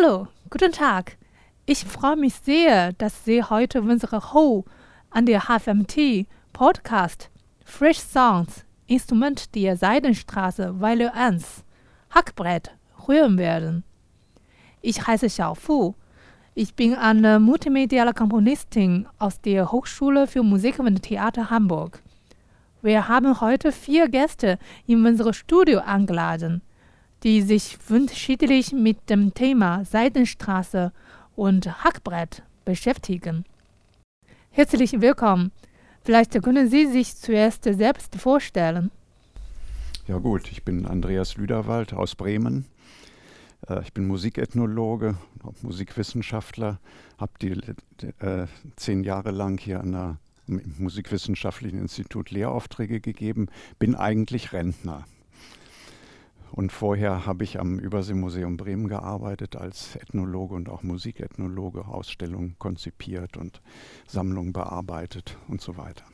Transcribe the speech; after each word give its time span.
Hallo, 0.00 0.28
guten 0.50 0.70
Tag. 0.70 1.16
Ich 1.66 1.84
freue 1.84 2.16
mich 2.16 2.34
sehr, 2.34 2.92
dass 2.92 3.24
Sie 3.24 3.42
heute 3.42 3.80
unsere 3.80 4.32
Ho 4.32 4.64
an 5.10 5.26
der 5.26 5.48
HFMT 5.48 6.26
Podcast 6.52 7.30
Fresh 7.64 7.98
Sounds 7.98 8.64
Instrument 8.86 9.54
der 9.54 9.76
Seidenstraße 9.76 10.80
Weile 10.80 11.14
1 11.14 11.64
Hackbrett 12.10 12.70
hören 13.06 13.38
werden. 13.38 13.82
Ich 14.82 15.06
heiße 15.06 15.26
Xiao 15.26 15.54
Fu. 15.54 15.94
Ich 16.54 16.74
bin 16.74 16.94
eine 16.94 17.40
multimediale 17.40 18.12
Komponistin 18.12 19.08
aus 19.18 19.40
der 19.40 19.72
Hochschule 19.72 20.26
für 20.26 20.42
Musik 20.42 20.78
und 20.78 21.02
Theater 21.02 21.50
Hamburg. 21.50 22.02
Wir 22.82 23.08
haben 23.08 23.40
heute 23.40 23.72
vier 23.72 24.08
Gäste 24.08 24.58
in 24.86 25.04
unser 25.04 25.32
Studio 25.32 25.80
eingeladen, 25.80 26.62
die 27.24 27.42
sich 27.42 27.78
unterschiedlich 27.88 28.72
mit 28.72 29.10
dem 29.10 29.34
Thema 29.34 29.84
Seidenstraße 29.84 30.92
und 31.36 31.84
Hackbrett 31.84 32.42
beschäftigen. 32.64 33.44
Herzlich 34.50 35.00
willkommen. 35.00 35.52
Vielleicht 36.02 36.40
können 36.42 36.68
Sie 36.68 36.86
sich 36.86 37.16
zuerst 37.16 37.64
selbst 37.64 38.16
vorstellen. 38.16 38.90
Ja 40.06 40.18
gut, 40.18 40.50
ich 40.50 40.64
bin 40.64 40.86
Andreas 40.86 41.36
Lüderwald 41.36 41.92
aus 41.92 42.14
Bremen. 42.14 42.64
Äh, 43.68 43.82
ich 43.82 43.92
bin 43.92 44.06
Musikethnologe, 44.06 45.16
Musikwissenschaftler, 45.62 46.80
habe 47.18 47.32
die 47.42 47.50
äh, 48.20 48.46
zehn 48.76 49.04
Jahre 49.04 49.30
lang 49.30 49.58
hier 49.58 49.80
an 49.80 49.92
der 49.92 50.18
Musikwissenschaftlichen 50.46 51.78
Institut 51.78 52.30
Lehraufträge 52.30 53.00
gegeben, 53.00 53.48
bin 53.78 53.94
eigentlich 53.94 54.52
Rentner. 54.52 55.04
Und 56.52 56.72
vorher 56.72 57.26
habe 57.26 57.44
ich 57.44 57.60
am 57.60 57.78
Überseemuseum 57.78 58.56
Bremen 58.56 58.88
gearbeitet 58.88 59.56
als 59.56 59.96
Ethnologe 59.96 60.54
und 60.54 60.68
auch 60.68 60.82
Musikethnologe, 60.82 61.86
Ausstellungen 61.86 62.56
konzipiert 62.58 63.36
und 63.36 63.60
Sammlungen 64.06 64.52
bearbeitet 64.52 65.36
und 65.48 65.60
so 65.60 65.76
weiter. 65.76 66.04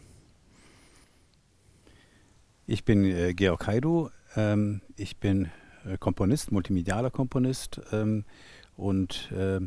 Ich 2.67 2.85
bin 2.85 3.05
äh, 3.05 3.35
Georg 3.35 3.67
Heidu. 3.67 4.09
Ähm, 4.37 4.81
ich 4.97 5.19
bin 5.19 5.51
äh, 5.87 5.99
Komponist, 5.99 6.51
multimedialer 6.51 7.11
Komponist 7.11 7.81
ähm, 7.93 8.25
und 8.77 9.31
äh, 9.33 9.61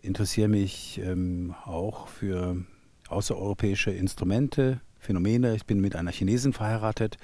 interessiere 0.00 0.48
mich 0.48 1.00
ähm, 1.02 1.54
auch 1.64 2.08
für 2.08 2.64
außereuropäische 3.08 3.90
Instrumente, 3.90 4.80
Phänomene. 4.98 5.54
Ich 5.54 5.66
bin 5.66 5.80
mit 5.80 5.96
einer 5.96 6.10
Chinesin 6.10 6.52
verheiratet 6.52 7.16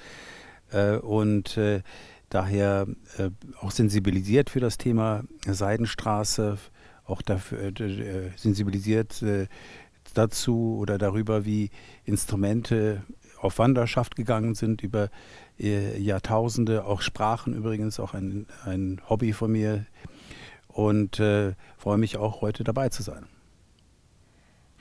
äh, 0.71 0.97
und 0.97 1.57
äh, 1.57 1.81
daher 2.33 2.87
äh, 3.17 3.29
auch 3.59 3.71
sensibilisiert 3.71 4.49
für 4.49 4.59
das 4.59 4.77
Thema 4.77 5.23
Seidenstraße, 5.45 6.57
auch 7.05 7.21
dafür 7.21 7.79
äh, 7.79 8.31
sensibilisiert 8.35 9.21
äh, 9.21 9.47
dazu 10.13 10.77
oder 10.79 10.97
darüber, 10.97 11.45
wie 11.45 11.69
Instrumente 12.05 13.03
auf 13.39 13.59
Wanderschaft 13.59 14.15
gegangen 14.15 14.55
sind 14.55 14.83
über 14.83 15.09
äh, 15.59 15.99
Jahrtausende, 15.99 16.85
auch 16.85 17.01
Sprachen 17.01 17.53
übrigens, 17.53 17.99
auch 17.99 18.13
ein, 18.13 18.47
ein 18.63 19.01
Hobby 19.09 19.33
von 19.33 19.51
mir 19.51 19.85
und 20.67 21.19
äh, 21.19 21.53
freue 21.77 21.97
mich 21.97 22.17
auch 22.17 22.41
heute 22.41 22.63
dabei 22.63 22.89
zu 22.89 23.03
sein. 23.03 23.25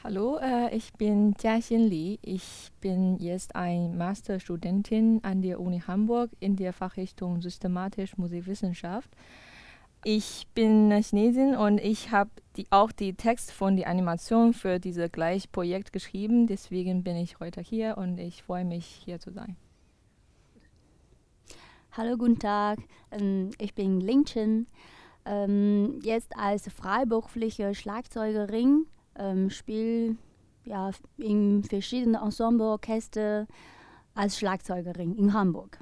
Hallo, 0.05 0.36
äh, 0.39 0.75
ich 0.75 0.92
bin 0.95 1.33
Jiaxin 1.41 1.78
Li. 1.78 2.19
Ich 2.22 2.72
bin 2.81 3.19
jetzt 3.19 3.55
eine 3.55 3.89
Masterstudentin 3.89 5.20
an 5.22 5.42
der 5.42 5.61
Uni 5.61 5.78
Hamburg 5.78 6.33
in 6.41 6.56
der 6.56 6.72
Fachrichtung 6.72 7.41
Systematisch 7.41 8.19
Musikwissenschaft. 8.19 9.09
Ich 10.03 10.48
bin 10.55 10.91
Chinesin 10.91 11.55
und 11.55 11.78
ich 11.78 12.11
habe 12.11 12.31
die, 12.56 12.67
auch 12.70 12.91
die 12.91 13.14
Text 13.14 13.53
von 13.53 13.77
der 13.77 13.86
Animation 13.86 14.55
für 14.55 14.81
dieses 14.81 15.12
Gleichprojekt 15.12 15.92
geschrieben. 15.92 16.48
Deswegen 16.48 17.05
bin 17.05 17.14
ich 17.14 17.39
heute 17.39 17.61
hier 17.61 17.97
und 17.97 18.19
ich 18.19 18.42
freue 18.42 18.64
mich, 18.64 18.84
hier 19.05 19.21
zu 19.21 19.31
sein. 19.31 19.55
Hallo, 21.93 22.16
guten 22.16 22.41
Tag. 22.41 22.81
Ähm, 23.12 23.50
ich 23.60 23.72
bin 23.72 24.00
Ling 24.00 24.25
Chen. 24.25 24.66
Ähm, 25.25 26.00
jetzt 26.03 26.37
als 26.37 26.69
freiberufliche 26.72 27.72
Schlagzeugerin 27.76 28.87
ähm, 29.19 29.50
spiele 29.50 30.17
ja, 30.65 30.91
in 31.17 31.65
verschiedenen 31.65 32.23
Ensembleorchester 32.23 33.47
als 34.15 34.39
Schlagzeugerin 34.39 35.15
in 35.17 35.33
Hamburg. 35.33 35.78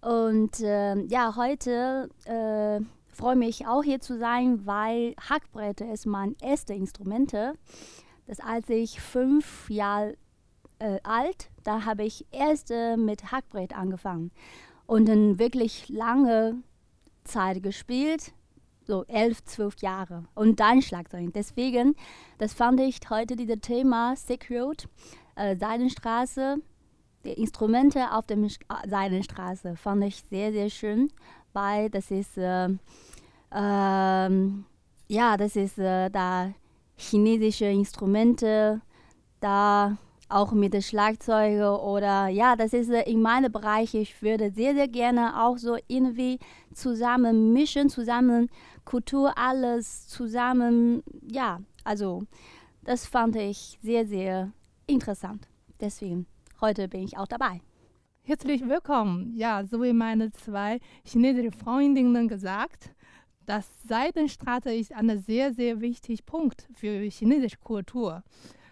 Und 0.00 0.60
äh, 0.60 0.96
ja, 1.06 1.34
heute 1.36 2.08
äh, 2.24 2.84
freue 3.08 3.36
mich 3.36 3.66
auch 3.66 3.82
hier 3.82 4.00
zu 4.00 4.18
sein, 4.18 4.66
weil 4.66 5.14
Hackbretter 5.28 5.90
ist 5.90 6.06
mein 6.06 6.36
erstes 6.42 6.76
Instrument. 6.76 7.32
Das 7.32 8.40
als 8.40 8.68
ich 8.68 9.00
fünf 9.00 9.70
Jahre 9.70 10.16
äh, 10.78 10.98
alt, 11.02 11.50
da 11.62 11.84
habe 11.84 12.04
ich 12.04 12.26
erst 12.32 12.70
mit 12.96 13.32
Hackbrett 13.32 13.76
angefangen 13.76 14.30
und 14.86 15.08
dann 15.08 15.38
wirklich 15.38 15.88
lange 15.88 16.62
Zeit 17.24 17.62
gespielt, 17.62 18.32
so 18.86 19.04
elf, 19.04 19.44
zwölf 19.44 19.76
Jahre 19.80 20.24
und 20.34 20.60
dann 20.60 20.82
Schlagzeug. 20.82 21.32
Deswegen, 21.34 21.96
das 22.38 22.52
fand 22.52 22.80
ich 22.80 22.98
heute 23.10 23.36
dieses 23.36 23.60
Thema 23.60 24.14
Sick 24.16 24.50
Road, 24.50 24.88
äh, 25.36 25.56
Seidenstraße, 25.56 26.56
die 27.24 27.32
Instrumente 27.32 28.12
auf 28.12 28.26
der 28.26 28.38
Seidenstraße, 28.86 29.76
fand 29.76 30.04
ich 30.04 30.22
sehr, 30.30 30.52
sehr 30.52 30.70
schön, 30.70 31.10
weil 31.52 31.88
das 31.88 32.10
ist 32.10 32.36
äh, 32.36 32.68
ähm, 33.54 34.64
ja, 35.08 35.36
das 35.36 35.56
ist 35.56 35.78
äh, 35.78 36.10
da 36.10 36.52
chinesische 36.96 37.66
Instrumente, 37.66 38.80
da 39.40 39.96
auch 40.28 40.52
mit 40.52 40.72
den 40.74 40.82
Schlagzeugen 40.82 41.62
oder 41.62 42.28
ja, 42.28 42.56
das 42.56 42.72
ist 42.72 42.90
äh, 42.90 43.02
in 43.02 43.22
meinem 43.22 43.52
Bereich. 43.52 43.94
Ich 43.94 44.22
würde 44.22 44.50
sehr, 44.50 44.74
sehr 44.74 44.88
gerne 44.88 45.40
auch 45.44 45.58
so 45.58 45.76
irgendwie 45.86 46.38
zusammen 46.72 47.52
mischen, 47.52 47.88
zusammen 47.90 48.48
Kultur, 48.84 49.36
alles 49.36 50.08
zusammen. 50.08 51.02
Ja, 51.26 51.60
also 51.84 52.24
das 52.82 53.06
fand 53.06 53.36
ich 53.36 53.78
sehr, 53.82 54.06
sehr 54.06 54.52
interessant. 54.86 55.48
Deswegen, 55.80 56.26
heute 56.60 56.88
bin 56.88 57.02
ich 57.02 57.16
auch 57.16 57.26
dabei. 57.26 57.60
Herzlich 58.22 58.66
willkommen. 58.66 59.34
Ja, 59.34 59.64
so 59.64 59.82
wie 59.82 59.92
meine 59.92 60.32
zwei 60.32 60.80
chinesischen 61.04 61.52
Freundinnen 61.52 62.28
gesagt, 62.28 62.90
das 63.46 63.68
Seidenstraße 63.86 64.74
ist 64.74 64.92
ein 64.92 65.18
sehr, 65.18 65.52
sehr 65.52 65.80
wichtiger 65.80 66.22
Punkt 66.24 66.66
für 66.72 67.00
chinesische 67.10 67.58
Kultur. 67.58 68.22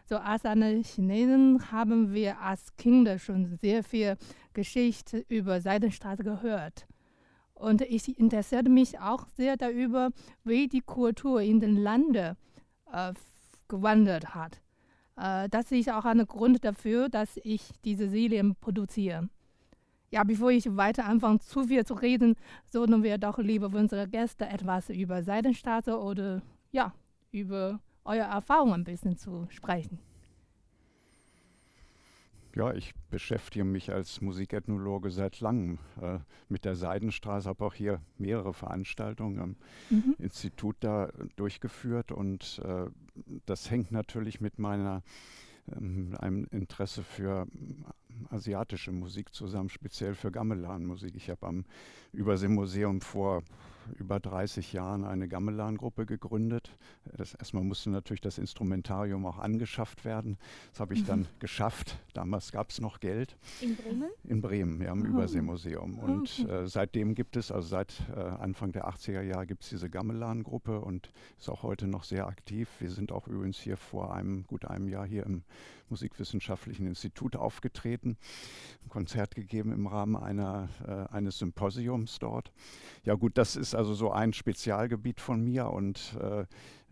So 0.05 0.17
als 0.17 0.45
eine 0.45 0.83
Chinesin 0.83 1.71
haben 1.71 2.13
wir 2.13 2.39
als 2.41 2.75
Kinder 2.77 3.19
schon 3.19 3.57
sehr 3.57 3.85
viel 3.85 4.17
Geschichte 4.53 5.25
über 5.29 5.61
Seidenstraße 5.61 6.25
gehört. 6.25 6.87
Und 7.63 7.81
ich 7.83 8.19
interessierte 8.19 8.69
mich 8.69 8.99
auch 8.99 9.25
sehr 9.37 9.57
darüber, 9.57 10.11
wie 10.43 10.67
die 10.67 10.81
Kultur 10.81 11.41
in 11.41 11.61
den 11.61 11.77
Ländern 11.77 12.37
äh, 12.93 13.13
gewandert 13.69 14.35
hat. 14.35 14.61
Äh, 15.17 15.49
das 15.49 15.71
ist 15.71 15.89
auch 15.89 16.05
ein 16.05 16.27
Grund 16.27 16.65
dafür, 16.65 17.09
dass 17.09 17.39
ich 17.45 17.71
diese 17.85 18.09
Serien 18.09 18.57
produziere. 18.57 19.29
Ja, 20.11 20.25
bevor 20.25 20.51
ich 20.51 20.77
weiter 20.77 21.05
anfange, 21.05 21.39
zu 21.39 21.63
viel 21.63 21.87
zu 21.87 21.95
reden, 21.95 22.35
sollten 22.67 23.05
wir 23.05 23.17
doch 23.17 23.39
lieber 23.39 23.71
unsere 23.73 24.09
Gäste 24.09 24.45
etwas 24.47 24.91
über 24.91 25.23
Seidenstraße 25.23 25.97
oder 25.97 26.43
ja, 26.73 26.93
über 27.31 27.79
eure 28.05 28.25
Erfahrungen 28.25 28.81
ein 28.81 28.85
bisschen 28.85 29.17
zu 29.17 29.47
sprechen. 29.51 30.01
Ja, 32.55 32.75
ich 32.75 32.95
beschäftige 33.11 33.65
mich 33.65 33.93
als 33.93 34.21
Musikethnologe 34.21 35.11
seit 35.11 35.41
langem 35.41 35.79
äh, 36.03 36.19
mit 36.51 36.67
der 36.67 36.77
Seidenstraße, 36.77 37.49
habe 37.49 37.65
auch 37.65 37.73
hier 37.73 38.03
mehrere 38.19 38.53
Veranstaltungen 38.53 39.39
am 39.39 39.57
mhm. 39.89 40.17
Institut 40.19 40.77
da 40.81 41.11
durchgeführt 41.37 42.13
und 42.13 42.61
äh, 42.65 42.91
das 43.47 43.71
hängt 43.71 43.91
natürlich 43.91 44.43
mit 44.43 44.59
meiner 44.59 45.03
ähm, 45.75 46.15
einem 46.19 46.47
Interesse 46.51 47.03
für 47.03 47.47
asiatische 48.31 48.93
Musik 48.93 49.35
zusammen, 49.35 49.69
speziell 49.69 50.15
für 50.15 50.31
Gamelan-Musik. 50.31 51.15
Ich 51.17 51.31
habe 51.31 51.47
am 51.47 51.65
Überseemuseum 52.13 53.01
vor 53.01 53.43
über 53.99 54.21
30 54.21 54.73
Jahren 54.73 55.05
eine 55.05 55.29
Gamelan-Gruppe 55.29 56.07
gegründet. 56.07 56.77
Das, 57.17 57.35
erstmal 57.35 57.65
musste 57.65 57.91
natürlich 57.91 58.21
das 58.21 58.39
Instrumentarium 58.39 59.27
auch 59.27 59.39
angeschafft 59.39 60.05
werden. 60.05 60.39
Das 60.71 60.81
habe 60.81 60.95
ich 60.95 61.05
dann 61.05 61.27
geschafft. 61.39 61.99
Damals 62.15 62.53
gab 62.53 62.71
es 62.71 62.81
noch 62.81 63.01
Geld. 63.01 63.37
In 63.61 63.77
Bremen? 63.77 64.11
In 64.25 64.41
Bremen, 64.41 64.83
ja, 64.83 64.93
im 64.93 65.03
oh. 65.03 65.07
Überseemuseum. 65.07 65.99
Und 65.99 66.49
äh, 66.49 66.67
seitdem 66.67 67.15
gibt 67.15 67.37
es, 67.37 67.51
also 67.51 67.69
seit 67.69 67.95
äh, 68.15 68.21
Anfang 68.21 68.73
der 68.73 68.89
80er 68.89 69.23
Jahre 69.23 69.47
gibt 69.47 69.63
es 69.65 69.71
diese 69.71 69.91
Gamelan-Gruppe 69.91 70.81
und 70.81 71.13
ist 71.39 71.49
auch 71.49 71.63
heute 71.63 71.87
noch 71.87 72.05
sehr 72.05 72.27
aktiv. 72.27 72.69
Wir 72.79 72.91
sind 72.91 73.13
auch 73.13 73.27
übrigens 73.27 73.59
hier 73.59 73.77
vor 73.77 74.15
einem, 74.15 74.45
gut 74.47 74.65
einem 74.65 74.89
Jahr 74.89 75.07
hier 75.07 75.25
im 75.27 75.43
Musikwissenschaftlichen 75.93 76.87
Institut 76.87 77.37
aufgetreten, 77.37 78.17
ein 78.85 78.89
Konzert 78.89 79.35
gegeben 79.35 79.73
im 79.73 79.87
Rahmen 79.87 80.17
einer, 80.17 80.69
äh, 80.87 81.15
eines 81.15 81.39
Symposiums 81.39 82.19
dort. 82.19 82.51
Ja 83.05 83.15
gut, 83.15 83.37
das 83.37 83.57
ist 83.57 83.75
also 83.75 83.95
so 83.95 84.11
ein 84.11 84.33
Spezialgebiet 84.33 85.21
von 85.21 85.45
mir 85.45 85.69
und 85.69 86.17
äh, 86.21 86.47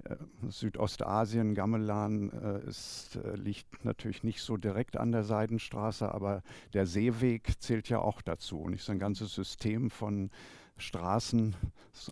äh, 0.04 0.16
Südostasien, 0.48 1.54
Gamelan 1.54 2.30
äh, 2.30 2.68
ist, 2.68 3.16
äh, 3.16 3.36
liegt 3.36 3.84
natürlich 3.84 4.22
nicht 4.22 4.42
so 4.42 4.56
direkt 4.56 4.96
an 4.96 5.12
der 5.12 5.24
Seidenstraße, 5.24 6.12
aber 6.12 6.42
der 6.72 6.86
Seeweg 6.86 7.60
zählt 7.60 7.88
ja 7.88 8.00
auch 8.00 8.22
dazu. 8.22 8.60
Und 8.60 8.74
ist 8.74 8.90
ein 8.90 8.98
ganzes 8.98 9.34
System 9.34 9.90
von 9.90 10.30
Straßen, 10.76 11.56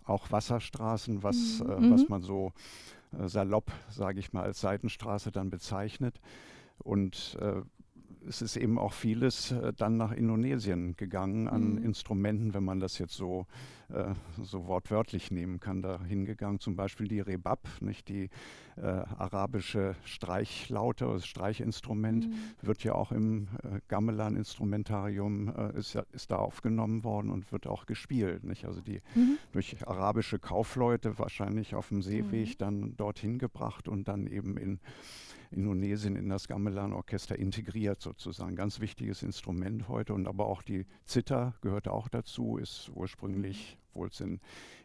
auch 0.05 0.31
Wasserstraßen, 0.31 1.23
was, 1.23 1.59
mhm. 1.59 1.69
äh, 1.69 1.91
was 1.91 2.01
mhm. 2.01 2.07
man 2.09 2.21
so 2.21 2.53
salopp, 3.25 3.71
sage 3.89 4.19
ich 4.19 4.33
mal, 4.33 4.43
als 4.43 4.61
Seitenstraße 4.61 5.31
dann 5.31 5.49
bezeichnet. 5.49 6.21
Und 6.79 7.37
äh, 7.41 7.61
es 8.27 8.41
ist 8.41 8.57
eben 8.57 8.77
auch 8.77 8.93
vieles 8.93 9.51
äh, 9.51 9.73
dann 9.73 9.97
nach 9.97 10.11
Indonesien 10.11 10.95
gegangen 10.95 11.47
an 11.47 11.75
mhm. 11.75 11.83
Instrumenten, 11.83 12.53
wenn 12.53 12.63
man 12.63 12.79
das 12.79 12.97
jetzt 12.97 13.15
so, 13.15 13.45
äh, 13.89 14.13
so 14.41 14.67
wortwörtlich 14.67 15.31
nehmen 15.31 15.59
kann, 15.59 15.81
da 15.81 16.03
hingegangen. 16.03 16.59
Zum 16.59 16.75
Beispiel 16.75 17.07
die 17.07 17.21
Rebab, 17.21 17.67
nicht 17.81 18.09
die 18.09 18.29
äh, 18.77 18.81
arabische 18.81 19.95
Streichlaute, 20.03 21.05
das 21.05 21.25
Streichinstrument, 21.25 22.27
mhm. 22.27 22.33
wird 22.61 22.83
ja 22.83 22.93
auch 22.93 23.11
im 23.11 23.47
äh, 23.63 23.79
Gamelan-Instrumentarium, 23.87 25.53
äh, 25.55 25.77
ist, 25.77 25.97
ist 26.11 26.31
da 26.31 26.37
aufgenommen 26.37 27.03
worden 27.03 27.31
und 27.31 27.51
wird 27.51 27.67
auch 27.67 27.85
gespielt. 27.85 28.43
Nicht? 28.43 28.65
Also 28.65 28.81
die 28.81 29.01
mhm. 29.15 29.37
durch 29.51 29.87
arabische 29.87 30.39
Kaufleute 30.39 31.17
wahrscheinlich 31.17 31.75
auf 31.75 31.89
dem 31.89 32.01
Seeweg 32.01 32.49
mhm. 32.49 32.57
dann 32.57 32.97
dorthin 32.97 33.39
gebracht 33.39 33.87
und 33.87 34.07
dann 34.07 34.27
eben 34.27 34.57
in 34.57 34.79
Indonesien 35.51 36.15
in 36.15 36.29
das 36.29 36.47
Gamelan-Orchester 36.47 37.37
integriert 37.37 38.01
sozusagen. 38.01 38.55
Ganz 38.55 38.79
wichtiges 38.79 39.23
Instrument 39.23 39.87
heute 39.87 40.13
und 40.13 40.27
aber 40.27 40.45
auch 40.45 40.61
die 40.61 40.85
Zither 41.05 41.55
gehört 41.61 41.87
auch 41.87 42.07
dazu, 42.07 42.57
ist 42.57 42.91
ursprünglich 42.93 43.77
obwohl 43.99 44.07
es 44.07 44.21
in 44.21 44.39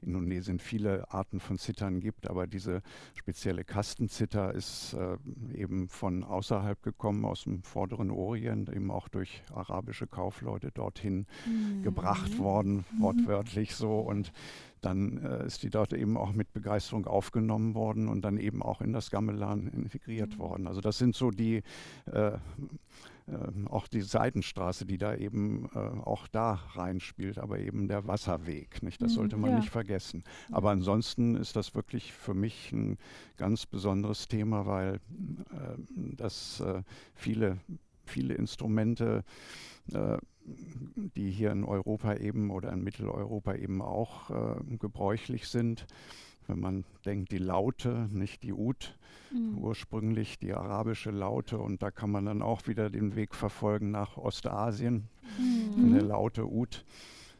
Indonesien 0.04 0.58
viele 0.58 1.10
Arten 1.10 1.40
von 1.40 1.58
Zittern 1.58 2.00
gibt, 2.00 2.28
aber 2.28 2.46
diese 2.46 2.82
spezielle 3.14 3.64
Kastenzither 3.64 4.54
ist 4.54 4.94
äh, 4.94 5.16
eben 5.54 5.88
von 5.88 6.24
außerhalb 6.24 6.82
gekommen, 6.82 7.24
aus 7.24 7.44
dem 7.44 7.62
vorderen 7.62 8.10
Orient, 8.10 8.68
eben 8.68 8.90
auch 8.90 9.08
durch 9.08 9.42
arabische 9.52 10.06
Kaufleute 10.06 10.70
dorthin 10.70 11.26
mhm. 11.46 11.82
gebracht 11.82 12.38
worden, 12.38 12.84
mhm. 12.92 13.02
wortwörtlich 13.02 13.74
so. 13.74 13.98
Und 14.00 14.32
dann 14.80 15.18
äh, 15.18 15.46
ist 15.46 15.62
die 15.62 15.70
dort 15.70 15.92
eben 15.92 16.16
auch 16.16 16.32
mit 16.32 16.52
Begeisterung 16.52 17.06
aufgenommen 17.06 17.74
worden 17.74 18.08
und 18.08 18.22
dann 18.22 18.36
eben 18.36 18.62
auch 18.62 18.80
in 18.80 18.92
das 18.92 19.10
Gamelan 19.10 19.68
integriert 19.68 20.34
mhm. 20.34 20.38
worden. 20.38 20.66
Also 20.66 20.80
das 20.80 20.98
sind 20.98 21.14
so 21.14 21.30
die 21.30 21.62
äh, 22.06 22.38
äh, 23.26 23.68
auch 23.70 23.86
die 23.88 24.02
Seidenstraße, 24.02 24.84
die 24.84 24.98
da 24.98 25.14
eben 25.14 25.70
äh, 25.74 25.78
auch 25.78 26.28
da 26.28 26.60
reinspielt, 26.74 27.38
aber 27.38 27.58
eben 27.58 27.88
der 27.88 28.06
Wasserweg. 28.06 28.82
Nicht? 28.82 29.00
Das 29.00 29.12
mhm, 29.12 29.16
sollte 29.16 29.36
man 29.36 29.52
ja. 29.52 29.56
nicht 29.58 29.70
vergessen. 29.70 29.93
Aber 30.50 30.70
ansonsten 30.70 31.36
ist 31.36 31.56
das 31.56 31.74
wirklich 31.74 32.12
für 32.12 32.34
mich 32.34 32.72
ein 32.72 32.98
ganz 33.36 33.66
besonderes 33.66 34.28
Thema, 34.28 34.66
weil 34.66 34.94
äh, 34.94 35.78
das 36.16 36.60
äh, 36.60 36.82
viele, 37.14 37.58
viele 38.04 38.34
Instrumente 38.34 39.24
äh, 39.92 40.18
die 40.44 41.30
hier 41.30 41.52
in 41.52 41.64
Europa 41.64 42.16
eben 42.16 42.50
oder 42.50 42.72
in 42.72 42.82
Mitteleuropa 42.82 43.54
eben 43.54 43.80
auch 43.80 44.30
äh, 44.30 44.76
gebräuchlich 44.78 45.48
sind, 45.48 45.86
wenn 46.46 46.60
man 46.60 46.84
denkt, 47.06 47.32
die 47.32 47.38
Laute, 47.38 48.08
nicht 48.12 48.42
die 48.42 48.52
Ut, 48.52 48.98
mhm. 49.32 49.56
ursprünglich 49.58 50.38
die 50.38 50.52
arabische 50.52 51.10
Laute. 51.10 51.58
Und 51.58 51.82
da 51.82 51.90
kann 51.90 52.10
man 52.10 52.26
dann 52.26 52.42
auch 52.42 52.66
wieder 52.66 52.90
den 52.90 53.16
Weg 53.16 53.34
verfolgen 53.34 53.90
nach 53.90 54.18
Ostasien, 54.18 55.08
mhm. 55.38 55.94
der 55.94 56.02
Laute 56.02 56.46
Ut, 56.46 56.84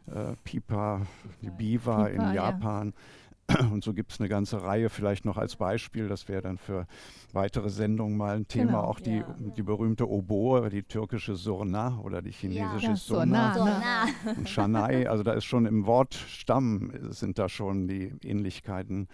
äh, 0.07 0.35
Pipa, 0.45 1.03
die 1.43 1.51
Biwa 1.51 2.05
Pipa, 2.05 2.29
in 2.29 2.35
Japan. 2.35 2.93
Ja. 2.97 3.03
Und 3.73 3.85
so 3.85 3.93
gibt 3.93 4.13
es 4.13 4.21
eine 4.21 4.29
ganze 4.29 4.63
Reihe, 4.63 4.89
vielleicht 4.89 5.25
noch 5.25 5.37
als 5.37 5.57
Beispiel, 5.57 6.09
das 6.09 6.29
wäre 6.29 6.41
dann 6.41 6.57
für 6.57 6.87
weitere 7.33 7.69
Sendungen 7.69 8.17
mal 8.17 8.37
ein 8.37 8.49
Thema, 8.49 8.73
genau, 8.73 8.85
auch 8.85 9.01
die, 9.01 9.19
ja. 9.19 9.37
die 9.39 9.63
berühmte 9.63 10.09
Oboe, 10.09 10.71
die 10.71 10.83
türkische 10.83 11.37
Surna 11.37 11.99
oder 12.03 12.23
die 12.23 12.31
chinesische 12.31 12.87
ja, 12.87 12.97
Sona 12.97 13.55
Surna. 13.55 14.07
und 14.37 14.49
Shanai. 14.49 15.09
Also 15.09 15.23
da 15.23 15.35
ist 15.35 15.45
schon 15.45 15.67
im 15.67 15.85
Wortstamm 15.87 16.93
sind 17.11 17.39
da 17.39 17.49
schon 17.49 17.87
die 17.87 18.15
Ähnlichkeiten 18.23 19.09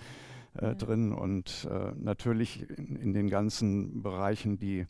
äh, 0.54 0.66
ja. 0.66 0.75
drin 0.75 1.12
und 1.12 1.69
äh, 1.70 1.93
natürlich 1.96 2.69
in, 2.76 2.96
in, 2.96 3.12
den 3.12 3.31
ganzen 3.31 4.02
Bereichen, 4.02 4.58
die 4.58 4.86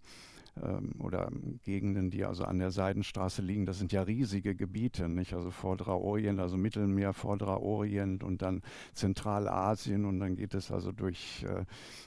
oder 0.98 1.30
Gegenden, 1.62 2.10
die 2.10 2.24
also 2.24 2.44
an 2.44 2.58
der 2.58 2.70
Seidenstraße 2.70 3.42
liegen, 3.42 3.66
das 3.66 3.78
sind 3.78 3.92
ja 3.92 4.02
riesige 4.02 4.54
Gebiete, 4.54 5.08
nicht? 5.08 5.34
Also 5.34 5.50
Vorderer 5.50 6.00
Orient, 6.00 6.40
also 6.40 6.56
Mittelmeer, 6.56 7.12
Vorderer 7.12 7.62
Orient 7.62 8.22
und 8.22 8.42
dann 8.42 8.62
Zentralasien 8.92 10.04
und 10.04 10.20
dann 10.20 10.36
geht 10.36 10.54
es 10.54 10.70
also 10.70 10.92
durch 10.92 11.44
äh, 11.48 11.64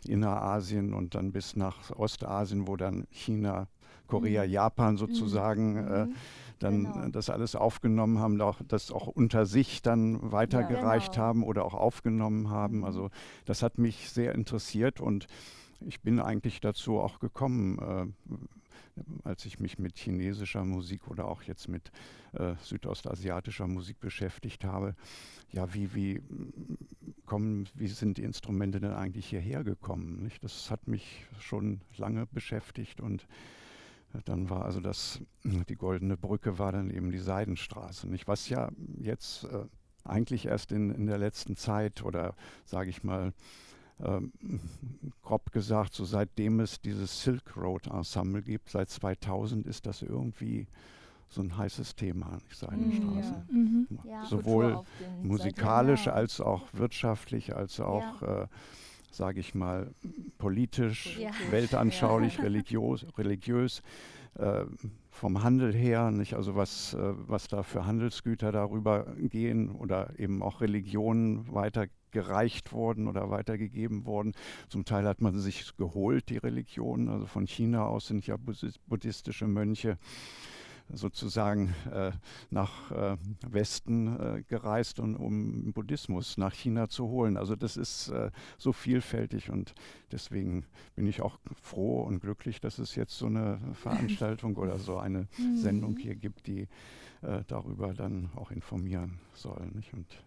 Innerasien 0.10 0.94
und 0.94 1.16
dann 1.16 1.32
bis 1.32 1.56
nach 1.56 1.92
Ostasien, 1.92 2.68
wo 2.68 2.76
dann 2.76 3.06
China, 3.10 3.68
Korea, 4.08 4.46
mhm. 4.46 4.52
Japan 4.52 4.98
sozusagen 4.98 5.74
mhm. 5.74 5.92
äh, 5.92 6.08
dann 6.60 6.84
genau. 6.84 7.08
das 7.10 7.30
alles 7.30 7.56
aufgenommen 7.56 8.20
haben, 8.20 8.40
auch, 8.42 8.62
das 8.68 8.92
auch 8.92 9.08
unter 9.08 9.46
sich 9.46 9.82
dann 9.82 10.32
weitergereicht 10.32 11.16
ja, 11.16 11.24
genau. 11.24 11.26
haben 11.26 11.44
oder 11.44 11.66
auch 11.66 11.74
aufgenommen 11.74 12.50
haben. 12.50 12.80
Mhm. 12.80 12.86
Also 12.86 13.10
das 13.46 13.64
hat 13.64 13.78
mich 13.78 14.10
sehr 14.10 14.34
interessiert 14.36 15.02
und 15.02 15.28
ich 15.88 16.02
bin 16.02 16.20
eigentlich 16.20 16.60
dazu 16.62 17.00
auch 17.00 17.20
gekommen, 17.20 17.80
äh, 17.80 18.06
als 19.24 19.46
ich 19.46 19.60
mich 19.60 19.80
mit 19.80 19.98
chinesischer 19.98 20.64
Musik 20.64 21.08
oder 21.08 21.28
auch 21.28 21.44
jetzt 21.44 21.68
mit 21.68 21.92
äh, 22.34 22.56
südostasiatischer 22.62 23.68
Musik 23.68 24.00
beschäftigt 24.00 24.64
habe. 24.64 24.96
Ja, 25.52 25.74
wie, 25.74 25.94
wie, 25.94 26.22
kommen, 27.26 27.68
wie 27.76 27.88
sind 27.88 28.18
die 28.18 28.24
Instrumente 28.24 28.80
denn 28.80 28.94
eigentlich 28.94 29.28
hierher 29.28 29.64
gekommen? 29.64 30.22
Nicht? 30.24 30.44
Das 30.44 30.70
hat 30.70 30.88
mich 30.88 31.26
schon 31.40 31.82
lange 31.98 32.26
beschäftigt 32.28 33.02
und 33.02 33.28
äh, 34.14 34.20
dann 34.26 34.50
war 34.50 34.66
also 34.66 34.80
das, 34.80 35.22
die 35.44 35.76
Goldene 35.76 36.18
Brücke 36.18 36.60
war 36.60 36.72
dann 36.72 36.90
eben 36.90 37.12
die 37.12 37.20
Seidenstraße. 37.20 38.08
Nicht? 38.08 38.28
Was 38.28 38.50
ja 38.50 38.70
jetzt 39.00 39.46
äh, 39.46 39.66
eigentlich 40.04 40.46
erst 40.46 40.72
in, 40.72 40.92
in 40.92 41.08
der 41.08 41.18
letzten 41.18 41.56
Zeit 41.56 42.04
oder 42.04 42.36
sage 42.66 42.90
ich 42.90 43.04
mal 43.04 43.34
ähm, 44.02 44.32
grob 45.22 45.52
gesagt, 45.52 45.94
so 45.94 46.06
seitdem 46.06 46.60
es 46.60 46.82
dieses 46.82 47.22
Silk 47.22 47.56
Road 47.56 47.88
Ensemble 47.88 48.42
gibt, 48.42 48.70
seit 48.70 48.90
2000 48.90 49.66
ist 49.68 49.86
das 49.86 50.02
irgendwie 50.02 50.68
so 51.30 51.42
ein 51.42 51.58
heißes 51.58 51.96
Thema, 51.96 52.34
nicht 52.34 52.56
Seidenstraße. 52.56 53.32
Ja. 53.32 53.46
Mhm. 53.52 53.88
Ja. 54.04 54.26
Sowohl 54.26 54.84
musikalisch 55.24 56.08
als 56.08 56.40
auch 56.40 56.68
wirtschaftlich, 56.74 57.56
als 57.56 57.80
auch, 57.80 58.22
ja. 58.22 58.44
äh, 58.44 58.48
sage 59.12 59.40
ich 59.40 59.56
mal, 59.56 59.92
politisch, 60.38 61.20
weltanschaulich, 61.50 62.40
religiös. 62.44 63.06
religiös 63.18 63.82
äh, 64.36 64.66
vom 65.10 65.44
Handel 65.44 65.74
her, 65.74 66.12
nicht? 66.12 66.34
also 66.34 66.56
was, 66.56 66.94
äh, 66.94 67.14
was 67.28 67.48
da 67.48 67.64
für 67.64 67.86
Handelsgüter 67.86 68.52
darüber 68.52 69.06
gehen 69.18 69.70
oder 69.70 70.18
eben 70.18 70.42
auch 70.42 70.62
Religionen 70.62 71.52
weitergereicht 72.14 72.72
wurden 72.72 73.08
oder 73.08 73.30
weitergegeben 73.30 74.06
wurden. 74.06 74.34
Zum 74.70 74.86
Teil 74.86 75.06
hat 75.06 75.22
man 75.22 75.38
sich 75.40 75.76
geholt, 75.78 76.30
die 76.30 76.38
Religionen, 76.38 77.10
also 77.10 77.26
von 77.26 77.48
China 77.48 77.86
aus 77.86 78.08
sind 78.08 78.28
ja 78.28 78.38
buddhistische 78.88 79.48
Mönche 79.48 79.98
sozusagen 80.92 81.74
äh, 81.92 82.12
nach 82.50 82.92
äh, 82.92 83.16
Westen 83.48 84.20
äh, 84.20 84.44
gereist, 84.44 85.00
und, 85.00 85.16
um 85.16 85.72
Buddhismus 85.72 86.38
nach 86.38 86.54
China 86.54 86.90
zu 86.90 87.08
holen. 87.08 87.38
Also 87.38 87.56
das 87.56 87.78
ist 87.78 88.10
äh, 88.10 88.32
so 88.58 88.74
vielfältig 88.74 89.50
und 89.50 89.74
deswegen 90.12 90.66
bin 90.96 91.08
ich 91.08 91.22
auch 91.22 91.40
froh 91.62 92.02
und 92.02 92.20
glücklich, 92.20 92.60
dass 92.60 92.80
es 92.80 92.96
jetzt 92.96 93.18
so 93.18 93.28
eine 93.28 93.60
Veranstaltung 93.74 94.58
oder 94.58 94.78
so 94.78 94.98
eine 94.98 95.28
mhm. 95.38 95.58
Sendung 95.58 95.98
hier 95.98 96.16
gibt, 96.16 96.48
die 96.48 96.68
äh, 97.22 97.44
darüber 97.48 97.94
dann 97.94 98.30
auch 98.36 98.52
informieren 98.52 99.20
soll. 99.34 99.66
Nicht? 99.74 99.94
Und 99.94 100.22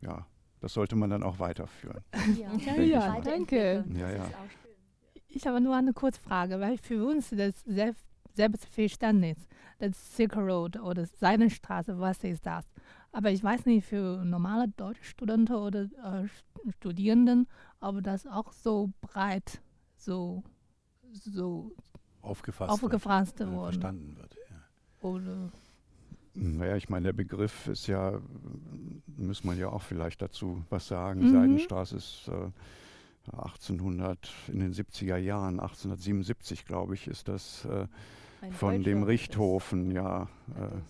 ja, 0.00 0.26
das 0.60 0.74
sollte 0.74 0.96
man 0.96 1.10
dann 1.10 1.22
auch 1.22 1.38
weiterführen. 1.38 2.02
Ja, 2.38 2.74
ja, 2.74 2.82
ja 2.82 3.20
danke. 3.20 3.84
Ja, 3.94 4.10
ja. 4.10 4.30
Ich 5.28 5.46
habe 5.46 5.60
nur 5.60 5.76
eine 5.76 5.92
Kurzfrage, 5.92 6.58
weil 6.60 6.78
für 6.78 7.04
uns 7.06 7.30
das 7.30 7.62
sehr 7.64 7.94
Selbstverständnis, 8.38 9.36
das 9.78 10.16
Silk 10.16 10.36
Road 10.36 10.78
oder 10.78 11.06
Seidenstraße, 11.06 11.98
was 11.98 12.22
ist 12.22 12.46
das? 12.46 12.64
Aber 13.10 13.30
ich 13.32 13.42
weiß 13.42 13.66
nicht 13.66 13.84
für 13.84 14.24
normale 14.24 14.68
deutsche 14.68 15.02
Studenten 15.02 15.54
oder 15.54 15.82
äh, 15.82 16.28
Studierenden, 16.70 17.48
ob 17.80 18.02
das 18.04 18.26
auch 18.28 18.52
so 18.52 18.92
breit 19.00 19.60
so, 19.96 20.44
so 21.10 21.72
aufgefasst, 22.22 22.70
aufgefasst 22.70 23.40
wird, 23.40 23.50
wurde. 23.50 23.72
verstanden 23.72 24.16
wird. 24.16 24.36
Ja. 24.50 25.08
Oder 25.08 25.50
naja, 26.40 26.76
ich 26.76 26.88
meine, 26.88 27.06
der 27.06 27.12
Begriff 27.12 27.66
ist 27.68 27.86
ja, 27.86 28.20
muss 29.16 29.44
man 29.44 29.58
ja 29.58 29.68
auch 29.68 29.82
vielleicht 29.82 30.22
dazu 30.22 30.64
was 30.70 30.88
sagen. 30.88 31.28
Mhm. 31.28 31.32
Seidenstraße 31.32 31.96
ist 31.96 32.28
äh, 32.28 32.50
1800, 33.32 34.30
in 34.48 34.60
den 34.60 34.72
70er 34.72 35.16
Jahren, 35.16 35.60
1877, 35.60 36.64
glaube 36.64 36.94
ich, 36.94 37.08
ist 37.08 37.28
das 37.28 37.64
äh, 37.64 37.86
von 38.52 38.82
dem 38.82 39.02
Richthofen, 39.02 39.90
ja, 39.90 40.28
äh, 40.54 40.80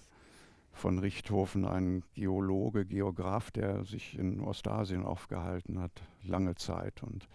von 0.73 0.99
Richthofen 0.99 1.64
ein 1.64 2.05
Geologe, 2.14 2.85
Geograf, 2.85 3.50
der 3.50 3.85
sich 3.85 4.19
in 4.19 4.40
Ostasien 4.40 5.05
aufgehalten 5.05 5.81
hat, 5.81 6.02
lange 6.23 6.55
Zeit. 6.55 7.02
Und 7.02 7.26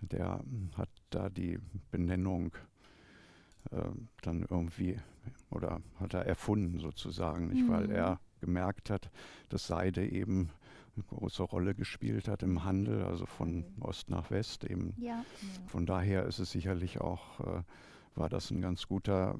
der 0.00 0.40
hat 0.76 0.88
da 1.10 1.28
die 1.28 1.58
Benennung 1.92 2.52
äh, 3.70 3.82
dann 4.22 4.46
irgendwie 4.48 4.98
oder 5.50 5.80
hat 6.00 6.14
er 6.14 6.26
erfunden 6.26 6.78
sozusagen, 6.80 7.48
nicht? 7.48 7.66
Mhm. 7.66 7.70
weil 7.70 7.90
er 7.90 8.20
gemerkt 8.40 8.90
hat, 8.90 9.10
dass 9.48 9.66
Seide 9.66 10.06
eben 10.06 10.50
eine 10.96 11.04
große 11.04 11.42
Rolle 11.42 11.74
gespielt 11.74 12.28
hat 12.28 12.42
im 12.42 12.64
Handel, 12.64 13.02
also 13.02 13.26
von 13.26 13.64
Ost 13.80 14.10
nach 14.10 14.30
West 14.30 14.64
eben. 14.64 14.94
Ja. 14.98 15.24
Von 15.66 15.86
daher 15.86 16.24
ist 16.26 16.38
es 16.38 16.50
sicherlich 16.50 17.00
auch, 17.00 17.40
äh, 17.40 17.62
war 18.14 18.28
das 18.28 18.50
ein 18.50 18.60
ganz 18.60 18.86
guter, 18.86 19.36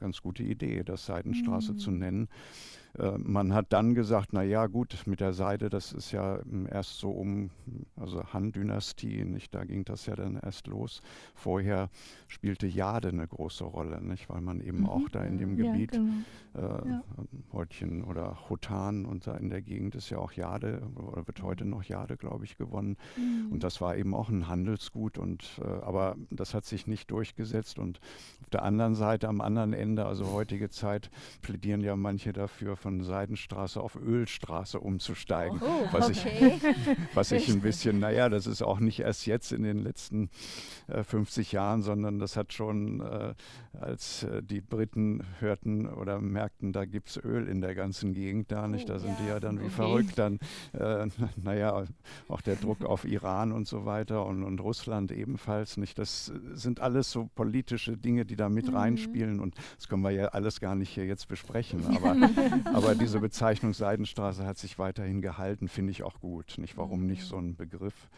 ganz 0.00 0.20
gute 0.20 0.42
Idee, 0.42 0.82
das 0.82 1.06
Seidenstraße 1.06 1.74
mhm. 1.74 1.78
zu 1.78 1.90
nennen. 1.92 2.28
Äh, 2.98 3.18
man 3.18 3.54
hat 3.54 3.72
dann 3.72 3.94
gesagt, 3.94 4.32
na 4.32 4.42
ja, 4.42 4.66
gut, 4.66 4.96
mit 5.06 5.20
der 5.20 5.32
Seide, 5.32 5.68
das 5.68 5.92
ist 5.92 6.12
ja 6.12 6.40
hm, 6.42 6.66
erst 6.70 6.98
so 6.98 7.10
um, 7.10 7.50
also 7.96 8.22
Han-Dynastie, 8.32 9.24
nicht, 9.24 9.54
da 9.54 9.64
ging 9.64 9.84
das 9.84 10.06
ja 10.06 10.16
dann 10.16 10.36
erst 10.36 10.66
los. 10.66 11.00
Vorher 11.34 11.90
spielte 12.28 12.66
Jade 12.66 13.08
eine 13.08 13.26
große 13.26 13.64
Rolle, 13.64 14.00
nicht, 14.00 14.28
weil 14.28 14.40
man 14.40 14.60
eben 14.60 14.80
mhm. 14.80 14.88
auch 14.88 15.08
da 15.10 15.22
in 15.24 15.38
dem 15.38 15.56
Gebiet, 15.56 15.94
ja, 15.94 16.00
genau. 16.00 16.84
äh, 16.84 16.88
ja. 16.88 17.02
Holtchen 17.52 18.04
oder 18.04 18.36
Chotan 18.48 19.04
und 19.04 19.26
da 19.26 19.36
in 19.36 19.50
der 19.50 19.62
Gegend 19.62 19.94
ist 19.94 20.10
ja 20.10 20.18
auch 20.18 20.32
Jade 20.32 20.82
oder 20.94 21.26
wird 21.26 21.42
heute 21.42 21.64
noch 21.64 21.82
Jade, 21.82 22.16
glaube 22.16 22.44
ich, 22.44 22.56
gewonnen. 22.56 22.96
Mhm. 23.16 23.52
Und 23.52 23.64
das 23.64 23.80
war 23.80 23.96
eben 23.96 24.14
auch 24.14 24.28
ein 24.28 24.48
Handelsgut 24.48 25.18
und 25.18 25.60
äh, 25.62 25.66
aber 25.66 26.16
das 26.30 26.54
hat 26.54 26.64
sich 26.64 26.86
nicht 26.86 27.10
durchgesetzt 27.10 27.78
und 27.78 28.00
auf 28.42 28.50
der 28.50 28.62
anderen 28.62 28.94
Seite, 28.94 29.28
am 29.28 29.40
anderen 29.40 29.72
Ende, 29.72 30.06
also 30.06 30.32
heutige 30.32 30.68
Zeit, 30.68 31.10
plädieren 31.42 31.80
ja 31.80 31.96
manche 31.96 32.32
dafür, 32.32 32.76
von 32.86 33.02
Seidenstraße 33.02 33.80
auf 33.80 33.96
Ölstraße 33.96 34.78
umzusteigen. 34.78 35.60
Oh, 35.60 35.88
was, 35.90 36.08
okay. 36.08 36.52
ich, 36.54 36.96
was 37.16 37.32
ich 37.32 37.48
ein 37.48 37.60
bisschen, 37.60 37.98
naja, 37.98 38.28
das 38.28 38.46
ist 38.46 38.62
auch 38.62 38.78
nicht 38.78 39.00
erst 39.00 39.26
jetzt 39.26 39.50
in 39.50 39.64
den 39.64 39.80
letzten 39.80 40.30
äh, 40.86 41.02
50 41.02 41.50
Jahren, 41.50 41.82
sondern 41.82 42.20
das 42.20 42.36
hat 42.36 42.52
schon, 42.52 43.00
äh, 43.00 43.34
als 43.72 44.22
äh, 44.22 44.40
die 44.40 44.60
Briten 44.60 45.24
hörten 45.40 45.88
oder 45.88 46.20
merkten, 46.20 46.72
da 46.72 46.84
gibt 46.84 47.08
es 47.08 47.16
Öl 47.16 47.48
in 47.48 47.60
der 47.60 47.74
ganzen 47.74 48.14
Gegend 48.14 48.52
da, 48.52 48.68
nicht? 48.68 48.88
Da 48.88 48.94
oh, 48.94 48.98
sind 48.98 49.10
ja. 49.10 49.16
die 49.20 49.28
ja 49.30 49.40
dann 49.40 49.58
wie 49.58 49.64
okay. 49.64 49.74
verrückt. 49.74 50.16
Dann, 50.16 50.38
äh, 50.72 51.08
naja, 51.36 51.86
auch 52.28 52.40
der 52.40 52.54
Druck 52.54 52.84
auf 52.84 53.04
Iran 53.04 53.50
und 53.50 53.66
so 53.66 53.84
weiter 53.84 54.24
und, 54.26 54.44
und 54.44 54.60
Russland 54.60 55.10
ebenfalls, 55.10 55.76
nicht? 55.76 55.98
Das 55.98 56.32
sind 56.52 56.78
alles 56.78 57.10
so 57.10 57.28
politische 57.34 57.96
Dinge, 57.96 58.24
die 58.24 58.36
da 58.36 58.48
mit 58.48 58.68
mhm. 58.68 58.76
reinspielen 58.76 59.40
und 59.40 59.56
das 59.74 59.88
können 59.88 60.02
wir 60.02 60.12
ja 60.12 60.26
alles 60.28 60.60
gar 60.60 60.76
nicht 60.76 60.90
hier 60.90 61.06
jetzt 61.06 61.26
besprechen. 61.26 61.84
Aber, 61.96 62.14
Aber 62.72 62.94
diese 62.94 63.20
Bezeichnung 63.20 63.74
Seidenstraße 63.74 64.46
hat 64.46 64.58
sich 64.58 64.78
weiterhin 64.78 65.22
gehalten, 65.22 65.68
finde 65.68 65.92
ich 65.92 66.02
auch 66.02 66.20
gut. 66.20 66.54
Nicht, 66.58 66.76
warum 66.76 67.06
nicht 67.06 67.22
mhm. 67.22 67.26
so 67.26 67.36
ein 67.38 67.56
Begriff? 67.56 68.08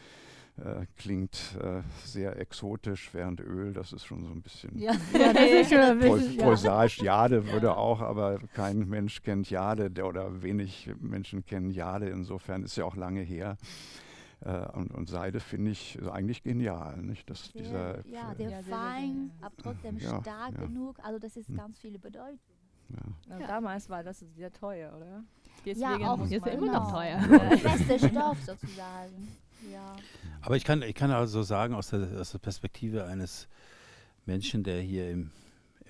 Äh, 0.64 0.87
klingt 0.97 1.57
äh, 1.62 1.83
sehr 2.05 2.37
exotisch, 2.40 3.11
während 3.12 3.38
Öl, 3.40 3.73
das 3.73 3.93
ist 3.93 4.05
schon 4.05 4.25
so 4.25 4.33
ein 4.33 4.43
bisschen 4.43 4.76
ja. 4.76 4.93
ja, 5.12 5.95
Pros 5.95 6.37
prosaisch. 6.37 6.99
Jade 6.99 7.52
würde 7.52 7.76
auch, 7.76 8.00
aber 8.00 8.40
kein 8.55 8.88
Mensch 8.88 9.23
kennt 9.23 9.50
Jade 9.50 10.02
oder 10.02 10.43
wenig 10.43 10.90
Menschen 11.00 11.45
kennen 11.45 11.71
Jade. 11.71 12.09
Insofern 12.09 12.64
ist 12.64 12.76
ja 12.76 12.85
auch 12.85 12.97
lange 12.97 13.21
her. 13.21 13.57
Äh, 14.40 14.67
und, 14.73 14.93
und, 14.93 15.09
Seide 15.09 15.38
finde 15.40 15.73
ich 15.73 15.99
eigentlich 16.11 16.43
genial. 16.43 17.02
Nicht? 17.02 17.28
Dass 17.31 17.52
der, 17.52 17.62
dieser, 17.62 18.07
ja, 18.09 18.35
der 18.35 18.50
ja, 18.50 18.62
fein, 18.62 19.31
aber 19.40 19.55
trotzdem 19.57 19.99
stark 20.00 20.57
genug. 20.59 20.97
Also 21.02 21.19
das 21.19 21.37
ist 21.37 21.49
hm. 21.49 21.57
ganz 21.57 21.78
viele 21.78 21.99
Bedeutung. 21.99 22.38
Ja. 22.88 23.38
Ja. 23.38 23.47
Damals 23.47 23.88
war 23.88 24.02
das 24.02 24.25
sehr 24.35 24.52
teuer, 24.52 24.97
oder? 24.97 25.25
Deswegen 25.64 26.00
ja, 26.00 26.12
auch 26.12 26.25
ist 26.25 26.47
immer 26.47 26.73
noch 26.73 26.90
teuer. 26.90 27.18
Beste 27.62 27.99
Stoff 28.09 28.38
sozusagen. 28.45 29.28
Ja. 29.71 29.97
Aber 30.40 30.57
ich 30.57 30.64
kann, 30.64 30.83
ich 30.83 30.95
kann 30.95 31.11
also 31.11 31.42
sagen, 31.42 31.75
aus 31.75 31.88
der, 31.90 32.21
aus 32.21 32.33
der 32.33 32.38
Perspektive 32.38 33.04
eines 33.04 33.49
Menschen, 34.25 34.62
der 34.62 34.80
hier 34.80 35.11
im, 35.11 35.30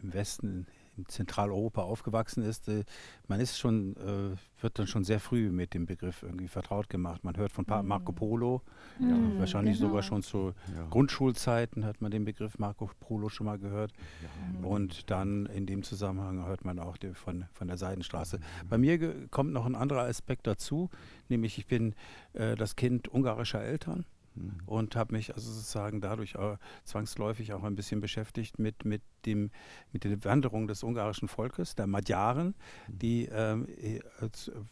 im 0.02 0.14
Westen 0.14 0.66
in 0.98 1.06
Zentraleuropa 1.06 1.82
aufgewachsen 1.82 2.42
ist, 2.42 2.68
äh, 2.68 2.84
man 3.28 3.40
ist 3.40 3.58
schon, 3.58 3.96
äh, 3.96 4.62
wird 4.62 4.78
dann 4.78 4.86
schon 4.86 5.04
sehr 5.04 5.20
früh 5.20 5.50
mit 5.50 5.72
dem 5.74 5.86
Begriff 5.86 6.22
irgendwie 6.22 6.48
vertraut 6.48 6.90
gemacht. 6.90 7.24
Man 7.24 7.36
hört 7.36 7.52
von 7.52 7.64
mhm. 7.68 7.86
Marco 7.86 8.12
Polo, 8.12 8.62
ja, 8.98 9.06
mhm, 9.06 9.38
wahrscheinlich 9.38 9.78
genau. 9.78 9.88
sogar 9.88 10.02
schon 10.02 10.22
zu 10.22 10.52
ja. 10.76 10.86
Grundschulzeiten 10.90 11.84
hat 11.84 12.02
man 12.02 12.10
den 12.10 12.24
Begriff 12.24 12.58
Marco 12.58 12.90
Polo 13.00 13.28
schon 13.28 13.46
mal 13.46 13.58
gehört. 13.58 13.92
Ja. 14.22 14.68
Und 14.68 15.10
dann 15.10 15.46
in 15.46 15.66
dem 15.66 15.82
Zusammenhang 15.82 16.44
hört 16.44 16.64
man 16.64 16.78
auch 16.78 16.96
von, 17.14 17.44
von 17.52 17.68
der 17.68 17.78
Seidenstraße. 17.78 18.38
Mhm. 18.38 18.68
Bei 18.68 18.78
mir 18.78 19.28
kommt 19.28 19.52
noch 19.52 19.66
ein 19.66 19.76
anderer 19.76 20.02
Aspekt 20.02 20.46
dazu, 20.46 20.90
nämlich 21.28 21.58
ich 21.58 21.66
bin 21.66 21.94
äh, 22.32 22.56
das 22.56 22.76
Kind 22.76 23.08
ungarischer 23.08 23.62
Eltern. 23.62 24.04
Mhm. 24.38 24.62
und 24.66 24.96
habe 24.96 25.14
mich 25.14 25.34
also 25.34 25.50
sozusagen 25.50 26.00
dadurch 26.00 26.36
auch 26.36 26.58
zwangsläufig 26.84 27.52
auch 27.52 27.64
ein 27.64 27.76
bisschen 27.76 28.00
beschäftigt 28.00 28.58
mit, 28.58 28.84
mit, 28.84 29.02
dem, 29.26 29.50
mit 29.92 30.04
der 30.04 30.24
Wanderung 30.24 30.66
des 30.66 30.82
ungarischen 30.82 31.28
Volkes, 31.28 31.74
der 31.74 31.86
Magyaren, 31.86 32.54
mhm. 32.88 32.98
die 32.98 33.24
ähm, 33.26 33.68
äh, 33.68 34.00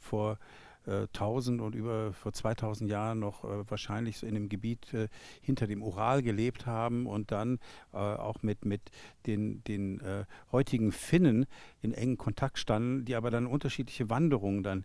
vor 0.00 0.38
1000 0.86 1.60
äh, 1.60 1.64
und 1.64 1.74
über 1.74 2.12
vor 2.12 2.32
2000 2.32 2.90
Jahren 2.90 3.18
noch 3.18 3.44
äh, 3.44 3.68
wahrscheinlich 3.68 4.18
so 4.18 4.26
in 4.26 4.34
dem 4.34 4.48
Gebiet 4.48 4.92
äh, 4.94 5.08
hinter 5.40 5.66
dem 5.66 5.82
Ural 5.82 6.22
gelebt 6.22 6.66
haben 6.66 7.06
und 7.06 7.32
dann 7.32 7.58
äh, 7.92 7.96
auch 7.96 8.42
mit, 8.42 8.64
mit 8.64 8.80
den, 9.26 9.62
den 9.64 10.00
äh, 10.00 10.24
heutigen 10.52 10.92
Finnen 10.92 11.46
in 11.82 11.92
engen 11.92 12.16
Kontakt 12.16 12.58
standen, 12.58 13.04
die 13.04 13.14
aber 13.14 13.30
dann 13.30 13.46
unterschiedliche 13.46 14.10
Wanderungen 14.10 14.62
dann 14.62 14.84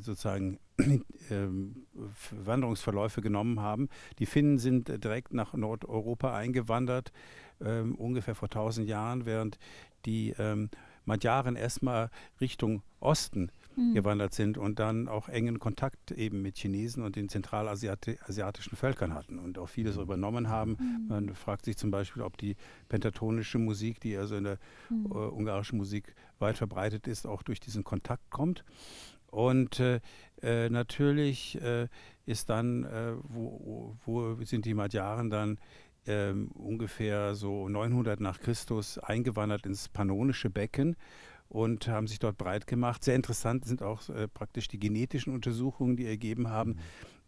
sozusagen 0.00 0.58
ähm, 1.30 1.86
Wanderungsverläufe 2.30 3.20
genommen 3.20 3.60
haben. 3.60 3.88
Die 4.18 4.26
Finnen 4.26 4.58
sind 4.58 4.88
direkt 5.02 5.34
nach 5.34 5.54
Nordeuropa 5.54 6.36
eingewandert, 6.36 7.12
ähm, 7.60 7.94
ungefähr 7.96 8.34
vor 8.34 8.46
1000 8.46 8.88
Jahren, 8.88 9.26
während 9.26 9.58
die 10.06 10.34
ähm, 10.38 10.70
Magyaren 11.04 11.56
erstmal 11.56 12.10
Richtung 12.40 12.82
Osten 13.00 13.50
mhm. 13.78 13.94
gewandert 13.94 14.34
sind 14.34 14.58
und 14.58 14.78
dann 14.78 15.08
auch 15.08 15.28
engen 15.28 15.58
Kontakt 15.58 16.10
eben 16.10 16.42
mit 16.42 16.58
Chinesen 16.58 17.02
und 17.02 17.16
den 17.16 17.28
zentralasiatischen 17.28 18.76
Völkern 18.76 19.14
hatten 19.14 19.38
und 19.38 19.58
auch 19.58 19.68
vieles 19.68 19.96
mhm. 19.96 20.02
übernommen 20.02 20.48
haben. 20.48 20.76
Mhm. 20.78 21.08
Man 21.08 21.34
fragt 21.34 21.64
sich 21.64 21.76
zum 21.76 21.90
Beispiel, 21.90 22.22
ob 22.22 22.36
die 22.36 22.56
pentatonische 22.88 23.58
Musik, 23.58 24.00
die 24.00 24.16
also 24.16 24.36
in 24.36 24.44
der 24.44 24.58
mhm. 24.90 25.06
äh, 25.06 25.14
ungarischen 25.14 25.78
Musik 25.78 26.14
weit 26.38 26.58
verbreitet 26.58 27.06
ist, 27.06 27.26
auch 27.26 27.42
durch 27.42 27.60
diesen 27.60 27.84
Kontakt 27.84 28.30
kommt. 28.30 28.64
Und 29.30 29.78
äh, 29.78 30.00
äh, 30.42 30.70
natürlich 30.70 31.60
äh, 31.60 31.88
ist 32.24 32.48
dann, 32.48 32.84
äh, 32.84 33.12
wo, 33.22 33.96
wo, 34.04 34.42
sind 34.42 34.64
die 34.64 34.74
Magyaren 34.74 35.28
dann 35.28 35.58
ähm, 36.06 36.48
ungefähr 36.52 37.34
so 37.34 37.68
900 37.68 38.20
nach 38.20 38.40
Christus 38.40 38.98
eingewandert 38.98 39.66
ins 39.66 39.90
pannonische 39.90 40.48
Becken 40.48 40.96
und 41.48 41.88
haben 41.88 42.06
sich 42.06 42.18
dort 42.18 42.36
breit 42.36 42.66
gemacht. 42.66 43.04
Sehr 43.04 43.16
interessant 43.16 43.64
sind 43.64 43.82
auch 43.82 44.08
äh, 44.08 44.28
praktisch 44.28 44.68
die 44.68 44.78
genetischen 44.78 45.34
Untersuchungen, 45.34 45.96
die 45.96 46.06
ergeben 46.06 46.48
haben, 46.48 46.72
mhm. 46.72 46.78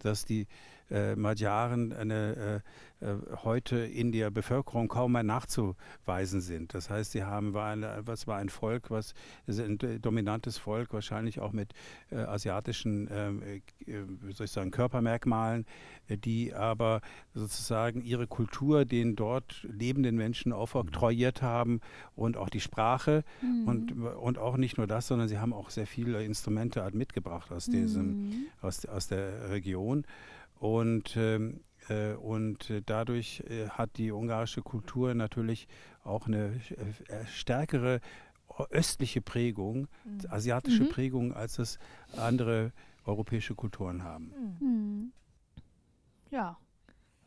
Dass 0.05 0.25
die 0.25 0.47
äh, 0.91 1.15
Magyaren 1.17 1.93
eine, 1.93 2.63
äh, 3.01 3.07
äh, 3.07 3.17
heute 3.45 3.79
in 3.79 4.13
der 4.13 4.31
Bevölkerung 4.31 4.89
kaum 4.89 5.13
mehr 5.13 5.23
nachzuweisen 5.23 6.41
sind. 6.41 6.75
Das 6.75 6.91
heißt, 6.91 7.13
sie 7.13 7.25
haben 7.25 7.55
war 7.55 7.71
eine, 7.71 8.03
was 8.05 8.27
war 8.27 8.37
ein 8.37 8.51
Volk, 8.51 8.91
was 8.91 9.15
ein 9.47 9.79
dominantes 10.03 10.59
Volk, 10.59 10.93
wahrscheinlich 10.93 11.41
auch 11.41 11.53
mit 11.53 11.73
äh, 12.11 12.17
asiatischen, 12.17 13.09
ähm, 13.11 13.43
äh, 13.43 13.61
wie 13.87 14.33
soll 14.33 14.45
ich 14.45 14.53
sagen, 14.53 14.71
Körpermerkmalen, 14.71 15.65
die 16.09 16.53
aber 16.53 17.01
sozusagen 17.35 18.03
ihre 18.03 18.27
Kultur 18.27 18.85
den 18.85 19.17
dort 19.17 19.67
lebenden 19.71 20.17
Menschen 20.17 20.53
aufoktroyiert 20.53 21.41
haben 21.41 21.81
und 22.17 22.37
auch 22.37 22.51
die 22.51 22.61
Sprache 22.61 23.25
mhm. 23.41 23.69
und, 23.69 23.93
und 23.93 24.39
auch 24.39 24.57
nicht 24.57 24.77
nur 24.77 24.87
das, 24.87 25.07
sondern 25.07 25.29
sie 25.29 25.39
haben 25.39 25.53
auch 25.53 25.71
sehr 25.71 25.87
viele 25.87 26.25
Instrumente 26.25 26.87
mitgebracht 26.93 27.53
aus, 27.53 27.67
diesem, 27.67 28.07
mhm. 28.07 28.47
aus, 28.61 28.85
aus 28.87 29.07
der 29.07 29.51
Region. 29.51 29.90
Und, 30.59 31.17
ähm, 31.17 31.61
äh, 31.89 32.15
und 32.15 32.73
dadurch 32.87 33.43
äh, 33.49 33.69
hat 33.69 33.97
die 33.97 34.13
ungarische 34.13 34.63
Kultur 34.63 35.15
natürlich 35.15 35.69
auch 36.05 36.27
eine 36.27 36.61
äh, 37.09 37.27
stärkere 37.27 38.01
östliche 38.71 39.23
Prägung, 39.23 39.89
mhm. 40.05 40.21
asiatische 40.29 40.85
mhm. 40.85 40.89
Prägung, 40.91 41.33
als 41.33 41.59
es 41.59 41.79
andere 42.17 42.73
europäische 43.05 43.55
Kulturen 43.55 44.03
haben. 44.03 44.33
Mhm. 44.61 45.13
Ja. 46.31 46.59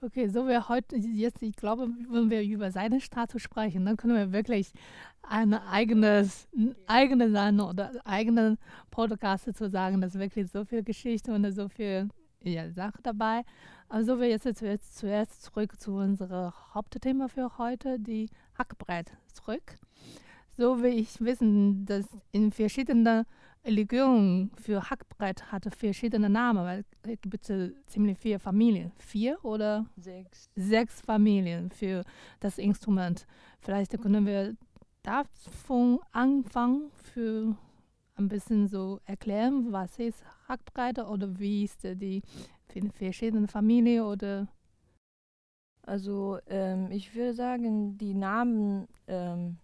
Okay, 0.01 0.27
so 0.27 0.47
wir 0.49 0.67
heute 0.67 0.97
jetzt, 0.97 1.41
ich 1.41 1.55
glaube, 1.55 1.87
wenn 2.09 2.29
wir 2.29 2.43
über 2.43 2.71
seine 2.71 2.99
Statue 2.99 3.39
sprechen, 3.39 3.85
dann 3.85 3.95
können 3.95 4.15
wir 4.15 4.33
wirklich 4.33 4.73
ein 5.21 5.53
eigenes, 5.53 6.49
eigene 6.87 7.31
Sendung 7.31 7.69
oder 7.69 7.91
eigenen 8.03 8.57
Podcast 8.91 9.55
zu 9.55 9.69
sagen, 9.69 10.01
dass 10.01 10.15
wirklich 10.15 10.51
so 10.51 10.65
viel 10.65 10.83
Geschichte 10.83 11.33
und 11.33 11.49
so 11.53 11.69
viel 11.69 12.09
ja, 12.43 12.69
Sache 12.71 12.99
dabei. 13.03 13.43
Also 13.89 14.19
wir 14.19 14.27
jetzt, 14.29 14.45
jetzt 14.61 14.97
zuerst 14.97 15.43
zurück 15.43 15.79
zu 15.79 15.93
unserem 15.93 16.51
Hauptthema 16.73 17.27
für 17.27 17.57
heute, 17.57 17.99
die 17.99 18.29
Hackbrett 18.57 19.11
zurück. 19.33 19.77
so 20.57 20.83
wie 20.83 20.99
ich 20.99 21.19
wissen, 21.19 21.85
dass 21.85 22.05
in 22.31 22.51
verschiedenen 22.51 23.25
Religionen 23.65 24.51
für 24.61 24.89
Hackbrett 24.89 25.51
hatte 25.51 25.71
verschiedene 25.71 26.29
Namen, 26.29 26.63
weil 26.65 26.85
es 27.03 27.21
gibt 27.21 27.51
ziemlich 27.87 28.17
viele 28.17 28.39
Familien. 28.39 28.91
Vier 28.97 29.43
oder? 29.43 29.85
Sechs. 29.95 30.49
Sechs 30.55 31.01
Familien 31.01 31.71
für 31.71 32.03
das 32.41 32.57
Instrument. 32.57 33.25
Vielleicht 33.61 33.99
können 34.01 34.25
wir 34.25 34.55
davon 35.01 35.99
anfangen, 36.11 36.91
für 37.13 37.55
ein 38.15 38.27
bisschen 38.27 38.67
so 38.67 38.99
erklären, 39.05 39.71
was 39.71 39.97
ist 39.99 40.23
Hackbreite 40.47 41.05
oder 41.05 41.39
wie 41.39 41.63
ist 41.63 41.83
die 41.83 42.21
verschiedenen 42.91 43.47
Familien 43.47 44.03
oder 44.03 44.47
also 45.85 46.39
ähm, 46.47 46.91
ich 46.91 47.13
würde 47.13 47.33
sagen, 47.33 47.97
die 47.97 48.13
Namen 48.13 48.87
ähm, 49.07 49.57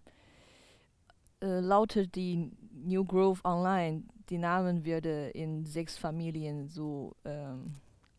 äh, 1.40 1.60
lautet 1.60 2.14
die 2.14 2.50
New 2.72 3.04
Grove 3.04 3.40
Online. 3.44 4.02
Die 4.28 4.38
Namen 4.38 4.84
werden 4.84 5.30
in 5.30 5.64
sechs 5.64 5.96
Familien 5.96 6.68
so 6.68 7.16
ähm, 7.24 7.74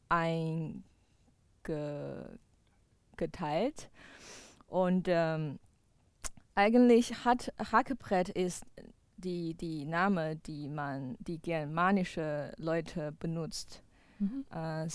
eingeteilt. 0.10 0.84
Und 4.68 5.08
ähm, 5.08 5.60
eigentlich 6.56 7.24
hat 7.24 7.54
Hackebrett 7.72 8.30
ist 8.30 8.66
die, 9.22 9.54
die 9.54 9.86
Name, 9.86 10.36
die 10.36 10.68
man, 10.68 11.16
die 11.20 11.40
germanische 11.40 12.52
Leute 12.58 13.12
benutzt. 13.14 13.84
Mhm. 14.20 14.46
Äh, 14.54 14.88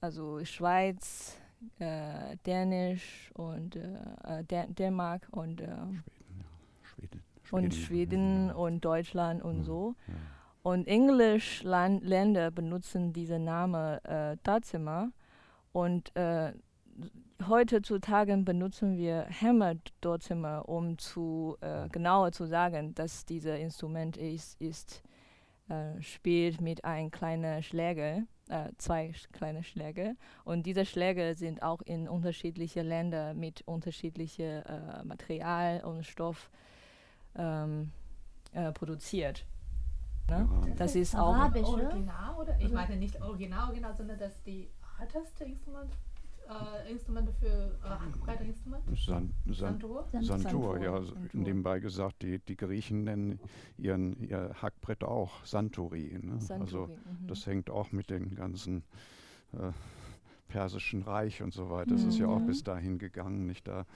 also 0.00 0.44
Schweiz, 0.44 1.38
äh, 1.78 2.36
Dänisch 2.46 3.30
und 3.34 3.76
äh, 3.76 4.44
Dänemark 4.44 5.28
und 5.30 5.60
äh, 5.60 5.66
Schweden, 5.66 5.92
ja. 6.38 6.44
Schweden, 6.82 7.24
und 7.50 7.74
Schweden 7.74 8.46
ja. 8.48 8.54
und 8.54 8.84
Deutschland 8.84 9.42
und 9.42 9.58
ja. 9.58 9.64
so. 9.64 9.94
Und 10.62 10.86
Englisch 10.86 11.62
Länder 11.62 12.50
benutzen 12.50 13.12
diese 13.12 13.38
Name 13.38 14.04
äh, 14.04 14.36
Dazimmer 14.42 15.10
und 15.72 16.14
äh, 16.14 16.52
heutzutage 17.46 18.36
benutzen 18.38 18.96
wir 18.96 19.26
Hammer 19.40 19.74
Dozimmer, 20.00 20.68
um 20.68 20.98
zu 20.98 21.56
äh, 21.60 21.88
genauer 21.88 22.32
zu 22.32 22.46
sagen, 22.46 22.94
dass 22.94 23.24
dieses 23.26 23.58
Instrument 23.58 24.16
ist, 24.16 24.60
ist 24.60 25.02
äh, 25.68 26.00
spielt 26.00 26.60
mit 26.60 26.84
einem 26.84 27.10
kleinen 27.10 27.62
Schläger 27.62 28.22
äh, 28.48 28.70
zwei 28.78 29.12
kleine 29.32 29.62
Schläge. 29.62 30.16
Und 30.44 30.64
diese 30.64 30.84
Schläge 30.84 31.34
sind 31.34 31.62
auch 31.62 31.82
in 31.82 32.08
unterschiedliche 32.08 32.82
Länder 32.82 33.34
mit 33.34 33.62
unterschiedlichem 33.66 34.62
äh, 34.62 35.04
Material 35.04 35.82
und 35.84 36.06
Stoff 36.06 36.50
ähm, 37.36 37.92
äh, 38.52 38.72
produziert. 38.72 39.44
Ne? 40.28 40.48
Das, 40.68 40.76
das 40.76 40.94
ist 40.94 41.14
auch 41.14 41.36
original 41.54 42.34
oder 42.36 42.58
ich 42.58 42.72
meine 42.72 42.96
nicht 42.96 43.20
original, 43.20 43.68
original, 43.68 43.94
sondern 43.94 44.18
dass 44.18 44.42
die 44.42 44.70
älteste 45.00 45.44
Instrument 45.44 45.92
äh, 46.48 46.90
Instrumente 46.90 47.32
für 47.32 47.78
äh, 47.84 47.88
Hackbreite 47.88 48.44
Instrumente? 48.44 48.90
San, 48.96 49.34
San, 49.46 49.54
Santur? 49.54 50.04
Santur, 50.20 50.80
ja. 50.80 51.02
Santur. 51.02 51.16
Nebenbei 51.32 51.80
gesagt, 51.80 52.22
die, 52.22 52.38
die 52.38 52.56
Griechen 52.56 53.04
nennen 53.04 53.40
ihren, 53.76 54.20
ihr 54.22 54.54
Hackbrett 54.60 55.04
auch 55.04 55.44
Santori. 55.44 56.18
Ne? 56.22 56.40
Santori 56.40 56.60
also 56.60 56.86
mhm. 56.86 57.26
das 57.26 57.46
hängt 57.46 57.70
auch 57.70 57.92
mit 57.92 58.10
den 58.10 58.34
ganzen 58.34 58.82
äh, 59.52 59.72
persischen 60.48 61.02
Reich 61.02 61.42
und 61.42 61.52
so 61.52 61.70
weiter. 61.70 61.92
Das 61.92 62.02
mhm. 62.02 62.08
ist 62.08 62.18
ja 62.18 62.26
auch 62.26 62.40
mhm. 62.40 62.46
bis 62.46 62.64
dahin 62.64 62.98
gegangen, 62.98 63.46
nicht 63.46 63.68
da 63.68 63.86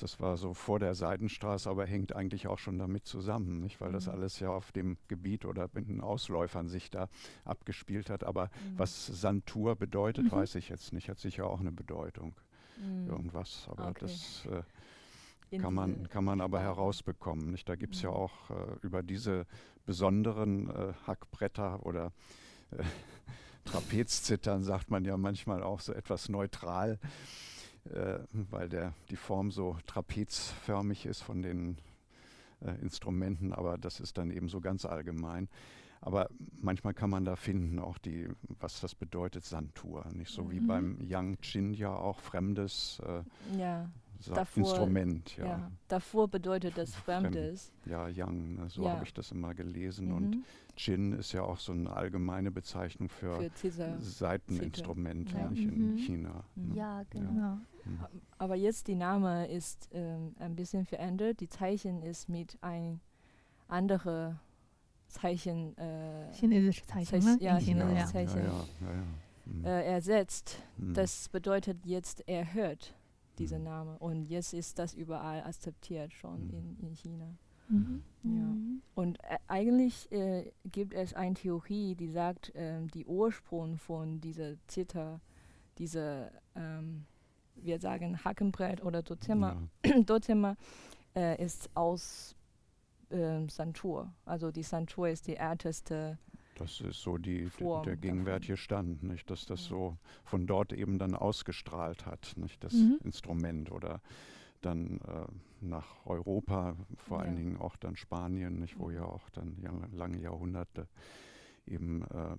das 0.00 0.20
war 0.20 0.36
so 0.36 0.54
vor 0.54 0.78
der 0.78 0.94
Seidenstraße, 0.94 1.68
aber 1.68 1.86
hängt 1.86 2.14
eigentlich 2.14 2.46
auch 2.46 2.58
schon 2.58 2.78
damit 2.78 3.06
zusammen, 3.06 3.60
nicht? 3.60 3.80
weil 3.80 3.90
mhm. 3.90 3.94
das 3.94 4.08
alles 4.08 4.40
ja 4.40 4.50
auf 4.50 4.72
dem 4.72 4.96
Gebiet 5.08 5.44
oder 5.44 5.68
mit 5.72 5.88
den 5.88 6.00
Ausläufern 6.00 6.68
sich 6.68 6.90
da 6.90 7.08
abgespielt 7.44 8.10
hat. 8.10 8.24
Aber 8.24 8.46
mhm. 8.46 8.78
was 8.78 9.06
Santur 9.06 9.76
bedeutet, 9.76 10.26
mhm. 10.26 10.32
weiß 10.32 10.54
ich 10.56 10.68
jetzt 10.68 10.92
nicht. 10.92 11.08
Hat 11.08 11.18
sicher 11.18 11.46
auch 11.46 11.60
eine 11.60 11.72
Bedeutung. 11.72 12.34
Mhm. 12.80 13.08
Irgendwas. 13.08 13.66
Aber 13.70 13.88
okay. 13.88 14.00
das 14.00 14.46
äh, 14.46 15.58
kann, 15.58 15.74
man, 15.74 16.08
kann 16.08 16.24
man 16.24 16.40
aber 16.40 16.60
herausbekommen. 16.60 17.50
Nicht? 17.50 17.68
Da 17.68 17.76
gibt 17.76 17.94
es 17.94 18.02
ja 18.02 18.10
mhm. 18.10 18.16
auch 18.16 18.50
äh, 18.50 18.54
über 18.82 19.02
diese 19.02 19.46
besonderen 19.86 20.70
äh, 20.70 20.92
Hackbretter 21.06 21.84
oder 21.86 22.12
äh, 22.72 22.82
Trapezzittern, 23.64 24.62
sagt 24.64 24.90
man 24.90 25.04
ja 25.04 25.16
manchmal 25.16 25.62
auch 25.62 25.80
so 25.80 25.92
etwas 25.92 26.28
neutral 26.28 26.98
äh, 27.92 28.20
weil 28.32 28.68
der, 28.68 28.94
die 29.10 29.16
Form 29.16 29.50
so 29.50 29.76
trapezförmig 29.86 31.06
ist 31.06 31.22
von 31.22 31.42
den 31.42 31.78
äh, 32.60 32.72
Instrumenten, 32.82 33.52
aber 33.52 33.78
das 33.78 34.00
ist 34.00 34.18
dann 34.18 34.30
eben 34.30 34.48
so 34.48 34.60
ganz 34.60 34.84
allgemein. 34.84 35.48
Aber 36.00 36.28
manchmal 36.60 36.94
kann 36.94 37.10
man 37.10 37.24
da 37.24 37.36
finden, 37.36 37.78
auch 37.78 37.98
die, 37.98 38.28
was 38.60 38.80
das 38.80 38.94
bedeutet, 38.94 39.44
Santur. 39.44 40.04
Nicht 40.12 40.30
so 40.30 40.44
mhm. 40.44 40.50
wie 40.50 40.60
beim 40.60 41.00
Yang 41.00 41.40
Chin 41.40 41.74
ja 41.74 41.92
auch 41.92 42.20
fremdes 42.20 43.00
äh, 43.04 43.58
ja. 43.58 43.90
Davor, 44.26 44.64
Instrument. 44.64 45.36
Ja. 45.36 45.46
ja. 45.46 45.72
Davor 45.86 46.28
bedeutet 46.28 46.76
das 46.76 46.94
Fremdes. 46.94 47.72
Ja, 47.86 48.08
Yang, 48.08 48.54
ne, 48.56 48.68
so 48.68 48.82
ja. 48.82 48.90
habe 48.90 49.04
ich 49.04 49.14
das 49.14 49.30
immer 49.30 49.54
gelesen. 49.54 50.08
Mhm. 50.08 50.14
Und 50.14 50.44
Chin 50.76 51.12
ist 51.12 51.32
ja 51.32 51.42
auch 51.42 51.58
so 51.58 51.72
eine 51.72 51.92
allgemeine 51.92 52.50
Bezeichnung 52.50 53.08
für, 53.08 53.48
für 53.50 53.70
Seiteninstrument 54.00 55.32
ja. 55.32 55.48
in 55.48 55.92
mhm. 55.92 55.98
China. 55.98 56.44
Ne? 56.56 56.74
Ja, 56.74 57.02
genau. 57.10 57.58
Mhm. 57.88 58.20
Aber 58.38 58.54
jetzt 58.54 58.86
die 58.86 58.94
Name 58.94 59.46
ist 59.48 59.88
ähm, 59.92 60.34
ein 60.38 60.54
bisschen 60.54 60.84
verändert. 60.84 61.40
Die 61.40 61.48
Zeichen 61.48 62.02
ist 62.02 62.28
mit 62.28 62.58
ein 62.60 63.00
andere 63.66 64.38
Zeichen. 65.08 65.76
Äh, 65.76 66.32
chinesische 66.34 66.86
Zeichen, 66.86 67.24
ne? 67.24 67.36
Ja, 67.40 67.56
chinesische 67.56 68.06
Zeichen. 68.06 68.42
Mhm. 69.44 69.64
Äh, 69.64 69.84
ersetzt. 69.84 70.62
Mhm. 70.76 70.94
Das 70.94 71.28
bedeutet 71.28 71.84
jetzt, 71.86 72.22
er 72.26 72.52
hört 72.52 72.94
dieser 73.38 73.58
mhm. 73.58 73.64
Name. 73.64 73.98
Und 73.98 74.26
jetzt 74.26 74.52
ist 74.52 74.78
das 74.78 74.94
überall 74.94 75.42
akzeptiert 75.42 76.12
schon 76.12 76.46
mhm. 76.46 76.50
in, 76.50 76.78
in 76.80 76.94
China. 76.94 77.34
Mhm. 77.68 78.02
Ja. 78.22 78.54
Und 78.94 79.18
äh, 79.24 79.38
eigentlich 79.46 80.10
äh, 80.10 80.52
gibt 80.64 80.94
es 80.94 81.14
eine 81.14 81.34
Theorie, 81.34 81.94
die 81.94 82.08
sagt, 82.08 82.54
äh, 82.54 82.80
die 82.86 83.06
Ursprung 83.06 83.76
von 83.76 84.20
dieser 84.20 84.54
Zither, 84.66 85.20
diese, 85.76 86.32
ähm, 86.54 87.04
wir 87.62 87.80
sagen 87.80 88.24
Hackenbrett 88.24 88.82
oder 88.84 89.02
Dozimmer, 89.02 89.62
ja. 89.84 90.00
Dozimmer 90.06 90.56
äh, 91.14 91.42
ist 91.42 91.70
aus 91.74 92.34
ähm, 93.10 93.48
Santur. 93.48 94.12
Also 94.24 94.50
die 94.50 94.62
Santur 94.62 95.08
ist 95.08 95.26
die 95.26 95.36
älteste 95.36 96.18
das 96.58 96.80
ist 96.80 97.00
so 97.02 97.18
die, 97.18 97.48
Form 97.50 97.84
der 97.84 97.96
gegenwärtige 97.96 98.56
Stand, 98.56 99.04
nicht? 99.04 99.30
dass 99.30 99.46
das 99.46 99.64
so 99.64 99.96
von 100.24 100.46
dort 100.46 100.72
eben 100.72 100.98
dann 100.98 101.14
ausgestrahlt 101.14 102.04
hat, 102.04 102.32
nicht? 102.36 102.62
das 102.64 102.72
mhm. 102.72 102.98
Instrument 103.04 103.70
oder 103.70 104.00
dann 104.60 104.98
äh, 105.06 105.26
nach 105.60 106.04
Europa, 106.04 106.76
vor 106.96 107.18
ja. 107.18 107.24
allen 107.24 107.36
Dingen 107.36 107.56
auch 107.58 107.76
dann 107.76 107.96
Spanien, 107.96 108.58
nicht? 108.58 108.78
wo 108.78 108.90
ja 108.90 109.04
auch 109.04 109.30
dann 109.30 109.56
lange 109.92 110.18
Jahrhunderte 110.18 110.88
eben 111.66 112.02
äh, 112.02 112.36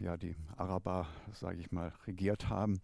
ja, 0.00 0.16
die 0.16 0.34
Araber, 0.56 1.06
sage 1.32 1.60
ich 1.60 1.72
mal, 1.72 1.92
regiert 2.06 2.48
haben. 2.48 2.80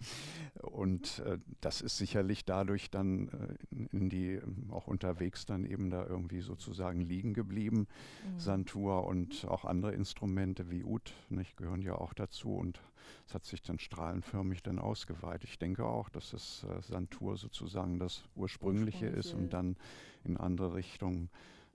Und 0.60 1.20
äh, 1.20 1.38
das 1.60 1.80
ist 1.80 1.98
sicherlich 1.98 2.44
dadurch 2.44 2.90
dann 2.90 3.28
äh, 3.28 3.86
in 3.92 4.08
die, 4.08 4.40
auch 4.70 4.86
unterwegs 4.86 5.46
dann 5.46 5.64
eben 5.64 5.90
da 5.90 6.06
irgendwie 6.06 6.40
sozusagen 6.40 7.00
liegen 7.00 7.34
geblieben. 7.34 7.86
Mhm. 8.24 8.38
Santur 8.38 9.06
und 9.06 9.44
auch 9.46 9.64
andere 9.64 9.92
Instrumente 9.92 10.70
wie 10.70 10.84
Ud, 10.84 11.12
nicht, 11.28 11.56
gehören 11.56 11.82
ja 11.82 11.94
auch 11.94 12.14
dazu. 12.14 12.54
Und 12.54 12.80
es 13.26 13.34
hat 13.34 13.44
sich 13.44 13.62
dann 13.62 13.78
strahlenförmig 13.78 14.62
dann 14.62 14.78
ausgeweitet. 14.78 15.50
Ich 15.50 15.58
denke 15.58 15.84
auch, 15.84 16.08
dass 16.08 16.30
das 16.30 16.64
äh, 16.64 16.82
Santur 16.82 17.36
sozusagen 17.36 17.98
das 17.98 18.24
Ursprüngliche, 18.34 19.06
Ursprüngliche 19.06 19.06
ist 19.06 19.34
und 19.34 19.52
dann 19.52 19.76
in 20.24 20.36
andere 20.36 20.74
Richtungen 20.74 21.30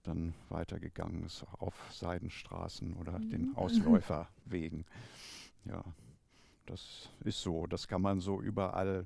dann 0.07 0.33
weitergegangen 0.49 1.23
ist 1.25 1.45
auf 1.59 1.75
Seidenstraßen 1.91 2.93
oder 2.93 3.19
mhm. 3.19 3.29
den 3.29 3.51
Ausläuferwegen. 3.55 4.85
Ja, 5.65 5.83
das 6.65 7.09
ist 7.23 7.41
so. 7.41 7.67
Das 7.67 7.87
kann 7.87 8.01
man 8.01 8.19
so 8.19 8.41
überall 8.41 9.05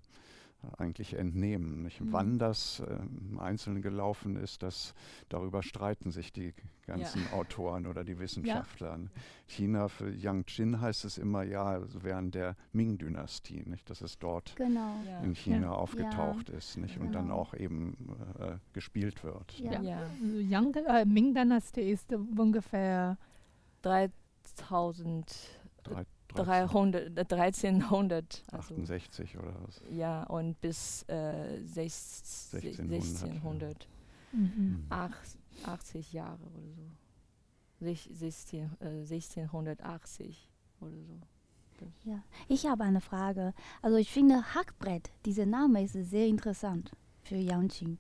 eigentlich 0.78 1.14
entnehmen. 1.14 1.84
Nicht? 1.84 2.02
Mhm. 2.02 2.14
Wann 2.14 2.40
das 2.40 2.80
äh, 2.82 2.98
im 3.30 3.40
Einzelnen 3.40 3.82
gelaufen 3.82 4.36
ist, 4.36 4.64
das, 4.64 4.94
darüber 5.30 5.64
streiten 5.64 6.12
sich 6.12 6.32
die 6.32 6.54
ganzen 6.86 7.24
ja. 7.24 7.38
Autoren 7.38 7.88
oder 7.88 8.04
die 8.04 8.20
Wissenschaftler. 8.20 8.98
Ja. 8.98 9.22
China 9.48 9.88
für 9.88 10.10
Yangqin 10.10 10.82
heißt 10.82 11.06
es 11.06 11.18
immer, 11.18 11.44
ja, 11.44 11.64
also 11.64 12.04
während 12.04 12.36
der 12.36 12.56
Ming-Dynastie, 12.74 13.64
nicht, 13.66 13.90
dass 13.90 14.02
es 14.02 14.20
dort 14.20 14.56
genau. 14.56 14.96
in 15.24 15.36
China 15.36 15.68
ja. 15.68 15.72
aufgetaucht 15.72 16.50
ist 16.50 16.78
nicht, 16.78 16.96
genau. 16.96 17.08
und 17.08 17.14
dann 17.14 17.32
auch 17.32 17.54
eben 17.54 17.96
äh, 18.40 18.58
gespielt 18.74 19.24
wird. 19.24 19.60
Ja. 19.60 19.72
Also 19.72 20.40
Yang, 20.40 20.76
äh, 20.76 21.06
Ming-Dynastie 21.06 21.92
ist 21.92 22.14
ungefähr 22.14 23.18
3000 23.82 25.26
300, 26.34 27.18
1300. 27.32 28.44
Also 28.52 28.76
68 28.76 29.38
oder 29.38 29.54
was? 29.66 29.82
Ja, 29.90 30.24
und 30.24 30.60
bis 30.62 31.04
äh, 31.08 31.58
1600. 31.76 32.80
1600. 32.80 33.88
mhm. 34.32 34.86
80 34.90 36.14
Jahre 36.14 36.40
oder 36.40 36.72
so. 36.76 36.84
16, 37.82 38.78
äh, 38.80 38.86
1680 38.86 40.50
oder 40.82 40.92
so. 41.80 41.88
Ja, 42.04 42.24
ich 42.48 42.68
habe 42.68 42.84
eine 42.84 43.02
Frage. 43.02 43.54
Also 43.82 43.98
ich 43.98 44.12
finde 44.12 44.54
Hackbrett, 44.54 45.12
dieser 45.26 45.48
Name 45.48 45.84
ist 45.84 45.94
sehr 45.94 46.28
interessant 46.28 46.92
für 47.24 47.36
Yangqing. 47.36 47.98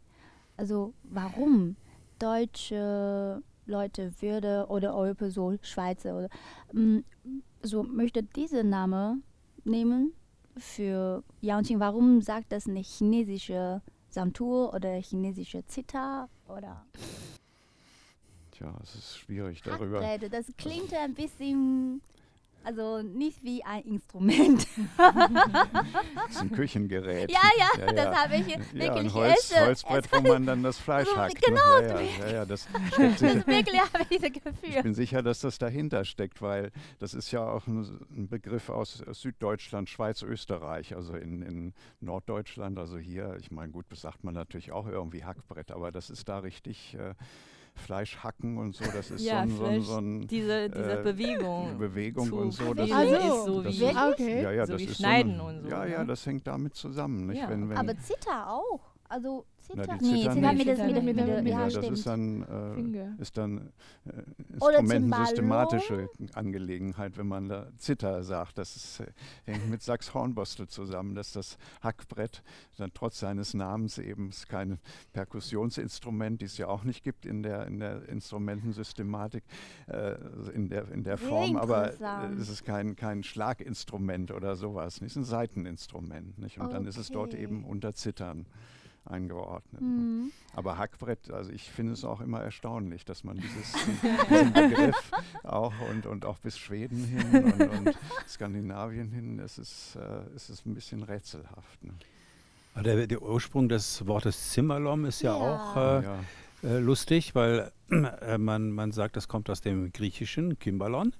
Also 0.57 0.93
warum 1.03 1.75
deutsche 2.19 3.41
Leute 3.65 4.11
würde 4.21 4.67
oder 4.69 4.95
eure 4.95 5.15
Person 5.15 5.59
Schweizer 5.63 6.15
oder 6.17 6.29
ähm, 6.73 7.03
so 7.63 7.83
möchte 7.83 8.23
dieser 8.23 8.63
Name 8.63 9.17
nehmen 9.63 10.13
für 10.57 11.23
Yangqing. 11.41 11.79
Warum 11.79 12.21
sagt 12.21 12.51
das 12.51 12.65
nicht 12.65 12.89
chinesische 12.89 13.81
Santur 14.09 14.73
oder 14.73 14.95
chinesische 14.95 15.65
Zither 15.65 16.29
oder? 16.47 16.85
Tja, 18.51 18.77
es 18.83 18.95
ist 18.95 19.17
schwierig 19.17 19.61
darüber. 19.61 20.01
Hackbrett, 20.01 20.33
das 20.33 20.47
klingt 20.57 20.93
ein 20.93 21.13
bisschen 21.13 22.01
also 22.63 23.01
nicht 23.01 23.43
wie 23.43 23.63
ein 23.63 23.83
Instrument. 23.83 24.67
das 24.97 26.29
ist 26.29 26.41
ein 26.41 26.51
Küchengerät. 26.51 27.31
Ja, 27.31 27.39
ja, 27.57 27.67
ja, 27.77 27.85
ja. 27.85 27.93
das 27.93 28.17
habe 28.17 28.35
ich 28.35 28.47
wirklich 28.47 28.83
ja, 28.83 28.93
ein 28.93 29.13
Holz, 29.13 29.53
Holzbrett, 29.55 30.11
wo 30.11 30.21
man 30.21 30.45
dann 30.45 30.63
das 30.63 30.77
Fleisch 30.77 31.07
hackt. 31.15 31.41
Genau. 31.41 31.81
Ne? 31.81 31.87
Ja, 31.87 32.25
ja, 32.27 32.33
ja, 32.33 32.45
das 32.45 32.67
das 32.97 33.21
wirklich 33.21 33.79
habe 33.79 34.03
ich 34.03 34.19
dieses 34.19 34.31
Gefühl. 34.31 34.69
Ich 34.69 34.83
bin 34.83 34.93
sicher, 34.93 35.21
dass 35.21 35.39
das 35.39 35.57
dahinter 35.57 36.05
steckt, 36.05 36.41
weil 36.41 36.71
das 36.99 37.13
ist 37.13 37.31
ja 37.31 37.43
auch 37.45 37.67
ein, 37.67 37.79
ein 38.15 38.27
Begriff 38.27 38.69
aus 38.69 39.03
Süddeutschland, 39.11 39.89
Schweiz, 39.89 40.21
Österreich, 40.21 40.95
also 40.95 41.15
in, 41.15 41.41
in 41.41 41.73
Norddeutschland, 41.99 42.77
also 42.77 42.97
hier, 42.97 43.37
ich 43.39 43.51
meine, 43.51 43.71
gut, 43.71 43.85
das 43.89 44.01
sagt 44.01 44.23
man 44.23 44.33
natürlich 44.33 44.71
auch 44.71 44.87
irgendwie 44.87 45.23
Hackbrett, 45.23 45.71
aber 45.71 45.91
das 45.91 46.09
ist 46.09 46.29
da 46.29 46.39
richtig... 46.39 46.95
Äh, 46.95 47.15
Fleisch 47.75 48.17
hacken 48.17 48.57
und 48.57 48.75
so, 48.75 48.85
das 48.85 49.11
ist 49.11 49.23
ja, 49.23 49.45
so, 49.47 49.65
ein, 49.65 49.81
so, 49.81 49.97
ein, 49.97 50.27
diese, 50.27 50.69
diese 50.69 50.99
äh, 50.99 51.03
Bewegung. 51.03 51.77
Bewegung 51.77 52.31
und 52.31 52.51
so. 52.51 52.73
Das 52.73 52.91
also, 52.91 53.15
ist 53.15 53.45
so 53.45 53.63
wie, 53.65 53.97
okay. 54.13 54.43
ja, 54.43 54.51
ja, 54.51 54.65
so 54.65 54.73
das 54.73 54.81
wie 54.81 54.85
ist 54.85 54.97
Schneiden 54.97 55.37
so 55.37 55.45
eine, 55.45 55.57
und 55.57 55.63
so. 55.63 55.69
Ja, 55.69 55.85
ja, 55.85 55.99
ne? 55.99 56.05
das 56.05 56.25
hängt 56.25 56.45
damit 56.47 56.75
zusammen. 56.75 57.27
Nicht? 57.27 57.39
Ja. 57.39 57.49
Wenn, 57.49 57.69
wenn, 57.69 57.77
Aber 57.77 57.97
Zither 57.97 58.49
auch. 58.49 58.91
Also 59.11 59.45
Zither. 59.57 59.83
Na, 59.87 59.97
die 59.97 60.05
nee, 60.05 60.21
Zither 60.21 60.33
Zither 60.33 60.53
nicht. 60.53 60.65
mit, 60.65 60.67
das, 60.67 60.77
mit, 60.87 60.95
Mit 60.95 61.03
mit, 61.03 61.17
der- 61.27 61.35
mit, 61.35 61.43
mit 61.43 61.53
ja, 61.53 61.63
das 61.65 61.73
stimmt. 61.73 61.91
ist 61.97 62.07
dann, 62.07 63.13
äh, 63.19 63.21
ist 63.21 63.37
dann 63.37 63.71
äh, 64.05 64.53
instrumentensystematische 64.53 66.07
Angelegenheit, 66.33 67.17
wenn 67.17 67.27
man 67.27 67.49
da 67.49 67.67
Zither 67.77 68.23
sagt. 68.23 68.57
Das 68.57 68.75
ist, 68.75 69.01
äh, 69.01 69.07
hängt 69.45 69.69
mit 69.69 69.81
Sachs-Hornbostel 69.81 70.67
zusammen, 70.67 71.13
dass 71.15 71.33
das 71.33 71.57
Hackbrett 71.81 72.41
dann 72.77 72.91
trotz 72.93 73.19
seines 73.19 73.53
Namens 73.53 73.97
eben 73.97 74.31
kein 74.47 74.79
Perkussionsinstrument, 75.11 76.41
die 76.41 76.45
es 76.45 76.57
ja 76.57 76.67
auch 76.67 76.83
nicht 76.85 77.03
gibt 77.03 77.25
in 77.25 77.43
der, 77.43 77.67
in 77.67 77.79
der 77.79 78.07
Instrumentensystematik, 78.09 79.43
äh, 79.87 80.15
in 80.53 80.69
der, 80.69 80.89
in 80.91 81.03
der 81.03 81.17
Form, 81.17 81.57
aber 81.57 81.91
äh, 82.01 82.33
es 82.39 82.49
ist 82.49 82.63
kein, 82.63 82.95
kein 82.95 83.23
Schlaginstrument 83.23 84.31
oder 84.31 84.55
sowas. 84.55 84.95
Es 84.97 85.01
ist 85.01 85.15
ein 85.17 85.23
Seiteninstrument. 85.25 86.37
Nicht? 86.39 86.59
Und 86.59 86.71
dann 86.73 86.85
ist 86.85 86.97
es 86.97 87.09
dort 87.09 87.31
Okay. 87.33 87.43
eben 87.43 87.63
unter 87.65 87.93
Zittern 87.93 88.45
eingeordnet. 89.05 89.81
Mhm. 89.81 90.31
Aber 90.53 90.77
Hackbrett, 90.77 91.31
also 91.31 91.51
ich 91.51 91.69
finde 91.71 91.93
es 91.93 92.03
auch 92.03 92.21
immer 92.21 92.41
erstaunlich, 92.41 93.05
dass 93.05 93.23
man 93.23 93.37
dieses, 93.37 93.73
diesen 94.29 94.53
Begriff 94.53 95.11
auch 95.43 95.73
und, 95.89 96.05
und 96.05 96.25
auch 96.25 96.37
bis 96.39 96.57
Schweden 96.57 97.03
hin 97.05 97.43
und, 97.43 97.87
und 97.87 97.97
Skandinavien 98.27 99.11
hin, 99.11 99.39
es 99.39 99.57
ist, 99.57 99.95
äh, 99.95 100.35
es 100.35 100.49
ist 100.49 100.65
ein 100.65 100.75
bisschen 100.75 101.03
rätselhaft. 101.03 101.83
Ne? 101.83 101.93
Der, 102.83 103.07
der 103.07 103.21
Ursprung 103.21 103.67
des 103.69 104.05
Wortes 104.07 104.51
Zimmerlom 104.51 105.05
ist 105.05 105.21
ja, 105.21 105.31
Ja. 105.31 105.37
auch 105.37 105.75
äh, 105.75 106.03
ja. 106.03 106.19
äh, 106.63 106.77
lustig, 106.79 107.35
weil 107.35 107.71
äh, 107.89 108.37
man, 108.37 108.71
man 108.71 108.91
sagt, 108.91 109.15
das 109.17 109.27
kommt 109.27 109.49
aus 109.49 109.61
dem 109.61 109.91
Griechischen, 109.91 110.57
Kymbalon. 110.59 111.13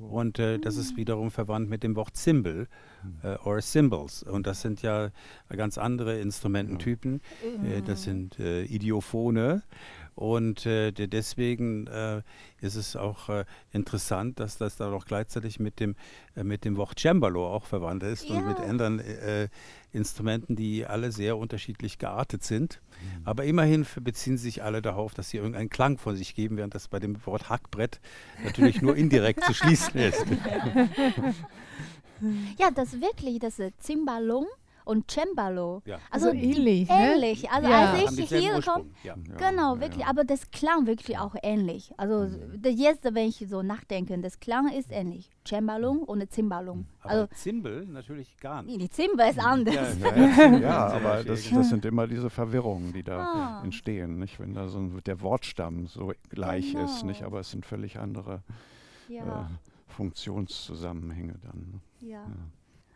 Und 0.00 0.38
äh, 0.38 0.58
das 0.58 0.76
ist 0.76 0.96
wiederum 0.96 1.30
verwandt 1.30 1.68
mit 1.68 1.82
dem 1.82 1.96
Wort 1.96 2.16
Cymbal 2.16 2.68
äh, 3.22 3.36
or 3.44 3.60
Cymbals. 3.60 4.22
Und 4.22 4.46
das 4.46 4.62
sind 4.62 4.82
ja 4.82 5.10
ganz 5.48 5.78
andere 5.78 6.20
Instrumententypen. 6.20 7.20
Äh, 7.64 7.82
das 7.82 8.04
sind 8.04 8.38
äh, 8.38 8.64
Idiophone. 8.64 9.62
Und 10.14 10.64
äh, 10.66 10.92
de- 10.92 11.06
deswegen 11.08 11.86
äh, 11.88 12.22
ist 12.60 12.76
es 12.76 12.94
auch 12.96 13.28
äh, 13.28 13.44
interessant, 13.72 14.38
dass 14.38 14.58
das 14.58 14.76
dann 14.76 14.92
auch 14.92 15.04
gleichzeitig 15.06 15.58
mit 15.58 15.80
dem, 15.80 15.96
äh, 16.36 16.44
mit 16.44 16.64
dem 16.64 16.76
Wort 16.76 16.98
Cembalo 17.00 17.46
auch 17.52 17.64
verwandt 17.66 18.02
ist 18.04 18.30
und 18.30 18.46
mit 18.46 18.58
Ja. 18.58 18.64
anderen 18.66 19.00
äh, 19.00 19.48
Instrumenten, 19.92 20.56
die 20.56 20.86
alle 20.86 21.10
sehr 21.12 21.36
unterschiedlich 21.36 21.98
geartet 21.98 22.42
sind. 22.44 22.80
Aber 23.24 23.44
immerhin 23.44 23.84
beziehen 24.00 24.38
sich 24.38 24.62
alle 24.62 24.82
darauf, 24.82 25.14
dass 25.14 25.30
sie 25.30 25.36
irgendeinen 25.38 25.68
Klang 25.68 25.98
von 25.98 26.16
sich 26.16 26.34
geben, 26.34 26.56
während 26.56 26.74
das 26.74 26.88
bei 26.88 26.98
dem 27.00 27.24
Wort 27.26 27.48
Hackbrett 27.50 28.00
natürlich 28.44 28.82
nur 28.82 28.96
indirekt 28.96 29.44
zu 29.44 29.52
schließen 29.54 29.98
ist. 30.00 30.24
Ja, 32.58 32.70
das 32.70 33.00
wirklich, 33.00 33.38
das 33.40 33.58
ist 33.58 33.82
Zimbalong 33.82 34.46
und 34.84 35.10
Cembalo. 35.10 35.82
Ja. 35.86 35.98
Also 36.10 36.26
So 36.26 36.32
die- 36.32 36.42
ähnlich, 36.52 36.88
ne? 36.88 37.12
ähnlich. 37.14 37.50
Also 37.50 37.68
Ja. 37.70 37.92
als 37.92 38.18
ich 38.18 38.28
hier 38.28 38.60
komme, 38.62 38.86
Ja. 39.02 39.14
Genau, 39.38 39.74
ja, 39.76 39.80
wirklich, 39.80 40.02
ja. 40.02 40.08
aber 40.10 40.24
das 40.24 40.50
klang 40.50 40.86
wirklich 40.86 41.18
auch 41.18 41.34
ähnlich. 41.42 41.92
Also 41.96 42.26
Mhm. 42.36 42.60
jetzt, 42.64 43.04
wenn 43.04 43.28
ich 43.28 43.44
so 43.48 43.62
nachdenke, 43.62 44.16
das 44.18 44.40
Klang 44.40 44.68
ist 44.72 44.90
ähnlich. 44.92 45.30
Cembalung 45.46 46.02
und 46.02 46.30
Zimbalung. 46.32 46.86
Aber 47.00 47.10
Also 47.10 47.26
Zimbel 47.34 47.84
natürlich 47.86 48.36
gar 48.38 48.62
nicht. 48.62 48.80
die 48.80 48.88
Zimba 48.90 49.24
ist 49.24 49.38
anders. 49.38 49.74
Ja, 50.00 50.16
ja, 50.16 50.56
ja, 50.58 50.88
Sehr 50.90 50.96
aber 51.10 51.24
das, 51.24 51.44
genau. 51.44 51.58
das 51.60 51.68
sind 51.68 51.84
immer 51.84 52.06
diese 52.06 52.30
Verwirrungen, 52.30 52.92
die 52.92 53.02
da 53.02 53.18
Ah. 53.60 53.62
entstehen, 53.64 54.18
nicht? 54.18 54.38
wenn 54.40 54.54
da 54.54 54.68
so 54.68 54.78
ein, 54.78 55.00
der 55.04 55.20
Wortstamm 55.20 55.86
so 55.86 56.12
gleich 56.28 56.74
ist, 56.74 57.04
nicht? 57.04 57.18
Genau. 57.18 57.28
aber 57.30 57.40
es 57.40 57.50
sind 57.50 57.64
völlig 57.66 57.98
andere 57.98 58.42
Ja, 59.08 59.22
äh, 59.42 59.92
Funktionszusammenhänge 59.92 61.34
dann. 61.42 61.60
ne? 61.72 61.80
ja. 62.08 62.20
Ja. 62.20 62.26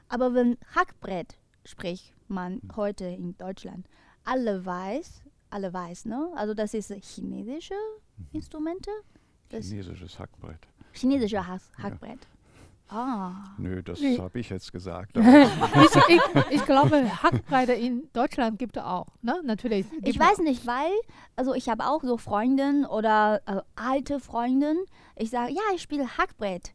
Aber 0.09 0.33
wenn 0.35 0.57
Hackbrett 0.75 1.37
spricht 1.69 2.15
man 2.29 2.55
Hm. 2.63 2.77
heute 2.77 3.05
in 3.05 3.37
Deutschland, 3.37 3.87
alle 4.25 4.65
weiß, 4.65 5.23
alle 5.51 5.73
weiß, 5.73 6.07
ne? 6.07 6.31
Also 6.37 6.55
das 6.55 6.75
ist 6.75 6.93
chinesische 7.03 7.75
Instrumente, 8.33 8.91
das 9.51 9.67
Chinesisches 9.67 10.19
Hackbrett. 10.19 10.59
chinesische 10.93 11.47
Hack 11.47 11.61
Hackbrett. 11.83 12.27
Ah. 12.91 13.55
Nö, 13.59 13.83
das 13.83 14.01
Nee. 14.01 14.17
habe 14.19 14.39
ich 14.41 14.49
jetzt 14.49 14.73
gesagt. 14.73 15.15
ich, 15.19 15.97
ich, 16.09 16.21
ich 16.53 16.65
glaube, 16.65 17.23
Hackbreite 17.23 17.75
in 17.75 18.09
Deutschland 18.15 18.59
gibt 18.59 18.79
es 18.79 18.83
auch. 18.83 19.09
Ne? 19.21 19.39
Natürlich. 19.45 19.85
Ich 20.05 20.19
weiß 20.19 20.39
nicht, 20.39 20.67
weil, 20.67 20.91
also 21.37 21.53
ich 21.53 21.69
habe 21.69 21.85
auch 21.85 22.03
so 22.03 22.17
Freundinnen 22.17 22.87
oder 22.87 23.43
äh, 23.45 23.61
alte 23.77 24.21
Freundinnen. 24.21 24.83
Ich 25.17 25.29
sage, 25.29 25.53
ja, 25.53 25.61
ich 25.75 25.83
spiele 25.83 26.17
Hackbrett. 26.17 26.73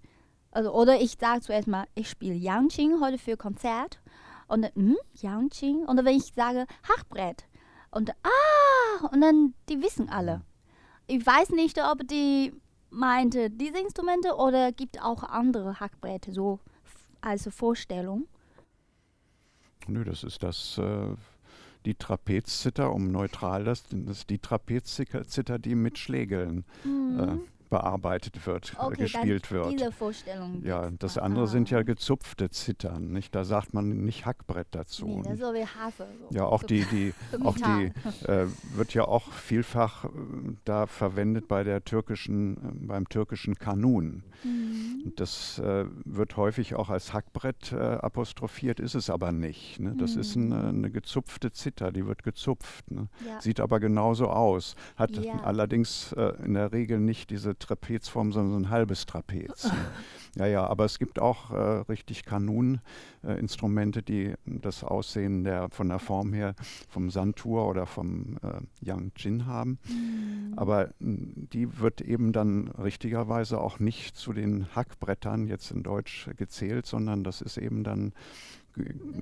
Also, 0.51 0.71
oder 0.71 1.01
ich 1.01 1.17
sage 1.19 1.41
zuerst 1.41 1.67
mal, 1.67 1.85
ich 1.95 2.07
spiele 2.11 2.35
Yangqing 2.35 2.99
heute 3.01 3.17
für 3.17 3.35
Konzert. 3.35 3.99
Und 4.47 4.65
hm. 4.75 4.97
Und 5.87 6.05
wenn 6.05 6.17
ich 6.17 6.33
sage 6.35 6.65
Hackbrett. 6.87 7.45
Und 7.91 8.11
ah, 8.23 9.07
und 9.11 9.21
dann, 9.21 9.53
die 9.69 9.81
wissen 9.81 10.09
alle. 10.09 10.41
Ich 11.07 11.25
weiß 11.25 11.49
nicht, 11.49 11.79
ob 11.79 12.07
die 12.07 12.53
meinte 12.93 13.49
diese 13.49 13.79
Instrumente 13.79 14.35
oder 14.35 14.71
gibt 14.71 15.01
auch 15.01 15.23
andere 15.23 15.79
Hackbretter, 15.79 16.31
so 16.31 16.59
als 17.21 17.47
Vorstellung. 17.51 18.27
Nö, 19.87 20.03
das 20.03 20.23
ist 20.23 20.43
das, 20.43 20.77
äh, 20.77 21.15
die 21.85 21.95
Trapezzither, 21.95 22.93
um 22.93 23.11
neutral 23.11 23.65
das, 23.65 23.83
das 23.89 24.19
ist 24.19 24.29
die 24.29 24.39
Trapezzither, 24.39 25.59
die 25.59 25.75
mit 25.75 25.97
Schlägeln 25.97 26.63
äh, 26.85 27.35
bearbeitet 27.73 28.45
wird, 28.45 28.73
äh, 28.73 28.81
Mhm. 28.81 28.87
Okay, 28.87 29.01
gespielt 29.03 29.51
wird. 29.51 29.71
diese 29.71 29.91
Vorstellung. 29.91 30.61
Ja, 30.63 30.89
das 30.91 31.17
andere 31.17 31.47
sind 31.47 31.69
ja 31.69 31.79
Ah. 31.79 31.83
gezupfte 31.83 32.49
Zittern, 32.49 33.07
nicht? 33.11 33.33
Da 33.33 33.43
sagt 33.43 33.73
man 33.73 33.89
nicht 34.05 34.25
Hackbrett 34.25 34.67
dazu. 34.71 35.05
Nee, 35.07 35.21
das 35.23 35.33
ist 35.33 35.39
so 35.41 35.53
wie 35.53 35.65
Hafer. 35.65 36.07
So. 36.29 36.35
Ja, 36.35 36.45
auch 36.45 36.61
so 36.61 36.67
die, 36.67 36.85
die, 36.85 37.13
auch 37.43 37.55
die 37.57 37.91
äh, 38.27 38.47
wird 38.75 38.93
ja 38.93 39.05
auch 39.05 39.31
vielfach 39.31 40.05
äh, 40.05 40.09
da 40.65 40.85
verwendet 40.87 41.47
bei 41.47 41.63
der 41.63 41.83
türkischen, 41.83 42.57
äh, 42.57 42.59
beim 42.87 43.09
türkischen 43.09 43.55
Kanun. 43.55 44.23
Mhm. 44.43 45.13
Das 45.15 45.57
äh, 45.59 45.85
wird 46.05 46.37
häufig 46.37 46.75
auch 46.75 46.89
als 46.89 47.13
Hackbrett 47.13 47.71
äh, 47.71 47.75
apostrophiert, 47.77 48.79
ist 48.79 48.93
es 48.95 49.09
aber 49.09 49.31
nicht. 49.31 49.79
Ne? 49.79 49.95
Das 49.97 50.15
ist 50.15 50.35
ein, 50.35 50.51
äh, 50.51 50.55
eine 50.55 50.91
gezupfte 50.91 51.51
Zither, 51.51 51.91
die 51.91 52.05
wird 52.05 52.23
gezupft. 52.23 52.89
Ne? 52.91 53.07
Ja. 53.27 53.41
Sieht 53.41 53.59
aber 53.59 53.79
genauso 53.79 54.27
aus. 54.27 54.75
Hat 54.95 55.11
Ja. 55.17 55.39
allerdings 55.43 56.13
in 56.43 56.53
der 56.53 56.71
Regel 56.71 56.99
nicht 56.99 57.29
diese 57.29 57.57
Trapezform, 57.63 58.31
sondern 58.31 58.51
so 58.51 58.59
ein 58.67 58.69
halbes 58.69 59.05
Trapez. 59.05 59.69
Ja, 60.35 60.47
ja, 60.47 60.65
aber 60.65 60.85
es 60.85 60.97
gibt 60.97 61.19
auch 61.19 61.51
äh, 61.51 61.81
richtig 61.87 62.25
Kanun-Instrumente, 62.25 64.01
die 64.01 64.33
das 64.45 64.83
Aussehen 64.83 65.43
der, 65.43 65.69
von 65.69 65.89
der 65.89 65.99
Form 65.99 66.33
her 66.33 66.55
vom 66.89 67.11
Santur 67.11 67.67
oder 67.67 67.85
vom 67.85 68.37
äh, 68.41 68.61
Yangjin 68.83 69.45
haben. 69.45 69.77
Mhm. 69.87 70.53
Aber 70.55 70.89
mh, 70.97 71.49
die 71.53 71.79
wird 71.79 72.01
eben 72.01 72.31
dann 72.33 72.69
richtigerweise 72.69 73.61
auch 73.61 73.77
nicht 73.77 74.15
zu 74.15 74.33
den 74.33 74.75
Hackbrettern 74.75 75.45
jetzt 75.45 75.69
in 75.69 75.83
Deutsch 75.83 76.27
gezählt, 76.35 76.87
sondern 76.87 77.23
das 77.23 77.41
ist 77.41 77.57
eben 77.57 77.83
dann 77.83 78.13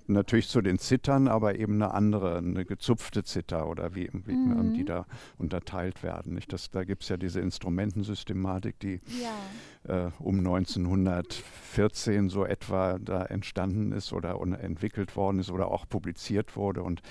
natürlich 0.07 0.47
zu 0.47 0.61
den 0.61 0.79
Zittern, 0.79 1.27
aber 1.27 1.57
eben 1.57 1.75
eine 1.75 1.93
andere, 1.93 2.37
eine 2.37 2.65
gezupfte 2.65 3.23
Zither 3.23 3.67
oder 3.67 3.95
wie, 3.95 4.09
wie 4.13 4.33
mhm. 4.33 4.73
die 4.73 4.85
da 4.85 5.05
unterteilt 5.37 6.03
werden. 6.03 6.33
Nicht? 6.33 6.51
Das, 6.53 6.69
da 6.71 6.83
gibt 6.83 7.03
es 7.03 7.09
ja 7.09 7.17
diese 7.17 7.39
Instrumentensystematik, 7.39 8.79
die 8.79 8.99
ja. 9.21 9.33
Äh, 9.87 10.09
um 10.19 10.39
1914 10.39 12.29
so 12.29 12.45
etwa 12.45 12.99
da 12.99 13.25
entstanden 13.25 13.91
ist 13.91 14.13
oder 14.13 14.39
entwickelt 14.61 15.15
worden 15.15 15.39
ist 15.39 15.51
oder 15.51 15.69
auch 15.69 15.87
publiziert 15.87 16.55
wurde 16.55 16.83
und 16.83 17.01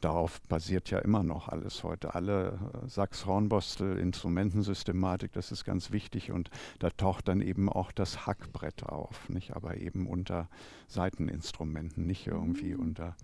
darauf 0.00 0.40
basiert 0.42 0.90
ja 0.90 0.98
immer 0.98 1.22
noch 1.22 1.48
alles 1.48 1.82
heute. 1.84 2.14
Alle 2.14 2.58
äh, 2.84 2.88
Sachs-Hornbostel, 2.88 3.98
Instrumentensystematik, 3.98 5.32
das 5.32 5.52
ist 5.52 5.64
ganz 5.64 5.90
wichtig 5.90 6.30
und 6.30 6.50
da 6.78 6.90
taucht 6.90 7.28
dann 7.28 7.40
eben 7.40 7.68
auch 7.68 7.92
das 7.92 8.26
Hackbrett 8.26 8.84
auf, 8.84 9.28
nicht? 9.28 9.56
aber 9.56 9.76
eben 9.76 10.06
unter 10.06 10.48
Seiteninstrumenten, 10.86 12.06
nicht 12.06 12.26
irgendwie 12.26 12.74
mhm. 12.74 12.80
unter 12.80 13.16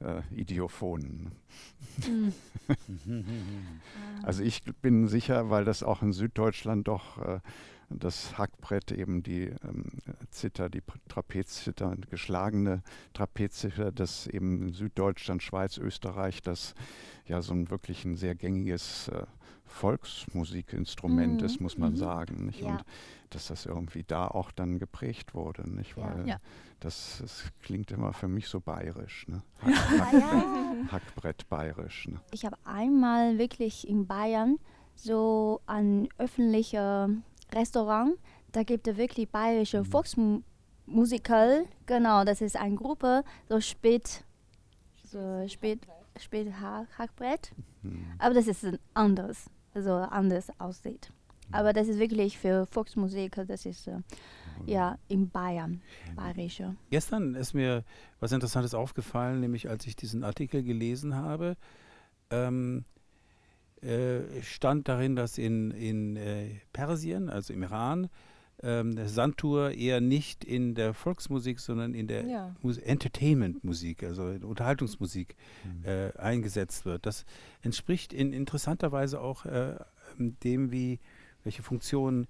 äh, 0.00 0.22
Idiophonen. 0.34 1.32
Mhm. 2.06 2.32
also 4.22 4.42
ich 4.42 4.62
bin 4.82 5.08
sicher, 5.08 5.50
weil 5.50 5.64
das 5.64 5.82
auch 5.82 6.02
in 6.02 6.12
Süddeutschland 6.12 6.88
doch 6.88 7.18
äh, 7.18 7.40
das 7.90 8.36
Hackbrett 8.36 8.92
eben 8.92 9.22
die 9.22 9.44
ähm, 9.44 9.86
Zither, 10.30 10.68
die 10.68 10.82
Trapezzither, 11.08 11.96
geschlagene 12.10 12.82
Trapezzither, 13.14 13.92
das 13.92 14.26
eben 14.26 14.62
in 14.62 14.72
Süddeutschland, 14.72 15.42
Schweiz, 15.42 15.78
Österreich, 15.78 16.42
das 16.42 16.74
ja 17.26 17.40
so 17.40 17.54
ein 17.54 17.70
wirklich 17.70 18.04
ein 18.04 18.16
sehr 18.16 18.34
gängiges 18.34 19.08
äh, 19.08 19.24
Volksmusikinstrument 19.68 21.40
mhm. 21.40 21.46
ist, 21.46 21.60
muss 21.60 21.78
man 21.78 21.92
mhm. 21.92 21.96
sagen. 21.96 22.46
Nicht? 22.46 22.60
Ja. 22.60 22.68
Und 22.68 22.84
dass 23.30 23.48
das 23.48 23.66
irgendwie 23.66 24.04
da 24.04 24.26
auch 24.28 24.50
dann 24.50 24.78
geprägt 24.78 25.34
wurde, 25.34 25.68
nicht? 25.70 25.96
Weil 25.96 26.26
ja. 26.26 26.38
Das, 26.80 27.18
das, 27.20 27.44
klingt 27.60 27.90
immer 27.90 28.12
für 28.12 28.28
mich 28.28 28.48
so 28.48 28.60
bayerisch. 28.60 29.26
Ne? 29.26 29.42
Hack, 29.62 30.12
Hack, 30.12 30.44
Hackbrett 30.92 31.48
bayerisch. 31.48 32.08
Ne? 32.08 32.20
Ich 32.32 32.44
habe 32.44 32.56
einmal 32.64 33.38
wirklich 33.38 33.88
in 33.88 34.06
Bayern 34.06 34.58
so 34.94 35.60
ein 35.66 36.08
öffentlicher 36.18 37.10
Restaurant. 37.52 38.16
Da 38.52 38.62
gibt 38.62 38.86
es 38.88 38.96
wirklich 38.96 39.28
bayerische 39.28 39.80
mhm. 39.80 39.86
Volksmusiker. 40.86 41.64
Genau, 41.86 42.24
das 42.24 42.40
ist 42.40 42.56
eine 42.56 42.76
Gruppe, 42.76 43.24
so 43.48 43.60
spät, 43.60 44.24
so 45.04 45.46
spät, 45.48 45.80
spät 46.18 46.52
Hackbrett. 46.52 47.52
Mhm. 47.82 48.06
Aber 48.18 48.34
das 48.34 48.46
ist 48.46 48.66
anders, 48.94 49.50
also 49.78 49.94
anders 49.94 50.50
aussieht. 50.58 51.10
Mhm. 51.48 51.54
Aber 51.54 51.72
das 51.72 51.88
ist 51.88 51.98
wirklich 51.98 52.38
für 52.38 52.66
Volksmusiker, 52.66 53.44
das 53.44 53.66
ist 53.66 53.86
äh, 53.86 54.00
ja 54.66 54.98
in 55.08 55.30
Bayern, 55.30 55.80
bayerische. 56.16 56.76
Gestern 56.90 57.34
ist 57.34 57.54
mir 57.54 57.84
was 58.20 58.32
Interessantes 58.32 58.74
aufgefallen, 58.74 59.40
nämlich 59.40 59.68
als 59.68 59.86
ich 59.86 59.96
diesen 59.96 60.24
Artikel 60.24 60.62
gelesen 60.62 61.14
habe. 61.14 61.56
Ähm, 62.30 62.84
äh, 63.80 64.42
stand 64.42 64.88
darin, 64.88 65.14
dass 65.14 65.38
in, 65.38 65.70
in 65.70 66.16
äh, 66.16 66.60
Persien, 66.72 67.30
also 67.30 67.52
im 67.52 67.62
Iran, 67.62 68.08
ähm, 68.62 69.06
Santur 69.06 69.72
eher 69.72 70.00
nicht 70.00 70.44
in 70.44 70.74
der 70.74 70.94
Volksmusik, 70.94 71.60
sondern 71.60 71.94
in 71.94 72.08
der 72.08 72.26
ja. 72.26 72.56
Entertainment-Musik, 72.62 74.02
also 74.02 74.24
Unterhaltungsmusik 74.24 75.36
mhm. 75.64 75.84
äh, 75.84 76.12
eingesetzt 76.18 76.84
wird. 76.84 77.06
Das 77.06 77.24
entspricht 77.62 78.12
in 78.12 78.32
interessanter 78.32 78.92
Weise 78.92 79.20
auch 79.20 79.44
äh, 79.46 79.76
dem, 80.18 80.72
wie 80.72 80.98
welche 81.44 81.62
Funktion 81.62 82.26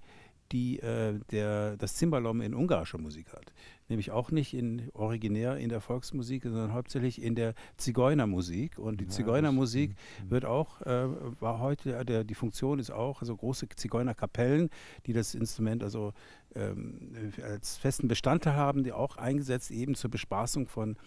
die 0.51 0.79
äh, 0.79 1.19
der, 1.31 1.77
das 1.77 1.95
Zimbalom 1.95 2.41
in 2.41 2.53
ungarischer 2.53 2.97
Musik 2.97 3.33
hat. 3.33 3.53
Nämlich 3.87 4.11
auch 4.11 4.31
nicht 4.31 4.53
in, 4.53 4.89
originär 4.93 5.57
in 5.57 5.69
der 5.69 5.81
Volksmusik, 5.81 6.43
sondern 6.43 6.73
hauptsächlich 6.73 7.21
in 7.21 7.35
der 7.35 7.53
Zigeunermusik. 7.77 8.77
Und 8.77 9.01
die 9.01 9.05
ja, 9.05 9.09
Zigeunermusik 9.09 9.95
wird 10.27 10.45
auch, 10.45 10.81
äh, 10.81 11.07
war 11.39 11.59
heute, 11.59 12.05
der, 12.05 12.23
die 12.23 12.35
Funktion 12.35 12.79
ist 12.79 12.91
auch, 12.91 13.21
also 13.21 13.35
große 13.35 13.67
Zigeunerkapellen, 13.75 14.69
die 15.05 15.13
das 15.13 15.35
Instrument 15.35 15.83
also 15.83 16.13
ähm, 16.55 17.33
als 17.43 17.77
festen 17.77 18.07
Bestandteil 18.07 18.53
haben, 18.53 18.83
die 18.83 18.93
auch 18.93 19.17
eingesetzt 19.17 19.71
eben 19.71 19.95
zur 19.95 20.11
Bespaßung 20.11 20.67
von 20.67 20.97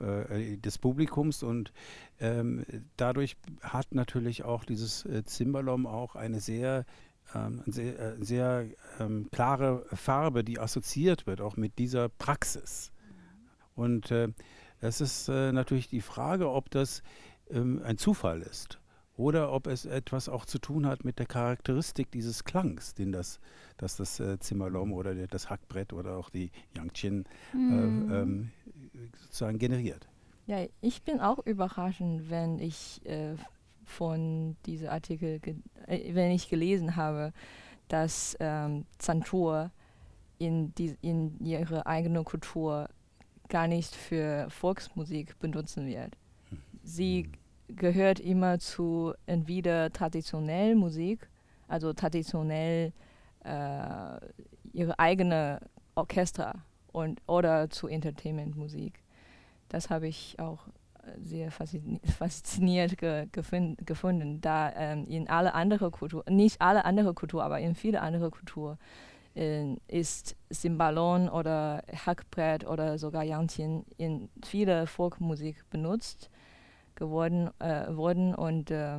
äh, 0.00 0.56
des 0.56 0.78
Publikums 0.78 1.42
und 1.42 1.72
ähm, 2.20 2.64
dadurch 2.96 3.36
hat 3.60 3.94
natürlich 3.94 4.44
auch 4.44 4.64
dieses 4.64 5.04
äh, 5.04 5.24
Zimbalom 5.24 5.86
auch 5.86 6.16
eine 6.16 6.40
sehr 6.40 6.86
ähm, 7.34 7.62
sehr, 7.66 7.98
äh, 7.98 8.24
sehr 8.24 8.66
ähm, 8.98 9.28
klare 9.30 9.84
Farbe, 9.92 10.44
die 10.44 10.58
assoziiert 10.58 11.26
wird, 11.26 11.40
auch 11.40 11.56
mit 11.56 11.78
dieser 11.78 12.08
Praxis. 12.08 12.92
Und 13.74 14.10
äh, 14.10 14.28
es 14.80 15.00
ist 15.00 15.28
äh, 15.28 15.52
natürlich 15.52 15.88
die 15.88 16.00
Frage, 16.00 16.50
ob 16.50 16.70
das 16.70 17.02
ähm, 17.50 17.80
ein 17.84 17.98
Zufall 17.98 18.42
ist 18.42 18.78
oder 19.16 19.52
ob 19.52 19.66
es 19.66 19.84
etwas 19.84 20.28
auch 20.28 20.46
zu 20.46 20.58
tun 20.58 20.86
hat 20.86 21.04
mit 21.04 21.18
der 21.18 21.26
Charakteristik 21.26 22.10
dieses 22.10 22.44
Klangs, 22.44 22.94
den 22.94 23.12
das, 23.12 23.38
dass 23.76 23.96
das 23.96 24.18
äh, 24.18 24.38
Zimmerlom 24.38 24.92
oder 24.92 25.14
der, 25.14 25.26
das 25.26 25.50
Hackbrett 25.50 25.92
oder 25.92 26.16
auch 26.16 26.30
die 26.30 26.50
Yangqin 26.74 27.24
mhm. 27.52 28.10
ähm, 28.10 28.50
sozusagen 29.20 29.58
generiert. 29.58 30.08
Ja, 30.46 30.66
ich 30.80 31.02
bin 31.02 31.20
auch 31.20 31.38
überraschend, 31.46 32.30
wenn 32.30 32.58
ich 32.58 33.04
äh, 33.04 33.36
von 33.90 34.56
diesem 34.66 34.88
Artikel, 34.88 35.40
äh, 35.86 36.14
wenn 36.14 36.30
ich 36.30 36.48
gelesen 36.48 36.96
habe, 36.96 37.32
dass 37.88 38.36
ähm, 38.40 38.86
Zantur 38.98 39.70
in, 40.38 40.74
die, 40.76 40.96
in 41.02 41.38
ihre 41.44 41.86
eigene 41.86 42.22
Kultur 42.22 42.88
gar 43.48 43.66
nicht 43.66 43.94
für 43.94 44.48
Volksmusik 44.48 45.38
benutzen 45.40 45.86
wird. 45.86 46.16
Sie 46.82 47.24
hm. 47.68 47.76
gehört 47.76 48.20
immer 48.20 48.58
zu 48.58 49.12
entweder 49.26 49.92
traditionell 49.92 50.76
Musik, 50.76 51.28
also 51.68 51.92
traditionell 51.92 52.92
äh, 53.44 54.20
ihre 54.72 54.98
eigene 54.98 55.60
Orchester 55.94 56.62
und 56.92 57.20
oder 57.26 57.68
zu 57.70 57.88
Entertainment-Musik. 57.88 59.00
Das 59.68 59.90
habe 59.90 60.08
ich 60.08 60.38
auch 60.38 60.68
sehr 61.22 61.50
fasziniert 61.50 62.98
ge 62.98 63.26
gefunden, 63.32 64.40
da 64.40 64.72
ähm, 64.76 65.06
in 65.06 65.28
alle 65.28 65.54
andere 65.54 65.90
Kultur, 65.90 66.24
nicht 66.28 66.60
alle 66.60 66.84
andere 66.84 67.14
Kultur, 67.14 67.44
aber 67.44 67.60
in 67.60 67.74
viele 67.74 68.00
andere 68.00 68.30
Kultur 68.30 68.78
äh, 69.34 69.74
ist 69.88 70.36
Cymbalon 70.52 71.28
oder 71.28 71.82
Hackbrett 72.06 72.66
oder 72.66 72.98
sogar 72.98 73.24
Yangqin 73.24 73.84
in 73.96 74.28
viele 74.44 74.86
Folkmusik 74.86 75.68
benutzt 75.70 76.30
geworden 76.94 77.50
äh, 77.60 77.94
worden 77.94 78.34
und 78.34 78.70
äh, 78.70 78.98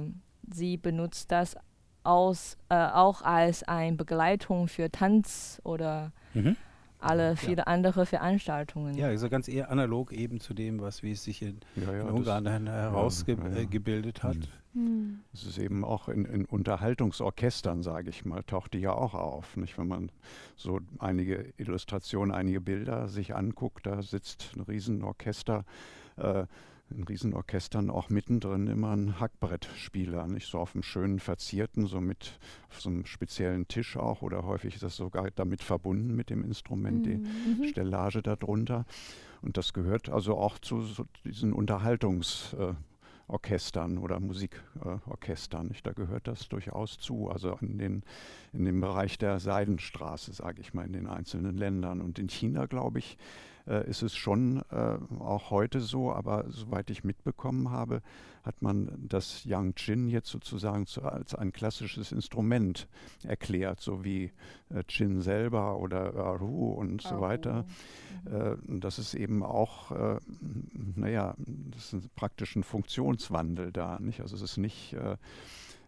sie 0.51 0.77
benutzt 0.77 1.31
das 1.31 1.55
aus, 2.03 2.57
äh, 2.69 2.75
auch 2.75 3.21
als 3.21 3.63
eine 3.63 3.95
Begleitung 3.95 4.67
für 4.67 4.89
Tanz 4.89 5.61
oder 5.63 6.11
mhm 6.33 6.55
alle 7.01 7.35
viele 7.35 7.59
ja. 7.59 7.63
andere 7.63 8.05
Veranstaltungen. 8.05 8.95
Ja, 8.95 9.07
also 9.07 9.29
ganz 9.29 9.47
eher 9.47 9.69
analog 9.71 10.11
eben 10.11 10.39
zu 10.39 10.53
dem, 10.53 10.81
was 10.81 11.03
wie 11.03 11.11
es 11.11 11.23
sich 11.23 11.41
in, 11.41 11.59
ja, 11.75 11.93
ja, 11.93 12.01
in 12.01 12.09
Ungarn 12.09 12.43
dann 12.45 12.67
herausgebildet 12.67 14.19
äh, 14.19 14.21
hat. 14.21 14.37
Hm. 14.73 15.19
Es 15.33 15.45
ist 15.45 15.57
eben 15.57 15.83
auch 15.83 16.07
in, 16.07 16.25
in 16.25 16.45
Unterhaltungsorchestern, 16.45 17.83
sage 17.83 18.09
ich 18.09 18.23
mal, 18.23 18.43
taucht 18.43 18.73
die 18.73 18.79
ja 18.79 18.93
auch 18.93 19.13
auf. 19.13 19.57
Nicht? 19.57 19.77
Wenn 19.77 19.87
man 19.87 20.11
so 20.55 20.79
einige 20.99 21.53
Illustrationen, 21.57 22.33
einige 22.33 22.61
Bilder 22.61 23.07
sich 23.09 23.35
anguckt, 23.35 23.85
da 23.85 24.01
sitzt 24.01 24.51
ein 24.55 24.61
Riesenorchester. 24.61 25.65
Äh, 26.17 26.45
in 26.91 27.03
Riesenorchestern 27.03 27.89
auch 27.89 28.09
mittendrin 28.09 28.67
immer 28.67 28.95
ein 28.95 29.19
Hackbrettspieler, 29.19 30.27
nicht 30.27 30.47
so 30.47 30.59
auf 30.59 30.75
einem 30.75 30.83
schönen 30.83 31.19
verzierten, 31.19 31.87
so 31.87 31.99
mit 32.01 32.37
auf 32.69 32.81
so 32.81 32.89
einem 32.89 33.05
speziellen 33.05 33.67
Tisch 33.67 33.97
auch 33.97 34.21
oder 34.21 34.43
häufig 34.43 34.75
ist 34.75 34.83
das 34.83 34.95
sogar 34.95 35.31
damit 35.31 35.63
verbunden 35.63 36.15
mit 36.15 36.29
dem 36.29 36.43
Instrument, 36.43 37.03
die 37.05 37.17
mhm. 37.17 37.65
Stellage 37.69 38.21
darunter. 38.21 38.85
Und 39.41 39.57
das 39.57 39.73
gehört 39.73 40.07
also 40.09 40.37
auch 40.37 40.59
zu 40.59 40.83
so 40.83 41.05
diesen 41.25 41.51
Unterhaltungsorchestern 41.53 43.97
oder 43.97 44.19
Musikorchestern. 44.19 45.71
Da 45.83 45.93
gehört 45.93 46.27
das 46.27 46.47
durchaus 46.47 46.99
zu, 46.99 47.27
also 47.29 47.57
in, 47.61 47.79
den, 47.79 48.03
in 48.53 48.65
dem 48.65 48.81
Bereich 48.81 49.17
der 49.17 49.39
Seidenstraße, 49.39 50.31
sage 50.33 50.61
ich 50.61 50.75
mal, 50.75 50.85
in 50.85 50.93
den 50.93 51.07
einzelnen 51.07 51.57
Ländern. 51.57 52.01
Und 52.01 52.19
in 52.19 52.29
China, 52.29 52.67
glaube 52.67 52.99
ich, 52.99 53.17
äh, 53.67 53.89
ist 53.89 54.01
es 54.01 54.15
schon 54.15 54.61
äh, 54.71 54.97
auch 55.19 55.51
heute 55.51 55.79
so, 55.79 56.11
aber 56.11 56.45
soweit 56.49 56.89
ich 56.89 57.03
mitbekommen 57.03 57.71
habe, 57.71 58.01
hat 58.43 58.61
man 58.61 58.91
das 59.07 59.45
Yang 59.45 59.75
Chin 59.75 60.09
jetzt 60.09 60.29
sozusagen 60.29 60.87
zu, 60.87 61.03
als 61.03 61.35
ein 61.35 61.51
klassisches 61.51 62.11
Instrument 62.11 62.87
erklärt, 63.23 63.79
so 63.79 64.03
wie 64.03 64.31
äh, 64.69 64.83
Chin 64.85 65.21
selber 65.21 65.77
oder 65.77 66.15
Aru 66.15 66.71
und 66.71 67.01
so 67.01 67.21
weiter. 67.21 67.65
Mhm. 68.25 68.35
Äh, 68.35 68.79
das 68.79 68.99
ist 68.99 69.13
eben 69.13 69.43
auch, 69.43 69.91
äh, 69.91 70.19
naja, 70.95 71.35
das 71.37 71.93
ist 71.93 72.15
praktisch 72.15 72.55
ein 72.55 72.63
Funktionswandel 72.63 73.71
da. 73.71 73.99
Nicht? 73.99 74.21
Also 74.21 74.35
es 74.35 74.41
ist 74.41 74.57
nicht 74.57 74.95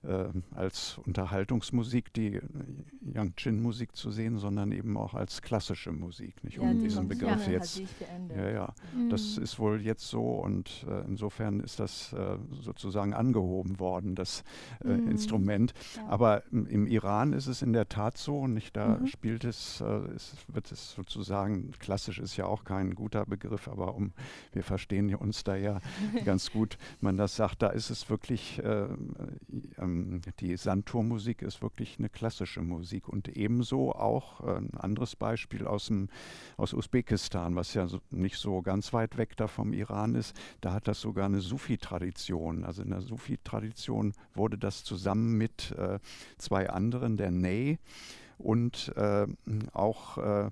äh, 0.04 0.26
als 0.56 1.00
Unterhaltungsmusik, 1.06 2.14
die 2.14 2.40
Yang-Chin-Musik 3.14 3.96
zu 3.96 4.12
sehen, 4.12 4.38
sondern 4.38 4.72
eben 4.72 4.98
auch 4.98 5.14
als 5.14 5.42
klassische 5.42 5.92
Musik, 5.92 6.44
nicht? 6.44 6.60
Um 6.60 6.68
ja, 6.68 6.74
diesen 6.74 7.08
Begriff 7.08 7.48
jetzt. 7.48 7.82
Ja, 8.36 8.50
ja. 8.50 8.74
Mhm. 8.96 9.10
Das 9.10 9.38
ist 9.38 9.60
wohl 9.60 9.82
jetzt 9.82 10.08
so 10.08 10.22
und 10.22 10.86
äh, 10.90 11.06
insofern 11.08 11.60
ist 11.60 11.80
das 11.80 12.14
äh, 12.14 12.38
sozusagen 12.52 13.14
angehoben 13.14 13.80
worden, 13.80 14.16
das 14.16 14.44
äh, 14.84 14.90
mhm. 14.90 15.12
Instrument. 15.12 15.74
Ja. 15.96 16.08
Aber 16.08 16.44
im 16.52 16.88
Iran 16.88 17.34
ist 17.34 17.48
es 17.48 17.62
in 17.62 17.74
der 17.74 17.90
Tat 17.90 18.18
so, 18.18 18.48
nicht? 18.48 18.76
Da 18.76 18.98
mhm. 19.00 19.08
spielt 19.08 19.44
es, 19.44 19.82
äh, 19.82 19.86
es, 20.16 20.36
wird 20.48 20.72
es 20.72 20.94
sozusagen, 20.94 21.72
klassisch 21.80 22.20
ist 22.20 22.38
ja 22.38 22.46
auch 22.46 22.64
kein 22.64 22.96
guter 22.96 23.26
Begriff, 23.26 23.68
aber 23.68 23.96
um, 23.96 24.12
wir 24.52 24.64
verstehen 24.64 25.14
uns 25.16 25.44
da 25.44 25.56
ja 25.56 25.80
ganz 26.26 26.52
gut, 26.52 26.78
man 27.02 27.18
das 27.18 27.36
sagt, 27.36 27.62
da 27.62 27.70
ist 27.70 27.90
es 27.90 28.10
wirklich 28.10 28.60
äh, 28.64 28.88
ähm, 29.94 30.22
die 30.40 30.56
Santurmusik 30.58 31.42
ist 31.42 31.62
wirklich 31.62 31.98
eine 32.00 32.10
klassische 32.10 32.62
Musik 32.62 33.08
und 33.08 33.30
ebenso 33.30 33.94
auch 33.94 34.42
äh, 34.42 34.58
ein 34.58 34.72
anderes 34.78 35.16
Beispiel 35.16 35.68
aus, 35.68 35.88
dem, 35.88 36.10
aus 36.58 36.74
Usbekistan, 36.74 37.56
was 37.56 37.74
ja 37.74 37.88
so, 37.88 38.00
nicht 38.12 38.38
so 38.38 38.62
ganz 38.62 38.94
weit 38.94 39.18
weg 39.18 39.38
da 39.38 39.48
vom 39.48 39.74
Iran 39.74 40.16
ist, 40.16 40.36
da 40.62 40.74
hat 40.74 40.88
das 40.88 41.02
sogar 41.02 41.26
eine 41.26 41.42
Sufi-Tradition. 41.42 42.64
Also 42.64 42.82
in 42.84 42.90
der 42.90 43.02
Sufi-Tradition 43.02 44.14
wurde 44.34 44.58
das 44.58 44.84
zusammen 44.84 45.38
mit 45.38 45.72
äh, 45.78 46.00
zwei 46.38 46.70
anderen, 46.70 47.18
der 47.18 47.32
Ney 47.32 47.80
und 48.38 48.92
äh, 48.96 49.28
auch 49.74 50.18
äh, 50.18 50.50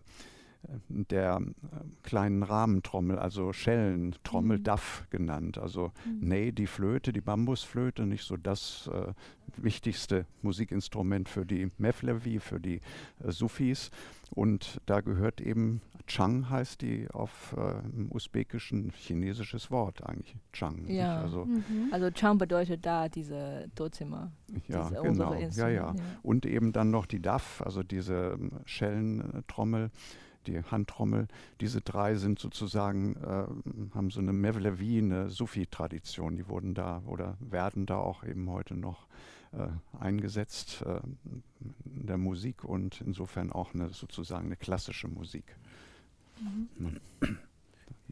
der 0.88 1.42
äh, 1.42 1.78
kleinen 2.04 2.44
Rahmentrommel, 2.44 3.18
also 3.18 3.54
Schellentrommel, 3.54 4.60
mhm. 4.60 4.64
Duff 4.64 5.06
genannt. 5.10 5.58
Also 5.58 5.92
mhm. 6.06 6.28
Ney, 6.28 6.52
die 6.52 6.68
Flöte, 6.68 7.14
die 7.14 7.22
Bambusflöte, 7.22 8.06
nicht 8.06 8.24
so 8.24 8.38
das 8.38 8.90
äh, 8.94 9.14
wichtigste 9.58 10.26
Musikinstrument 10.42 11.30
für 11.30 11.46
die 11.46 11.72
Mevlevi, 11.78 12.40
für 12.40 12.60
die 12.60 12.82
äh, 13.24 13.32
Sufis. 13.32 13.92
Und 14.30 14.80
da 14.86 15.02
gehört 15.02 15.42
eben 15.42 15.82
Chang 16.08 16.50
heißt 16.50 16.82
die 16.82 17.10
auf 17.12 17.56
äh, 17.58 17.80
im 17.96 18.12
usbekischen 18.12 18.92
chinesisches 18.92 19.72
Wort 19.72 20.06
eigentlich. 20.06 20.36
Chang. 20.52 20.86
Ja. 20.88 21.22
Also, 21.22 21.46
mhm. 21.46 21.90
also 21.92 22.12
Chang 22.12 22.38
bedeutet 22.38 22.86
da 22.86 23.08
diese 23.08 23.70
Dozimmer. 23.76 24.32
Ja, 24.68 24.90
diese 24.90 25.02
genau. 25.02 25.34
Ja, 25.34 25.50
ja, 25.50 25.70
ja, 25.70 25.96
Und 26.22 26.46
eben 26.46 26.74
dann 26.74 26.92
noch 26.92 27.06
die 27.06 27.22
Daf, 27.22 27.62
also 27.62 27.84
diese 27.84 28.38
ähm, 28.40 28.52
Schellentrommel 28.66 29.92
die 30.48 30.62
Handtrommel. 30.64 31.28
Diese 31.60 31.82
drei 31.82 32.16
sind 32.16 32.40
sozusagen, 32.40 33.16
äh, 33.16 33.96
haben 33.96 34.10
so 34.10 34.20
eine 34.20 34.34
Mevlevi, 34.34 35.00
eine 35.00 35.30
Sufi-Tradition. 35.30 36.38
Die 36.38 36.48
wurden 36.48 36.74
da 36.74 37.02
oder 37.06 37.38
werden 37.40 37.86
da 37.86 37.98
auch 37.98 38.24
eben 38.24 38.50
heute 38.50 38.76
noch 38.76 39.08
äh, 39.54 39.68
eingesetzt 40.00 40.84
äh, 40.86 41.02
in 41.86 42.08
der 42.08 42.18
Musik 42.18 42.64
und 42.64 43.02
insofern 43.02 43.52
auch 43.52 43.74
eine 43.74 43.90
sozusagen 43.90 44.46
eine 44.46 44.56
klassische 44.56 45.08
Musik. 45.08 45.58
Mhm. 46.40 47.00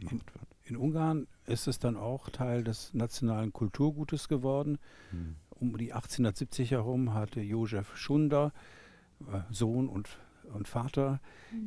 In, 0.02 0.22
in, 0.66 0.78
Ungarn 0.78 1.28
ist 1.46 1.68
es 1.68 1.80
dann 1.80 1.96
auch 1.96 2.30
Teil 2.30 2.64
des 2.64 2.94
nationalen 2.94 3.54
Kulturgutes 3.54 4.28
geworden. 4.28 4.80
Mhm. 5.12 5.36
Um 5.50 5.78
die 5.78 5.94
1870 5.94 6.72
herum 6.72 7.14
hatte 7.14 7.42
Josef 7.42 7.98
Schunder, 7.98 8.54
äh, 9.32 9.42
Sohn 9.50 9.88
und 9.88 10.10
und 10.54 10.68
Vater 10.68 11.20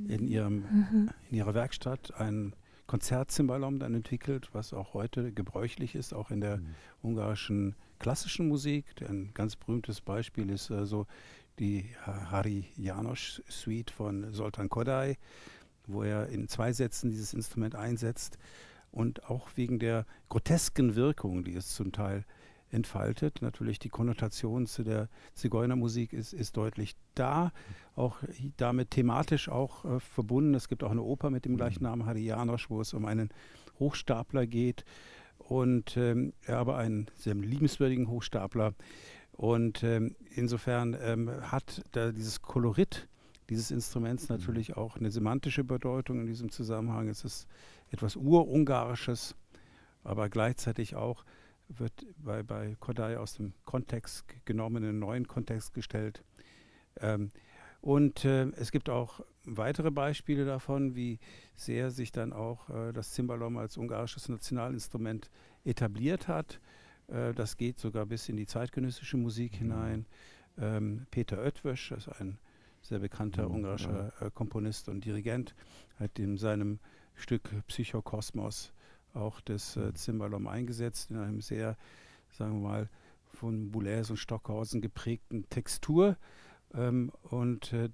in, 0.09 0.27
ihrem, 0.27 0.57
mhm. 0.57 1.11
in 1.31 1.37
ihrer 1.37 1.55
Werkstatt 1.55 2.15
ein 2.19 2.55
Konzertzimbalom 2.87 3.79
dann 3.79 3.95
entwickelt, 3.95 4.51
was 4.53 4.75
auch 4.75 4.95
heute 4.95 5.33
gebräuchlich 5.33 5.95
ist, 5.95 6.13
auch 6.13 6.31
in 6.31 6.41
der 6.41 6.59
mhm. 6.59 6.67
ungarischen 7.03 7.75
klassischen 7.99 8.49
Musik. 8.49 8.85
Ein 9.01 9.31
ganz 9.35 9.57
berühmtes 9.57 10.01
Beispiel 10.01 10.51
ist 10.51 10.71
also 10.71 11.07
die 11.59 11.87
Hari 12.05 12.67
Janos 12.77 13.43
Suite 13.49 13.91
von 13.91 14.33
Soltan 14.33 14.69
Kodai, 14.69 15.17
wo 15.87 16.03
er 16.03 16.29
in 16.29 16.49
zwei 16.49 16.73
Sätzen 16.73 17.11
dieses 17.11 17.35
Instrument 17.35 17.75
einsetzt 17.75 18.39
und 18.91 19.25
auch 19.29 19.49
wegen 19.57 19.79
der 19.79 20.07
grotesken 20.29 20.95
Wirkung, 20.97 21.45
die 21.45 21.55
es 21.55 21.75
zum 21.75 21.93
Teil 21.93 22.25
entfaltet. 22.73 23.43
Natürlich 23.43 23.79
die 23.79 23.89
Konnotation 23.89 24.67
zu 24.67 24.83
der 24.83 25.09
Zigeunermusik 25.35 26.13
ist, 26.13 26.33
ist 26.33 26.57
deutlich 26.57 26.97
da, 27.15 27.53
auch 27.95 28.19
damit 28.57 28.91
thematisch 28.91 29.49
auch 29.49 29.85
äh, 29.85 30.01
verbunden. 30.01 30.55
Es 30.55 30.69
gibt 30.69 30.83
auch 30.83 30.91
eine 30.91 31.03
Oper 31.03 31.31
mit 31.31 31.45
dem 31.45 31.57
gleichen 31.57 31.83
mhm. 31.83 31.91
Namen, 31.91 32.07
Hari 32.07 32.25
Janosch, 32.25 32.71
wo 32.71 32.81
es 32.81 32.95
um 32.95 33.05
einen 33.05 33.31
Hochstapler 33.79 34.47
geht 34.47 34.85
und 35.39 35.97
ähm, 35.97 36.33
aber 36.47 36.77
einen 36.77 37.07
sehr 37.15 37.35
liebenswürdigen 37.35 38.09
Hochstapler. 38.09 38.75
Und 39.33 39.83
ähm, 39.83 40.17
insofern 40.35 40.97
ähm, 41.01 41.31
hat 41.51 41.83
da 41.93 42.13
dieses 42.13 42.43
Kolorit 42.43 43.09
dieses 43.51 43.71
Instruments 43.71 44.29
mhm. 44.29 44.37
natürlich 44.37 44.77
auch 44.77 44.97
eine 44.97 45.11
semantische 45.11 45.65
Bedeutung 45.65 46.21
in 46.21 46.27
diesem 46.27 46.51
Zusammenhang. 46.51 47.09
Es 47.09 47.25
ist 47.25 47.47
etwas 47.91 48.17
Urungarisches, 48.17 49.35
aber 50.05 50.29
gleichzeitig 50.29 50.97
auch 50.97 51.25
wird 51.79 52.07
bei, 52.19 52.43
bei 52.43 52.77
Kodai 52.81 53.17
aus 53.19 53.35
dem 53.35 53.55
Kontext 53.65 54.25
genommen, 54.45 54.83
in 54.83 54.91
einen 54.91 54.99
neuen 54.99 55.29
Kontext 55.29 55.75
gestellt. 55.75 56.23
Ähm, 57.01 57.31
und 57.81 58.25
äh, 58.25 58.45
es 58.53 58.71
gibt 58.71 58.89
auch 58.89 59.21
weitere 59.45 59.91
Beispiele 59.91 60.45
davon, 60.45 60.95
wie 60.95 61.19
sehr 61.57 61.91
sich 61.91 62.13
dann 62.13 62.33
auch 62.33 62.71
äh, 62.71 62.93
das 62.93 63.13
Zimbalom 63.13 63.57
als 63.57 63.77
ungarisches 63.77 64.29
Nationalinstrument 64.29 65.31
etabliert 65.65 66.29
hat. 66.29 66.61
Äh, 67.09 67.35
das 67.35 67.57
geht 67.57 67.79
sogar 67.79 68.07
bis 68.07 68.29
in 68.29 68.37
die 68.37 68.47
zeitgenössische 68.47 69.17
Musik 69.17 69.55
mhm. 69.55 69.59
hinein. 69.59 70.07
Ähm, 70.59 71.07
Peter 71.11 71.39
Oetwisch, 71.43 71.89
das 71.89 72.07
ist 72.07 72.21
ein 72.21 72.39
sehr 72.83 73.01
bekannter 73.01 73.49
mhm, 73.49 73.57
ungarischer 73.57 74.13
äh, 74.21 74.31
Komponist 74.31 74.89
und 74.89 75.05
Dirigent, 75.05 75.55
hat 75.99 76.19
in 76.19 76.37
seinem 76.37 76.79
Stück 77.15 77.51
Psychokosmos 77.67 78.73
auch 79.15 79.41
das 79.41 79.77
äh, 79.77 79.93
Zimbalom 79.95 80.47
eingesetzt 80.47 81.11
in 81.11 81.19
einem 81.19 81.41
sehr, 81.41 81.77
sagen 82.31 82.63
wir 82.63 82.69
mal, 82.69 82.89
von 83.33 83.71
Boulez 83.71 84.11
und 84.11 84.19
Stockhausen 84.19 84.81
geprägten 84.81 85.49
Textur 85.49 86.17
ähm, 86.75 87.13
und 87.23 87.73
äh, 87.73 87.89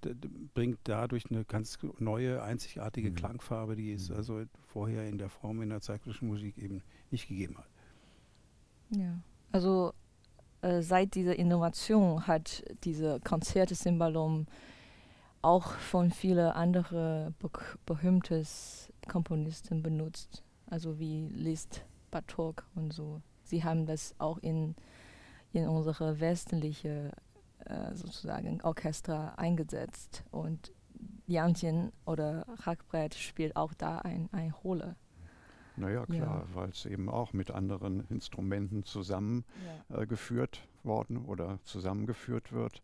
bringt 0.55 0.81
dadurch 0.85 1.31
eine 1.31 1.45
ganz 1.45 1.79
neue, 1.99 2.43
einzigartige 2.43 3.11
mhm. 3.11 3.15
Klangfarbe, 3.15 3.77
die 3.77 3.93
es 3.93 4.11
mhm. 4.11 4.17
also 4.17 4.43
vorher 4.67 5.09
in 5.09 5.19
der 5.19 5.29
Form 5.29 5.63
in 5.63 5.71
der 5.71 5.81
zeitlichen 5.81 6.29
Musik 6.29 6.59
eben 6.59 6.83
nicht 7.11 7.29
gegeben 7.29 7.59
hat. 7.59 7.69
Ja, 8.91 9.19
also 9.53 9.93
äh, 10.63 10.83
seit 10.83 11.15
dieser 11.15 11.39
Innovation 11.39 12.27
hat 12.27 12.65
diese 12.85 13.21
Konzerte 13.21 13.75
Cymbalum 13.75 14.47
auch 15.41 15.73
von 15.75 16.11
vielen 16.11 16.51
anderen 16.51 17.35
berühmten 17.87 18.45
Komponisten 19.07 19.83
benutzt 19.83 20.43
also 20.71 20.99
wie 20.99 21.29
Liszt, 21.29 21.85
Bartok 22.11 22.67
und 22.75 22.93
so. 22.93 23.21
Sie 23.43 23.65
haben 23.65 23.87
das 23.87 24.15
auch 24.19 24.39
in, 24.39 24.75
in 25.53 25.69
unsere 25.69 26.21
westliche 26.21 27.13
äh, 27.65 27.95
sozusagen 27.95 28.61
Orchester 28.63 29.39
eingesetzt 29.39 30.25
und 30.31 30.73
Jantin 31.27 31.93
oder 32.07 32.47
Hackbrett 32.65 33.15
spielt 33.15 33.57
auch 33.57 33.75
da 33.75 33.99
ein, 33.99 34.29
eine 34.33 34.53
Rolle. 34.53 34.97
Naja, 35.77 36.07
klar, 36.07 36.47
ja. 36.49 36.55
weil 36.55 36.71
es 36.71 36.87
eben 36.87 37.09
auch 37.09 37.33
mit 37.33 37.51
anderen 37.51 38.01
Instrumenten 38.09 38.85
zusammengeführt 38.85 40.57
ja. 40.57 40.63
äh, 40.63 40.87
worden 40.87 41.25
oder 41.25 41.61
zusammengeführt 41.65 42.53
wird 42.53 42.83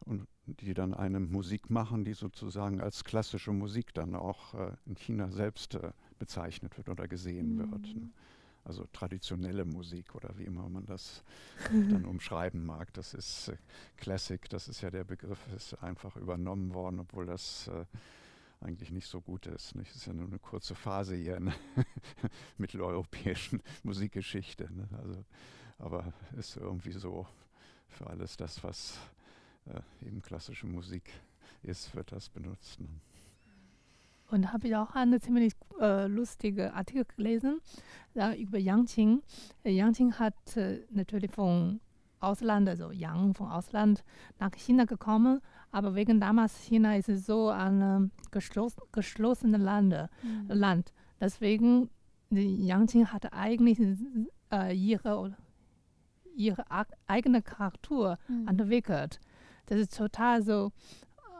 und 0.00 0.26
die 0.46 0.74
dann 0.74 0.94
eine 0.94 1.20
Musik 1.20 1.70
machen, 1.70 2.04
die 2.04 2.14
sozusagen 2.14 2.80
als 2.80 3.04
klassische 3.04 3.52
Musik 3.52 3.92
dann 3.94 4.14
auch 4.14 4.54
äh, 4.54 4.72
in 4.86 4.94
China 4.96 5.30
selbst 5.30 5.74
äh, 5.74 5.92
bezeichnet 6.20 6.76
wird 6.76 6.88
oder 6.88 7.08
gesehen 7.08 7.56
mhm. 7.56 7.72
wird. 7.72 7.96
Ne? 7.96 8.10
Also 8.62 8.86
traditionelle 8.92 9.64
Musik 9.64 10.14
oder 10.14 10.36
wie 10.38 10.44
immer 10.44 10.68
man 10.68 10.86
das 10.86 11.24
dann 11.72 12.04
umschreiben 12.04 12.64
mag. 12.64 12.92
Das 12.92 13.14
ist 13.14 13.48
äh, 13.48 13.56
Classic, 13.96 14.48
das 14.48 14.68
ist 14.68 14.82
ja 14.82 14.90
der 14.90 15.02
Begriff, 15.02 15.40
ist 15.56 15.74
einfach 15.82 16.14
übernommen 16.16 16.72
worden, 16.74 17.00
obwohl 17.00 17.26
das 17.26 17.68
äh, 17.68 17.84
eigentlich 18.60 18.90
nicht 18.90 19.08
so 19.08 19.20
gut 19.20 19.46
ist. 19.46 19.74
Nicht? 19.74 19.90
Das 19.90 19.96
ist 19.96 20.06
ja 20.06 20.12
nur 20.12 20.28
eine 20.28 20.38
kurze 20.38 20.74
Phase 20.74 21.16
hier 21.16 21.38
in 21.38 21.46
der 21.46 21.54
mitteleuropäischen 22.58 23.62
Musikgeschichte. 23.82 24.70
Ne? 24.72 24.88
Also, 25.02 25.24
aber 25.78 26.12
ist 26.36 26.56
irgendwie 26.56 26.92
so 26.92 27.26
für 27.88 28.06
alles 28.06 28.36
das, 28.36 28.62
was 28.62 28.98
äh, 29.66 30.06
eben 30.06 30.20
klassische 30.20 30.66
Musik 30.66 31.10
ist, 31.62 31.94
wird 31.94 32.12
das 32.12 32.28
benutzt. 32.28 32.78
Ne? 32.78 32.88
Und 34.30 34.52
habe 34.52 34.68
ich 34.68 34.76
auch 34.76 34.94
einen 34.94 35.20
ziemlich 35.20 35.54
äh, 35.80 36.06
lustige 36.06 36.72
Artikel 36.72 37.04
gelesen 37.16 37.60
da, 38.14 38.34
über 38.34 38.58
Yang 38.58 38.84
Qing. 38.86 39.22
Äh, 39.64 39.72
Yang 39.72 39.92
Qing 39.94 40.12
hat 40.18 40.56
äh, 40.56 40.80
natürlich 40.90 41.32
von 41.32 41.80
Ausland, 42.20 42.68
also 42.68 42.92
Yang 42.92 43.34
vom 43.34 43.48
Ausland 43.48 44.04
nach 44.38 44.52
China 44.54 44.84
gekommen, 44.84 45.40
aber 45.72 45.94
wegen 45.94 46.20
damals 46.20 46.58
China 46.58 46.96
ist 46.96 47.08
es 47.08 47.26
so 47.26 47.48
ein 47.48 48.10
geschloss, 48.30 48.76
geschlossenes 48.92 49.60
Land, 49.60 49.94
mhm. 50.22 50.46
Land. 50.48 50.92
Deswegen 51.20 51.90
Yang 52.30 52.86
Qing 52.86 53.06
hatte 53.06 53.32
eigentlich 53.32 53.78
äh, 54.52 54.76
ihre 54.76 55.36
ihre 56.36 56.64
eigene 57.06 57.42
Charakter 57.42 58.18
mhm. 58.28 58.48
entwickelt. 58.48 59.20
Das 59.66 59.78
ist 59.78 59.96
total 59.96 60.42
so, 60.42 60.72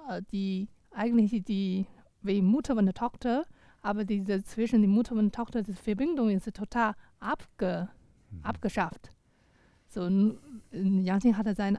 äh, 0.09 0.23
die 0.33 0.69
eigentlich 0.91 1.43
die 1.45 1.87
wie 2.23 2.43
Mutter 2.43 2.77
und 2.77 2.95
Tochter, 2.95 3.45
aber 3.83 4.05
diese 4.05 4.43
zwischen 4.45 4.83
die 4.83 4.89
Mutter 4.89 5.15
und 5.15 5.35
Tochter, 5.35 5.63
die 5.63 5.73
Verbindung 5.73 6.31
ist 6.31 6.53
total 6.55 6.95
abge, 7.19 7.89
mhm. 8.31 8.45
abgeschafft. 8.45 9.11
So, 9.89 10.09
Yang 10.73 11.37
hatte 11.37 11.55
seinen 11.55 11.79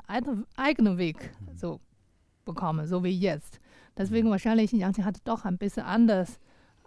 eigenen 0.57 0.97
Weg 0.97 1.31
mhm. 1.39 1.57
so 1.57 1.79
bekommen, 2.43 2.87
so 2.87 3.03
wie 3.03 3.17
jetzt. 3.17 3.59
Deswegen 3.97 4.27
mhm. 4.27 4.31
wahrscheinlich 4.31 4.71
Yang 4.71 4.93
Qing 4.93 5.05
hatte 5.05 5.21
doch 5.23 5.45
ein 5.45 5.57
bisschen 5.57 5.83
anders 5.83 6.39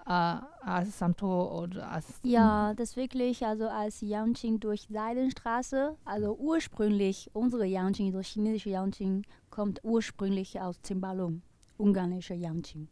äh, 0.07 0.11
als 0.11 0.99
Santo 0.99 1.63
oder 1.63 1.91
als. 1.91 2.21
Ja, 2.23 2.75
das 2.75 2.97
wirklich, 2.97 3.45
also 3.45 3.69
als 3.69 4.01
Yangqing 4.01 4.61
durch 4.61 4.87
Seidenstraße, 4.91 5.97
also 6.05 6.37
ursprünglich, 6.37 7.31
unsere 7.33 7.67
Yangqing, 7.67 8.13
das 8.13 8.27
chinesische 8.27 8.71
Yangqing, 8.71 9.25
kommt 9.51 9.81
ursprünglich 9.83 10.61
aus 10.61 10.81
Zimbalung, 10.83 11.43
ungarische 11.79 12.35
Yangqing. 12.35 12.89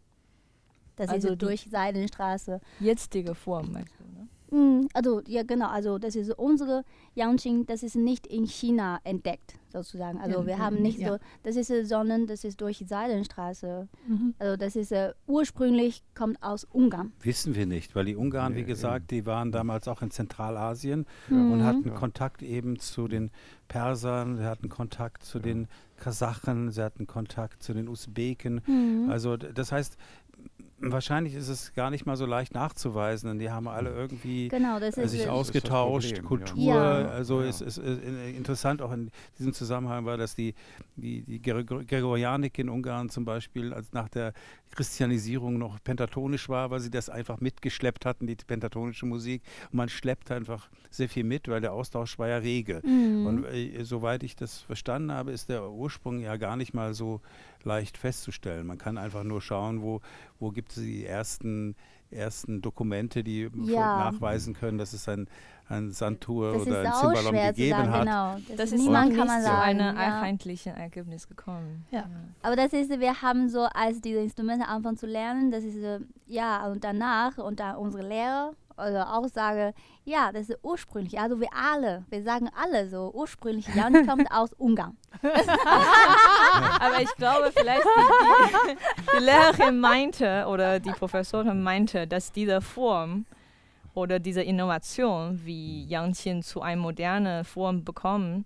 Das 0.96 1.08
also 1.08 1.30
ist 1.30 1.42
durch 1.42 1.68
Seidenstraße. 1.70 2.60
Jetzige 2.80 3.34
Form, 3.34 3.72
meinst 3.72 3.94
du, 3.98 4.04
ne? 4.04 4.28
Mm, 4.52 4.88
also, 4.92 5.22
ja, 5.26 5.42
genau. 5.44 5.68
Also, 5.68 5.98
das 5.98 6.14
ist 6.14 6.30
unsere 6.38 6.84
Yangqing, 7.14 7.64
das 7.64 7.82
ist 7.82 7.96
nicht 7.96 8.26
in 8.26 8.44
China 8.44 9.00
entdeckt, 9.02 9.54
sozusagen. 9.72 10.18
Also, 10.20 10.40
ja, 10.40 10.46
wir 10.46 10.58
haben 10.58 10.82
nicht 10.82 10.98
ja. 10.98 11.12
so, 11.12 11.18
das 11.42 11.56
ist, 11.56 11.88
sondern 11.88 12.26
das 12.26 12.44
ist 12.44 12.60
durch 12.60 12.84
Seidenstraße. 12.86 13.88
Mhm. 14.06 14.34
Also, 14.38 14.56
das 14.58 14.76
ist 14.76 14.92
uh, 14.92 15.12
ursprünglich 15.26 16.04
kommt 16.14 16.42
aus 16.42 16.64
Ungarn. 16.64 17.12
Wissen 17.22 17.54
wir 17.54 17.64
nicht, 17.64 17.96
weil 17.96 18.04
die 18.04 18.14
Ungarn, 18.14 18.54
wie 18.54 18.64
gesagt, 18.64 19.10
die 19.10 19.24
waren 19.24 19.52
damals 19.52 19.88
auch 19.88 20.02
in 20.02 20.10
Zentralasien 20.10 21.06
mhm. 21.30 21.52
und 21.52 21.64
hatten 21.64 21.94
Kontakt 21.94 22.42
eben 22.42 22.78
zu 22.78 23.08
den 23.08 23.30
Persern, 23.68 24.36
sie 24.36 24.44
hatten 24.44 24.68
Kontakt 24.68 25.24
zu 25.24 25.38
den 25.38 25.66
Kasachen, 25.96 26.70
sie 26.70 26.82
hatten 26.82 27.06
Kontakt 27.06 27.62
zu 27.62 27.72
den 27.72 27.88
Usbeken. 27.88 28.60
Mhm. 28.66 29.08
Also, 29.08 29.38
das 29.38 29.72
heißt, 29.72 29.96
wahrscheinlich 30.82 31.34
ist 31.34 31.48
es 31.48 31.72
gar 31.74 31.90
nicht 31.90 32.06
mal 32.06 32.16
so 32.16 32.26
leicht 32.26 32.54
nachzuweisen, 32.54 33.28
denn 33.28 33.38
die 33.38 33.50
haben 33.50 33.68
alle 33.68 33.90
irgendwie 33.90 34.48
genau, 34.48 34.78
äh, 34.78 34.90
sich 35.08 35.28
ausgetauscht, 35.28 36.14
Problem, 36.14 36.24
Kultur. 36.24 36.74
Ja. 36.74 37.08
Also 37.08 37.40
ja. 37.40 37.48
es 37.48 37.60
ist, 37.60 37.78
ist, 37.78 38.02
interessant 38.36 38.82
auch 38.82 38.92
in 38.92 39.10
diesem 39.38 39.52
Zusammenhang 39.52 40.04
war, 40.04 40.16
dass 40.16 40.34
die, 40.34 40.54
die, 40.96 41.22
die 41.22 41.40
Gregorianik 41.40 42.58
in 42.58 42.68
Ungarn 42.68 43.08
zum 43.08 43.24
Beispiel 43.24 43.72
als 43.72 43.92
nach 43.92 44.08
der 44.08 44.32
Christianisierung 44.74 45.58
noch 45.58 45.82
pentatonisch 45.84 46.48
war, 46.48 46.70
weil 46.70 46.80
sie 46.80 46.90
das 46.90 47.08
einfach 47.08 47.40
mitgeschleppt 47.40 48.06
hatten, 48.06 48.26
die 48.26 48.36
pentatonische 48.36 49.06
Musik. 49.06 49.42
Und 49.70 49.76
man 49.76 49.88
schleppt 49.88 50.30
einfach 50.30 50.68
sehr 50.90 51.08
viel 51.08 51.24
mit, 51.24 51.48
weil 51.48 51.60
der 51.60 51.72
Austausch 51.72 52.18
war 52.18 52.28
ja 52.28 52.38
rege. 52.38 52.80
Mhm. 52.84 53.26
Und 53.26 53.44
äh, 53.44 53.84
soweit 53.84 54.22
ich 54.22 54.36
das 54.36 54.60
verstanden 54.60 55.12
habe, 55.12 55.32
ist 55.32 55.48
der 55.48 55.70
Ursprung 55.70 56.20
ja 56.20 56.36
gar 56.36 56.56
nicht 56.56 56.74
mal 56.74 56.94
so 56.94 57.20
leicht 57.64 57.98
festzustellen. 57.98 58.66
Man 58.66 58.78
kann 58.78 58.98
einfach 58.98 59.24
nur 59.24 59.40
schauen, 59.40 59.82
wo, 59.82 60.00
wo 60.38 60.50
gibt 60.50 60.70
es 60.70 60.82
die 60.82 61.06
ersten, 61.06 61.74
ersten 62.10 62.62
Dokumente, 62.62 63.24
die 63.24 63.48
ja. 63.64 64.10
nachweisen 64.10 64.54
können, 64.54 64.78
dass 64.78 64.92
es 64.92 65.08
ein, 65.08 65.28
ein 65.68 65.90
Santur 65.92 66.52
das 66.52 66.62
oder 66.62 66.80
ein 66.80 66.92
Zimbalom 66.92 67.34
gegeben 67.34 67.70
sagen, 67.76 67.90
hat. 67.90 68.00
Genau. 68.00 68.36
Das, 68.48 68.56
das 68.56 68.72
ist 68.72 68.80
niemand 68.80 69.16
kann 69.16 69.26
man 69.26 69.42
sagen, 69.42 69.56
zu 69.56 69.62
einem 69.62 69.96
ja. 69.96 70.02
einheitlichen 70.02 70.74
Ergebnis 70.74 71.28
gekommen. 71.28 71.84
Ja. 71.90 72.00
ja. 72.00 72.06
Aber 72.42 72.56
das 72.56 72.72
ist, 72.72 72.90
wir 72.90 73.22
haben 73.22 73.48
so, 73.48 73.62
als 73.62 74.00
diese 74.00 74.18
Instrumente 74.18 74.66
anfangen 74.68 74.96
zu 74.96 75.06
lernen, 75.06 75.50
das 75.50 75.64
ist, 75.64 75.78
ja, 76.26 76.66
und 76.66 76.84
danach, 76.84 77.38
und 77.38 77.60
dann 77.60 77.76
unsere 77.76 78.06
Lehrer 78.06 78.52
oder 78.88 79.14
Aussage, 79.14 79.74
ja, 80.04 80.32
das 80.32 80.48
ist 80.48 80.58
ursprünglich, 80.62 81.18
also 81.18 81.40
wir 81.40 81.48
alle, 81.54 82.04
wir 82.10 82.22
sagen 82.22 82.48
alle 82.54 82.88
so, 82.88 83.10
ursprünglich, 83.14 83.66
Jan 83.74 84.06
kommt 84.06 84.30
aus 84.30 84.52
Ungarn. 84.54 84.96
Aber 86.80 87.00
ich 87.00 87.14
glaube, 87.16 87.52
vielleicht 87.54 87.84
die, 87.84 88.76
die, 89.18 89.24
Lehrerin 89.24 89.78
meinte 89.78 90.46
oder 90.48 90.80
die 90.80 90.90
Professorin 90.90 91.62
meinte, 91.62 92.06
dass 92.06 92.32
diese 92.32 92.60
Form 92.60 93.26
oder 93.94 94.18
diese 94.18 94.42
Innovation, 94.42 95.40
wie 95.44 95.84
Yang 95.84 96.12
Qin 96.14 96.42
zu 96.42 96.62
einer 96.62 96.80
modernen 96.80 97.44
Form 97.44 97.84
bekommen, 97.84 98.44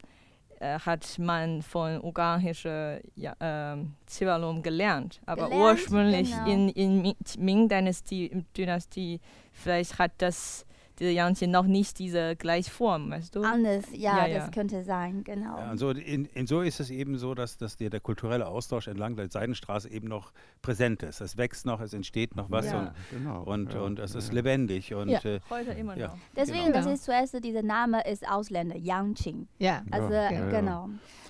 äh, 0.58 0.78
hat 0.78 1.18
man 1.18 1.60
von 1.60 2.00
ungarischer 2.00 3.00
ja, 3.14 3.34
äh, 3.38 3.76
Zivalum 4.06 4.62
gelernt. 4.62 5.20
Aber 5.26 5.48
gelernt, 5.48 5.62
ursprünglich 5.62 6.30
genau. 6.30 6.46
in, 6.50 6.68
in 6.70 7.14
Ming-Dynastie, 7.38 8.44
Dynastie, 8.56 9.20
vielleicht 9.56 9.98
hat 9.98 10.12
das 10.18 10.66
diese 10.98 11.10
Janchen 11.10 11.50
noch 11.50 11.66
nicht 11.66 11.98
diese 11.98 12.36
Gleichform, 12.36 13.10
weißt 13.10 13.34
du? 13.34 13.42
Anders, 13.42 13.84
ja, 13.92 14.26
ja 14.26 14.34
das 14.34 14.46
ja. 14.46 14.50
könnte 14.50 14.82
sein, 14.82 15.24
genau. 15.24 15.58
Ja, 15.58 15.70
und 15.70 15.78
so 15.78 15.90
in, 15.90 16.24
in, 16.26 16.46
so 16.46 16.62
ist 16.62 16.80
es 16.80 16.90
eben 16.90 17.18
so, 17.18 17.34
dass, 17.34 17.58
dass 17.58 17.76
der, 17.76 17.90
der 17.90 18.00
kulturelle 18.00 18.46
Austausch 18.46 18.88
entlang 18.88 19.16
der 19.16 19.30
Seidenstraße 19.30 19.90
eben 19.90 20.08
noch 20.08 20.32
präsent 20.62 21.02
ist. 21.02 21.20
Es 21.20 21.36
wächst 21.36 21.66
noch, 21.66 21.80
es 21.80 21.92
entsteht 21.92 22.34
noch 22.34 22.50
was 22.50 22.72
und, 22.72 22.92
genau. 23.10 23.42
und, 23.42 23.74
und 23.74 23.98
es 23.98 24.14
ist 24.14 24.32
lebendig. 24.32 24.94
Und, 24.94 25.10
äh, 25.10 25.40
Heute 25.50 25.72
immer 25.72 25.96
noch. 25.96 26.16
Deswegen, 26.34 26.66
genau. 26.66 26.78
das 26.78 26.86
ist 26.86 27.04
zuerst, 27.04 27.44
dieser 27.44 27.62
Name 27.62 28.02
ist 28.08 28.26
Ausländer, 28.26 28.76
Yangqing. 28.76 29.48
Ja. 29.58 29.82
Also, 29.90 30.08
genau. 30.08 30.88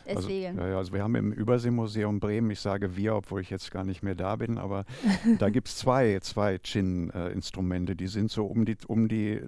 Also, 0.08 0.28
ja, 0.28 0.52
also 0.76 0.92
wir 0.92 1.02
haben 1.02 1.14
im 1.14 1.32
Überseemuseum 1.32 2.20
Bremen, 2.20 2.50
ich 2.50 2.60
sage 2.60 2.96
wir, 2.96 3.16
obwohl 3.16 3.40
ich 3.40 3.50
jetzt 3.50 3.70
gar 3.70 3.84
nicht 3.84 4.02
mehr 4.02 4.14
da 4.14 4.36
bin, 4.36 4.58
aber 4.58 4.84
da 5.38 5.50
gibt 5.50 5.68
es 5.68 5.76
zwei, 5.76 6.18
zwei 6.20 6.58
Chin-Instrumente, 6.58 7.92
äh, 7.92 7.96
die 7.96 8.06
sind 8.06 8.30
so 8.30 8.46
um 8.46 8.64
die, 8.64 8.76
um 8.86 9.08
die 9.08 9.42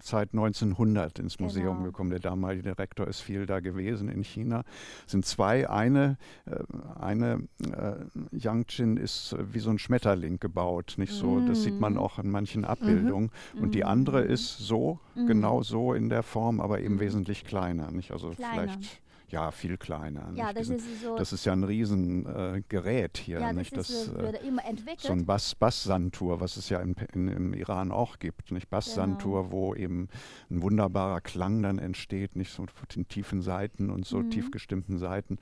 Zeit 0.00 0.30
1900 0.32 1.18
ins 1.18 1.38
Museum 1.38 1.76
genau. 1.76 1.84
gekommen. 1.84 2.10
Der 2.10 2.20
damalige 2.20 2.62
Direktor 2.62 3.06
ist 3.06 3.20
viel 3.20 3.46
da 3.46 3.60
gewesen 3.60 4.08
in 4.08 4.24
China. 4.24 4.64
Es 5.06 5.12
sind 5.12 5.24
zwei. 5.24 5.68
Eine, 5.68 6.18
äh, 6.46 6.56
eine 7.00 7.48
äh, 7.62 8.36
Yangqin 8.36 8.96
ist 8.96 9.36
wie 9.38 9.58
so 9.58 9.70
ein 9.70 9.78
Schmetterling 9.78 10.38
gebaut, 10.40 10.94
nicht 10.96 11.12
so. 11.12 11.36
Mm. 11.36 11.46
Das 11.46 11.62
sieht 11.62 11.78
man 11.78 11.94
mm. 11.94 11.98
auch 11.98 12.18
in 12.18 12.30
manchen 12.30 12.64
Abbildungen. 12.64 13.30
Mhm. 13.54 13.62
Und 13.62 13.74
die 13.74 13.84
andere 13.84 14.24
mm. 14.24 14.30
ist 14.30 14.58
so, 14.58 14.98
mm. 15.14 15.26
genau 15.26 15.62
so 15.62 15.94
in 15.94 16.08
der 16.08 16.22
Form, 16.22 16.60
aber 16.60 16.80
eben 16.80 16.96
mm. 16.96 17.00
wesentlich 17.00 17.44
kleiner. 17.44 17.90
Nicht? 17.90 18.12
Also 18.12 18.30
kleiner. 18.30 18.52
vielleicht 18.52 19.03
ja, 19.28 19.50
viel 19.50 19.76
kleiner. 19.76 20.30
Ja, 20.34 20.52
das, 20.52 20.68
ist 20.68 21.02
so 21.02 21.16
das 21.16 21.32
ist 21.32 21.44
ja 21.44 21.52
ein 21.52 21.64
Riesengerät 21.64 23.18
äh, 23.18 23.22
hier. 23.22 23.40
Ja, 23.40 23.52
nicht? 23.52 23.76
das, 23.76 23.90
ist, 23.90 24.12
das 24.14 24.34
äh, 24.34 24.46
immer 24.46 24.64
entwickelt. 24.64 25.00
So 25.00 25.12
ein 25.12 25.26
Bass, 25.26 25.54
Bass-Santur, 25.54 26.40
was 26.40 26.56
es 26.56 26.68
ja 26.68 26.80
in, 26.80 26.94
in, 27.12 27.28
im 27.28 27.54
Iran 27.54 27.90
auch 27.90 28.18
gibt. 28.18 28.52
Nicht? 28.52 28.68
Bass-Santur, 28.70 29.44
genau. 29.44 29.52
wo 29.52 29.74
eben 29.74 30.08
ein 30.50 30.62
wunderbarer 30.62 31.20
Klang 31.20 31.62
dann 31.62 31.78
entsteht, 31.78 32.36
nicht 32.36 32.52
so 32.52 32.66
von 32.66 32.86
den 32.94 33.08
tiefen 33.08 33.42
Seiten 33.42 33.90
und 33.90 34.06
so 34.06 34.18
mhm. 34.18 34.30
tief 34.30 34.50
gestimmten 34.50 34.98
Seiten. 34.98 35.38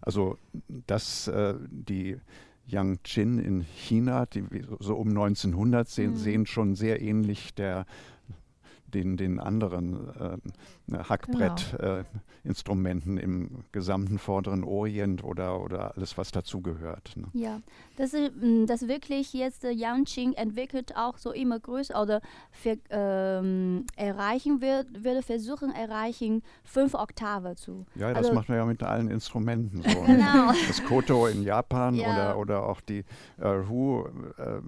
Also, 0.00 0.38
dass 0.68 1.28
äh, 1.28 1.54
die 1.70 2.18
Yangqin 2.66 3.38
in 3.38 3.60
China, 3.62 4.26
die 4.26 4.44
so 4.78 4.94
um 4.94 5.08
1900 5.08 5.88
sehen, 5.88 6.10
mhm. 6.12 6.16
sehen 6.16 6.46
schon 6.46 6.74
sehr 6.74 7.00
ähnlich 7.00 7.54
der 7.54 7.86
den, 8.94 9.16
den 9.16 9.38
anderen 9.38 10.08
äh, 10.16 10.38
Hackbrettinstrumenten 10.92 13.16
genau. 13.16 13.20
äh, 13.20 13.24
im 13.24 13.64
gesamten 13.72 14.18
Vorderen 14.18 14.64
Orient 14.64 15.24
oder, 15.24 15.60
oder 15.60 15.96
alles, 15.96 16.18
was 16.18 16.30
dazugehört. 16.30 17.12
Ne? 17.16 17.26
Ja, 17.32 17.60
das 17.96 18.12
ist 18.14 18.32
mm, 18.40 18.66
das 18.66 18.86
wirklich 18.88 19.32
jetzt 19.32 19.64
äh, 19.64 19.70
Yangqing 19.70 20.34
entwickelt 20.34 20.96
auch 20.96 21.18
so 21.18 21.32
immer 21.32 21.60
größer 21.60 22.00
oder 22.00 22.20
für, 22.50 22.78
ähm, 22.90 23.86
erreichen 23.96 24.60
wird, 24.60 25.04
würde 25.04 25.22
versuchen 25.22 25.72
erreichen 25.72 26.42
fünf 26.64 26.94
Oktave 26.94 27.54
zu. 27.56 27.86
Ja, 27.94 28.08
das 28.08 28.18
also, 28.18 28.34
macht 28.34 28.48
man 28.48 28.58
ja 28.58 28.64
mit 28.64 28.82
allen 28.82 29.10
Instrumenten 29.10 29.82
so. 29.82 29.88
Ne? 30.08 30.16
genau. 30.16 30.52
Das 30.68 30.82
Koto 30.84 31.26
in 31.26 31.42
Japan 31.42 31.94
ja. 31.94 32.06
oder, 32.06 32.38
oder 32.38 32.66
auch 32.66 32.80
die 32.80 33.04
äh, 33.40 33.68
Hu, 33.68 34.04
äh, 34.38 34.60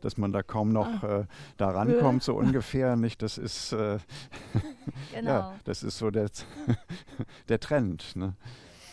dass 0.00 0.16
man 0.16 0.32
da 0.32 0.42
kaum 0.42 0.72
noch 0.72 1.02
ah. 1.02 1.20
äh, 1.20 1.24
da 1.56 1.70
rankommt, 1.70 2.22
so 2.22 2.34
ungefähr 2.36 2.96
nicht. 2.96 3.22
Das 3.22 3.38
ist, 3.38 3.72
äh, 3.72 3.98
genau. 5.14 5.30
ja, 5.30 5.54
das 5.64 5.82
ist 5.82 5.98
so 5.98 6.10
der, 6.10 6.30
der 7.48 7.60
Trend. 7.60 8.16
Ne? 8.16 8.34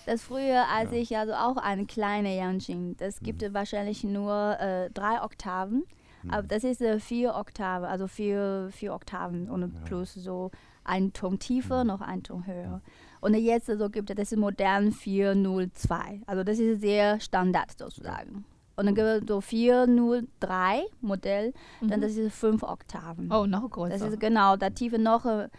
Das 0.06 0.24
früher, 0.24 0.66
als 0.74 0.92
ja. 0.92 0.98
ich 0.98 1.18
also 1.18 1.34
auch 1.34 1.58
eine 1.58 1.86
kleine 1.86 2.36
Yanjing, 2.36 2.98
das 2.98 3.20
gibt 3.20 3.42
mhm. 3.42 3.54
wahrscheinlich 3.54 4.04
nur 4.04 4.60
äh, 4.60 4.90
drei 4.90 5.22
Oktaven. 5.22 5.84
Mhm. 6.24 6.32
Aber 6.32 6.48
das 6.48 6.64
ist 6.64 6.82
äh, 6.82 7.00
vier 7.00 7.36
Oktaven, 7.36 7.86
also 7.86 8.08
vier, 8.08 8.70
vier 8.72 8.94
Oktaven 8.94 9.50
und 9.50 9.62
ja. 9.62 9.82
plus 9.86 10.14
so 10.16 10.52
ein 10.84 11.14
Ton 11.14 11.40
tiefer, 11.40 11.84
mhm. 11.84 11.88
noch 11.90 12.02
ein 12.02 12.24
Ton 12.24 12.48
höher. 12.48 12.82
Und 13.22 13.36
jetzt 13.36 13.68
so 13.68 13.74
also, 13.74 13.90
gibt 13.90 14.10
es 14.10 14.16
das 14.16 14.32
ist 14.32 14.40
modern 14.40 14.92
402. 14.92 16.22
Also 16.26 16.44
das 16.44 16.58
ist 16.58 16.82
sehr 16.82 17.20
Standard 17.20 17.78
sozusagen. 17.78 18.46
Und 18.76 18.86
dann 18.86 18.96
gibt 18.96 19.08
es 19.08 19.22
so 19.28 19.42
403 19.42 20.84
Modell, 21.02 21.54
mhm. 21.82 21.90
dann 21.90 22.02
das 22.02 22.16
ist 22.16 22.34
fünf 22.34 22.64
Oktaven. 22.64 23.30
Oh, 23.32 23.46
noch 23.46 23.70
größer. 23.70 23.98
Das 23.98 24.02
ist 24.02 24.20
genau, 24.22 24.56
da 24.56 24.70
tiefe 24.70 24.98
noch 24.98 25.26
ein 25.26 25.50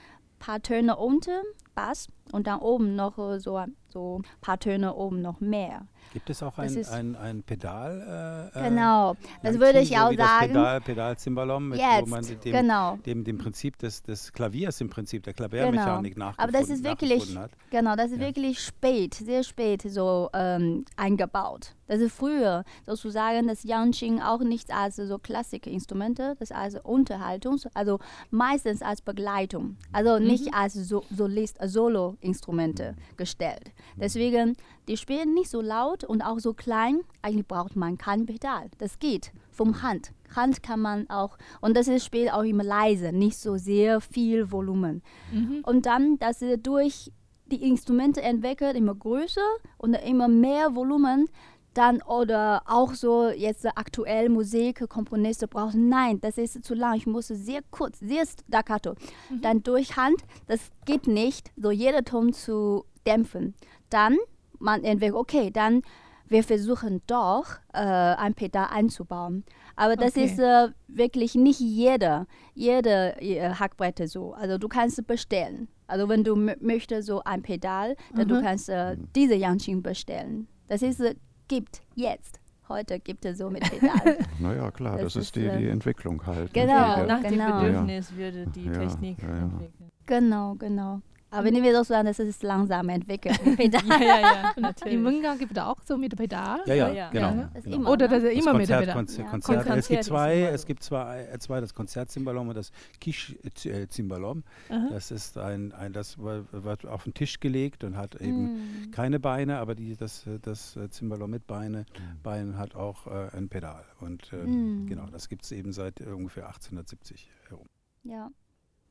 paar 0.40 0.60
Töne 0.60 0.96
unten, 0.96 1.44
Bass 1.76 2.08
und 2.32 2.48
dann 2.48 2.58
oben 2.58 2.96
noch 2.96 3.16
äh, 3.18 3.38
so 3.38 3.62
so 3.88 4.18
ein 4.18 4.24
paar 4.40 4.58
Töne 4.58 4.94
oben 4.94 5.22
noch 5.22 5.40
mehr. 5.40 5.86
Gibt 6.12 6.28
es 6.28 6.42
auch 6.42 6.58
ein, 6.58 6.84
ein, 6.86 7.16
ein 7.16 7.42
Pedal? 7.44 8.50
Äh, 8.54 8.58
äh 8.58 8.68
genau, 8.68 9.14
das 9.42 9.58
würde 9.60 9.80
ich 9.80 9.96
auch 9.96 10.10
so 10.10 10.16
sagen. 10.16 10.48
Pedal, 10.48 10.80
Pedal 10.80 11.16
Zimbalom, 11.16 11.68
mit, 11.68 11.78
Jetzt, 11.78 12.02
wo 12.02 12.06
man 12.06 12.24
dem, 12.24 12.52
genau. 12.52 12.96
dem, 13.06 13.22
dem 13.22 13.38
Prinzip 13.38 13.78
des, 13.78 14.02
des 14.02 14.32
Klaviers 14.32 14.80
im 14.80 14.90
Prinzip, 14.90 15.22
der 15.22 15.34
Klaviermechanik 15.34 16.14
genau. 16.14 16.32
Aber 16.36 16.50
das 16.50 16.68
ist 16.68 16.82
wirklich, 16.82 17.36
hat. 17.36 17.52
genau, 17.70 17.94
das 17.94 18.10
ist 18.10 18.20
ja. 18.20 18.26
wirklich 18.26 18.60
spät, 18.60 19.14
sehr 19.14 19.44
spät 19.44 19.82
so 19.82 20.30
ähm, 20.34 20.84
eingebaut. 20.96 21.74
Das 21.90 22.00
ist 22.00 22.14
früher 22.14 22.64
sozusagen 22.86 23.48
das 23.48 23.64
Yangqing 23.64 24.20
auch 24.20 24.40
nicht 24.40 24.72
als 24.72 24.94
so 24.94 25.18
Klassikinstrumente, 25.18 26.36
das 26.38 26.52
als 26.52 26.76
Unterhaltung, 26.76 27.58
also 27.74 27.98
meistens 28.30 28.80
als 28.80 29.02
Begleitung, 29.02 29.76
also 29.90 30.20
mhm. 30.20 30.26
nicht 30.26 30.54
als 30.54 30.74
so 30.74 31.02
Solist, 31.10 31.58
Solo-Instrumente 31.60 32.94
gestellt. 33.16 33.72
Deswegen, 33.96 34.56
die 34.90 34.96
spielen 34.96 35.34
nicht 35.34 35.48
so 35.48 35.60
laut 35.60 36.02
und 36.02 36.20
auch 36.20 36.40
so 36.40 36.52
klein. 36.52 37.02
Eigentlich 37.22 37.46
braucht 37.46 37.76
man 37.76 37.96
kein 37.96 38.26
Pedal. 38.26 38.68
Das 38.78 38.98
geht 38.98 39.30
vom 39.52 39.82
Hand. 39.82 40.10
Hand 40.34 40.64
kann 40.64 40.80
man 40.80 41.08
auch, 41.08 41.38
und 41.60 41.76
das 41.76 41.86
ist 41.86 42.04
spielt 42.04 42.32
auch 42.32 42.42
immer 42.42 42.64
leise, 42.64 43.12
nicht 43.12 43.36
so 43.36 43.56
sehr 43.56 44.00
viel 44.00 44.50
Volumen. 44.50 45.02
Mhm. 45.32 45.62
Und 45.64 45.86
dann, 45.86 46.18
dass 46.18 46.40
sie 46.40 46.58
durch 46.58 47.12
die 47.46 47.62
Instrumente 47.68 48.20
entwickelt, 48.20 48.76
immer 48.76 48.96
größer 48.96 49.46
und 49.78 49.94
immer 49.94 50.26
mehr 50.26 50.74
Volumen, 50.74 51.28
dann 51.72 52.02
oder 52.02 52.62
auch 52.66 52.94
so 52.94 53.28
jetzt 53.28 53.64
aktuell 53.66 54.28
Musik, 54.28 54.88
Komponisten 54.88 55.48
brauchen, 55.48 55.88
nein, 55.88 56.20
das 56.20 56.36
ist 56.36 56.64
zu 56.64 56.74
lang, 56.74 56.96
ich 56.96 57.06
muss 57.06 57.28
sehr 57.28 57.60
kurz, 57.70 58.00
sehr 58.00 58.24
staccato. 58.26 58.96
Mhm. 59.28 59.40
Dann 59.40 59.62
durch 59.62 59.96
Hand, 59.96 60.24
das 60.48 60.72
geht 60.84 61.06
nicht, 61.06 61.52
so 61.56 61.70
jeder 61.70 62.02
Ton 62.02 62.32
zu 62.32 62.86
dämpfen. 63.06 63.54
Dann 63.88 64.16
man 64.60 64.84
entweder, 64.84 65.16
okay, 65.16 65.50
dann 65.50 65.82
wir 66.30 66.44
versuchen 66.44 67.02
doch 67.08 67.46
äh, 67.74 67.78
ein 67.80 68.34
Pedal 68.34 68.68
einzubauen. 68.70 69.44
Aber 69.74 69.96
das 69.96 70.12
okay. 70.12 70.24
ist 70.24 70.38
äh, 70.38 70.68
wirklich 70.86 71.34
nicht 71.34 71.58
jeder, 71.58 72.26
jede 72.54 73.20
äh, 73.20 73.50
Hackbretter 73.50 74.06
so. 74.06 74.32
Also 74.34 74.56
du 74.56 74.68
kannst 74.68 75.04
bestellen. 75.08 75.68
Also 75.88 76.08
wenn 76.08 76.22
du 76.22 76.36
möchtest 76.36 77.08
so 77.08 77.20
ein 77.24 77.42
Pedal, 77.42 77.96
dann 78.14 78.26
mhm. 78.26 78.28
du 78.28 78.42
kannst 78.42 78.68
äh, 78.68 78.96
diese 79.16 79.34
Yangqing 79.34 79.82
bestellen. 79.82 80.46
Das 80.68 80.82
ist 80.82 81.00
äh, 81.00 81.16
gibt 81.48 81.82
jetzt. 81.96 82.38
Heute 82.68 83.00
gibt 83.00 83.24
es 83.24 83.38
so 83.38 83.50
mit 83.50 83.68
Pedal. 83.68 84.18
naja, 84.38 84.70
klar, 84.70 84.98
das, 84.98 85.14
das 85.14 85.24
ist, 85.24 85.34
die, 85.34 85.40
die 85.40 85.66
äh, 85.66 85.70
Entwicklung 85.70 86.24
halt. 86.24 86.54
Ne? 86.54 86.62
Genau, 86.62 87.06
nach 87.06 87.22
genau. 87.22 87.60
dem 87.60 87.66
Bedürfnis 87.66 88.10
ja. 88.12 88.16
würde 88.16 88.46
die 88.46 88.66
ja, 88.66 88.72
Technik 88.72 89.20
ja, 89.20 89.28
entwickeln. 89.36 89.90
Genau, 90.06 90.54
genau. 90.54 91.00
Aber 91.30 91.44
wenn 91.44 91.62
wir 91.62 91.72
doch 91.72 91.84
sagen, 91.84 92.06
das 92.06 92.18
ist 92.18 92.42
langsam 92.42 92.88
entwickelt. 92.88 93.40
Pedal. 93.56 93.82
ja, 93.88 94.00
ja, 94.00 94.20
ja, 94.20 94.52
natürlich. 94.56 94.94
Im 94.94 95.02
Munga 95.02 95.34
gibt 95.36 95.52
es 95.52 95.58
auch 95.58 95.76
so 95.84 95.96
mit 95.96 96.16
Pedal. 96.16 96.60
Ja, 96.66 96.74
ja, 96.74 96.92
ja. 96.92 97.10
genau. 97.10 97.48
Das 97.54 97.64
genau. 97.64 97.76
Immer, 97.76 97.90
Oder 97.90 98.08
das 98.08 98.24
ist 98.24 98.32
immer 98.32 98.52
das 98.52 98.68
mit 98.68 98.68
Pedal. 98.68 98.94
Konzert, 98.94 99.28
Konzert, 99.28 99.56
Konzert, 99.58 99.78
es 99.78 99.88
gibt 99.88 100.04
zwei, 100.04 100.40
es 100.42 100.66
gibt 100.66 100.82
zwei, 100.82 101.22
äh, 101.32 101.38
zwei 101.38 101.60
das 101.60 101.74
Konzertzimbalom 101.74 102.48
und 102.48 102.56
das 102.56 102.72
Kisch-Zimbalom. 103.00 104.42
Das 104.68 105.10
ist 105.10 105.38
ein, 105.38 105.72
ein 105.72 105.92
das 105.92 106.18
wird 106.18 106.86
auf 106.86 107.04
den 107.04 107.14
Tisch 107.14 107.38
gelegt 107.38 107.84
und 107.84 107.96
hat 107.96 108.16
eben 108.16 108.88
mm. 108.88 108.90
keine 108.90 109.20
Beine, 109.20 109.58
aber 109.58 109.74
die, 109.74 109.96
das, 109.96 110.26
das 110.42 110.78
Zimbalom 110.90 111.30
mit 111.30 111.46
Beine, 111.46 111.82
mm. 111.82 112.22
Beinen 112.22 112.58
hat 112.58 112.74
auch 112.74 113.06
äh, 113.06 113.36
ein 113.36 113.48
Pedal. 113.48 113.84
Und 114.00 114.32
äh, 114.32 114.36
mm. 114.36 114.86
genau, 114.86 115.06
das 115.06 115.28
gibt 115.28 115.44
es 115.44 115.52
eben 115.52 115.72
seit 115.72 116.00
ungefähr 116.00 116.46
1870 116.46 117.30
herum. 117.48 117.66
Ja. 118.02 118.30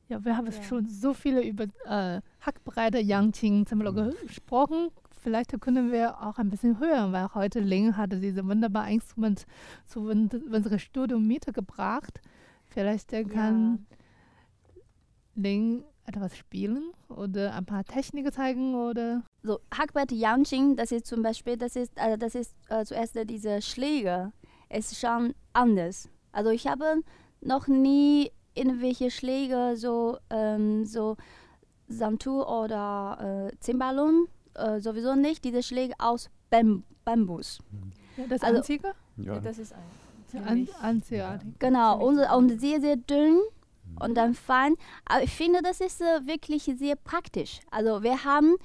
Ja, 0.10 0.26
wir 0.26 0.36
haben 0.36 0.48
ja. 0.48 0.64
schon 0.64 0.88
so 0.88 1.14
viele 1.14 1.46
über 1.46 1.66
äh, 1.86 2.22
Hackbreite 2.42 3.00
Yangqing 3.00 3.66
mhm. 3.70 4.14
gesprochen. 4.26 4.90
Vielleicht 5.22 5.60
können 5.62 5.92
wir 5.92 6.20
auch 6.22 6.40
ein 6.40 6.50
bisschen 6.50 6.80
hören, 6.80 7.12
weil 7.12 7.34
heute 7.36 7.60
Ling 7.60 7.96
hatte 7.96 8.20
diese 8.20 8.44
wunderbare 8.44 8.92
Instrument 8.92 9.46
zu 9.86 10.10
unserem 10.10 10.80
Studium 10.80 11.28
mitgebracht. 11.28 12.22
Vielleicht 12.70 13.12
der 13.12 13.24
kann 13.24 13.86
ja. 14.76 14.78
Ling 15.36 15.84
etwas 16.06 16.36
spielen 16.36 16.92
oder 17.10 17.54
ein 17.54 17.66
paar 17.66 17.84
Techniken 17.84 18.32
zeigen 18.32 18.74
oder 18.74 19.22
so 19.44 19.60
Hackbrett 19.72 20.12
Yangqing, 20.12 20.76
das 20.76 20.92
ist 20.92 21.06
zum 21.06 21.22
Beispiel, 21.22 21.56
das 21.56 21.76
ist, 21.76 21.96
also 22.00 22.18
das 22.18 22.34
ist 22.34 22.56
äh, 22.70 22.84
zuerst 22.84 23.16
diese 23.30 23.62
Schläge, 23.62 24.32
ist 24.70 24.98
schon 24.98 25.36
anders. 25.54 26.10
Also 26.32 26.50
ich 26.50 26.66
habe 26.66 27.02
noch 27.42 27.68
nie 27.68 28.32
irgendwelche 28.56 29.12
Schläge, 29.12 29.74
so, 29.76 30.18
ähm, 30.30 30.86
so 30.86 31.18
Santur 31.88 32.50
oder 32.50 33.50
äh, 33.52 33.58
Zimbalum, 33.60 34.28
äh, 34.54 34.80
sowieso 34.80 35.16
nicht. 35.16 35.44
Diese 35.44 35.64
Schläge 35.64 35.94
aus 35.98 36.30
Bam 36.50 36.84
Bambus. 37.06 37.60
Ja, 38.18 38.26
das 38.28 38.42
also, 38.44 38.58
einzige? 38.58 38.94
Ja. 39.18 39.36
ja. 39.36 39.40
das 39.40 39.58
ist 39.58 39.74
ein. 39.74 40.68
Einzigartig. 40.82 41.58
Genau, 41.58 42.06
und, 42.06 42.20
und 42.20 42.60
sehr, 42.60 42.80
sehr 42.80 42.98
dünn 42.98 43.40
und 44.00 44.16
dann 44.16 44.36
fein. 44.36 44.76
Aber 45.06 45.24
ich 45.24 45.32
finde, 45.32 45.62
das 45.64 45.82
ist 45.82 46.02
äh, 46.02 46.28
wirklich 46.28 46.64
sehr 46.78 46.96
praktisch. 46.96 47.62
Also 47.72 48.04
wir 48.04 48.24
haben, 48.24 48.56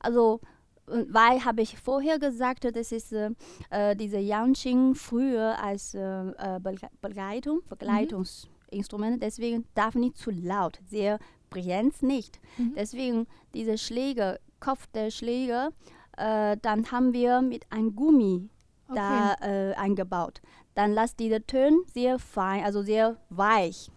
also 0.00 0.40
weil 0.86 1.44
habe 1.44 1.62
ich 1.62 1.78
vorher 1.78 2.18
gesagt, 2.18 2.64
das 2.64 2.92
ist 2.92 3.12
äh, 3.12 3.30
äh 3.70 3.96
diese 3.96 4.18
Yangqing 4.18 4.94
früher 4.94 5.58
als 5.62 5.94
äh, 5.94 6.00
äh 6.00 6.60
Begleitung, 7.00 7.62
Begleitungs 7.68 8.46
mhm. 8.46 8.53
Instrumente, 8.74 9.18
deswegen 9.18 9.64
darf 9.74 9.94
nicht 9.94 10.16
zu 10.16 10.30
laut, 10.30 10.80
sehr 10.88 11.18
brillant 11.50 12.02
nicht. 12.02 12.40
Mhm. 12.58 12.74
Deswegen 12.76 13.26
diese 13.54 13.78
Schläge, 13.78 14.40
Kopf 14.60 14.86
der 14.88 15.10
Schläge, 15.10 15.70
äh, 16.16 16.56
dann 16.60 16.90
haben 16.90 17.12
wir 17.12 17.42
mit 17.42 17.70
einem 17.70 17.94
Gummi 17.94 18.48
okay. 18.88 18.96
da 18.96 19.34
äh, 19.40 19.74
eingebaut. 19.74 20.40
Dann 20.74 20.92
lasst 20.92 21.20
diese 21.20 21.46
Töne 21.46 21.78
sehr 21.92 22.18
fein, 22.18 22.64
also 22.64 22.82
sehr 22.82 23.16
weich. 23.30 23.90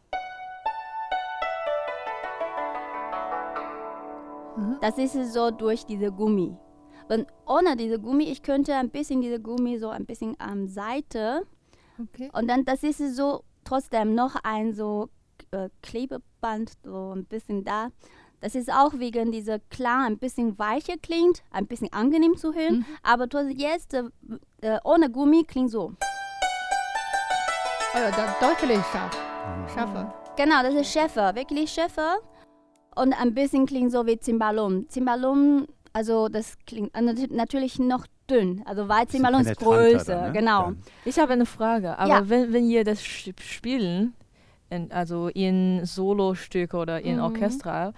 Mhm. 4.56 4.78
Das 4.82 4.98
ist 4.98 5.34
so 5.34 5.52
durch 5.52 5.86
diese 5.86 6.12
Gummi. 6.12 6.56
Und 7.10 7.28
ohne 7.46 7.76
diese 7.78 8.00
Gummi, 8.00 8.26
ich 8.26 8.44
könnte 8.44 8.76
ein 8.76 8.90
bisschen 8.90 9.22
diese 9.22 9.40
Gummi 9.40 9.78
so 9.78 9.90
ein 9.90 10.06
bisschen 10.06 10.36
am 10.40 10.68
Seite. 10.68 11.44
Okay. 12.00 12.30
Und 12.34 12.48
dann 12.48 12.66
das 12.66 12.84
ist 12.84 13.00
so 13.16 13.44
trotzdem 13.68 14.16
noch 14.16 14.36
ein 14.44 14.74
so 14.74 15.10
äh, 15.52 15.70
Klebeband, 15.82 16.72
so 16.84 17.14
ein 17.16 17.26
bisschen 17.26 17.64
da. 17.64 17.90
Das 18.40 18.56
ist 18.56 18.72
auch 18.72 18.94
wegen 18.94 19.32
dieser 19.32 19.60
Klang 19.60 20.06
ein 20.06 20.18
bisschen 20.20 20.58
weicher 20.60 20.94
klingt, 21.02 21.44
ein 21.52 21.66
bisschen 21.66 21.92
angenehm 21.92 22.38
zu 22.38 22.54
hören, 22.54 22.78
mhm. 22.78 22.86
aber 23.02 23.28
jetzt 23.50 23.94
äh, 23.94 24.04
äh, 24.62 24.78
ohne 24.84 25.10
Gummi 25.10 25.44
klingt 25.44 25.72
so. 25.72 25.94
Oh 27.94 27.98
ja, 27.98 28.36
deutlich 28.40 28.86
scharf. 28.92 29.18
Schärfer. 29.74 30.14
Genau, 30.36 30.62
das 30.62 30.76
ist 30.76 30.92
schärfer, 30.92 31.34
wirklich 31.36 31.72
schärfer. 31.72 32.18
Und 32.96 33.14
ein 33.14 33.34
bisschen 33.34 33.66
klingt 33.66 33.92
so 33.92 34.06
wie 34.06 34.20
Zimbalum. 34.20 34.88
Zimbalum, 34.90 35.68
also 35.94 36.30
das 36.30 36.58
klingt 36.68 36.96
äh, 36.96 37.02
natürlich 37.02 37.80
noch 37.80 38.06
dünn. 38.30 38.64
Also 38.66 38.88
größer, 38.88 40.28
ne? 40.28 40.32
genau. 40.32 40.64
Dann. 40.64 40.84
Ich 41.06 41.18
habe 41.20 41.34
eine 41.34 41.46
Frage, 41.46 41.98
aber 41.98 42.10
ja. 42.10 42.30
wenn, 42.30 42.54
wenn 42.54 42.70
ihr 42.70 42.84
das 42.84 43.04
spielen, 43.04 44.14
in, 44.70 44.92
also 44.92 45.30
in 45.30 45.86
Solostück 45.86 46.74
oder 46.74 47.02
in 47.02 47.16
mhm. 47.16 47.24
Orchester, 47.24 47.94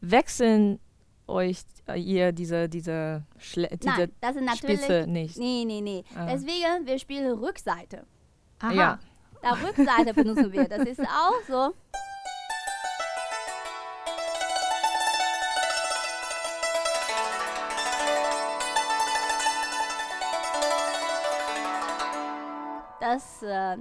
wechseln 0.00 0.78
euch 1.26 1.62
äh, 1.88 2.00
ihr 2.00 2.32
diese, 2.32 2.68
diese, 2.68 3.24
Schle 3.38 3.68
diese 3.72 3.88
Nein, 3.88 4.12
das 4.20 4.36
ist 4.36 4.44
natürlich, 4.44 4.80
Spitze 4.80 5.06
nicht? 5.08 5.38
Nee, 5.38 5.64
nee, 5.66 5.80
nee. 5.80 6.04
Ah. 6.14 6.26
Deswegen, 6.26 6.86
wir 6.86 6.98
spielen 6.98 7.38
Rückseite. 7.38 8.04
Aha. 8.60 8.72
Ja. 8.72 8.98
Da 9.42 9.52
Rückseite 9.52 10.14
benutzen 10.14 10.52
wir. 10.52 10.68
Das 10.68 10.86
ist 10.86 11.00
auch 11.00 11.40
so. 11.46 11.74
Das 23.16 23.42
äh, 23.42 23.78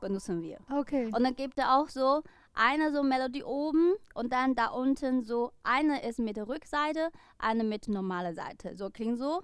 benutzen 0.00 0.40
wir. 0.40 0.56
Okay. 0.74 1.10
Und 1.14 1.22
dann 1.24 1.36
gibt 1.36 1.58
es 1.58 1.64
auch 1.64 1.90
so 1.90 2.22
eine 2.54 2.90
so 2.90 3.02
Melodie 3.02 3.44
oben 3.44 3.92
und 4.14 4.32
dann 4.32 4.54
da 4.54 4.68
unten 4.68 5.22
so 5.22 5.52
eine 5.62 6.02
ist 6.08 6.18
mit 6.18 6.38
der 6.38 6.48
Rückseite, 6.48 7.10
eine 7.38 7.64
mit 7.64 7.88
normaler 7.88 8.32
Seite. 8.32 8.74
So 8.74 8.88
klingt 8.88 9.18
so. 9.18 9.42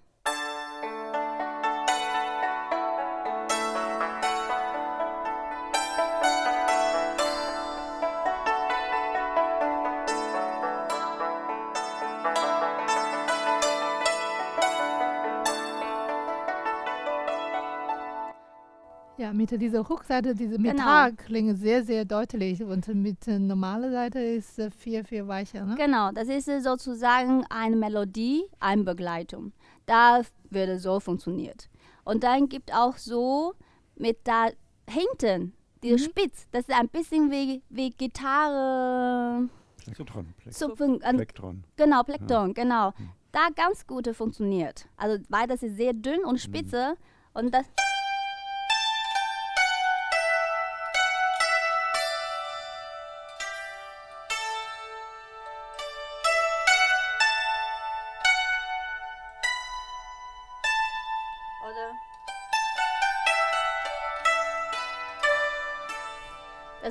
Ja, 19.18 19.32
mit 19.32 19.50
dieser 19.50 19.90
Rückseite, 19.90 20.32
diese 20.32 20.60
Metall 20.60 21.12
genau. 21.26 21.54
sehr, 21.56 21.82
sehr 21.82 22.04
deutlich 22.04 22.62
und 22.62 22.86
mit 22.94 23.26
der 23.26 23.40
normalen 23.40 23.90
Seite 23.90 24.20
ist 24.20 24.56
es 24.60 24.72
viel, 24.72 25.02
viel 25.02 25.26
weicher. 25.26 25.64
Ne? 25.64 25.74
Genau, 25.74 26.12
das 26.12 26.28
ist 26.28 26.48
sozusagen 26.62 27.44
eine 27.50 27.74
Melodie, 27.74 28.44
eine 28.60 28.84
Begleitung. 28.84 29.52
Da 29.86 30.22
würde 30.50 30.78
so 30.78 31.00
funktioniert. 31.00 31.68
Und 32.04 32.22
dann 32.22 32.48
gibt 32.48 32.72
auch 32.72 32.96
so 32.96 33.54
mit 33.96 34.18
da 34.22 34.50
hinten, 34.88 35.52
diese 35.82 35.96
mhm. 35.96 36.10
Spitz, 36.10 36.46
das 36.52 36.68
ist 36.68 36.74
ein 36.74 36.88
bisschen 36.88 37.28
wie, 37.32 37.60
wie 37.70 37.90
Gitarre. 37.90 39.48
Plektron. 39.84 40.32
Plektron. 40.36 41.00
Plektron. 41.00 41.64
Genau, 41.76 42.02
Plektron, 42.04 42.48
ja. 42.48 42.52
genau. 42.52 42.90
Mhm. 42.96 43.10
Da 43.32 43.48
ganz 43.54 43.84
gut 43.84 44.08
funktioniert. 44.14 44.86
Also, 44.96 45.22
weil 45.28 45.48
das 45.48 45.64
ist 45.64 45.76
sehr 45.76 45.92
dünn 45.92 46.24
und 46.24 46.38
spitze 46.38 46.94
mhm. 46.94 47.40
und 47.40 47.54
das. 47.54 47.66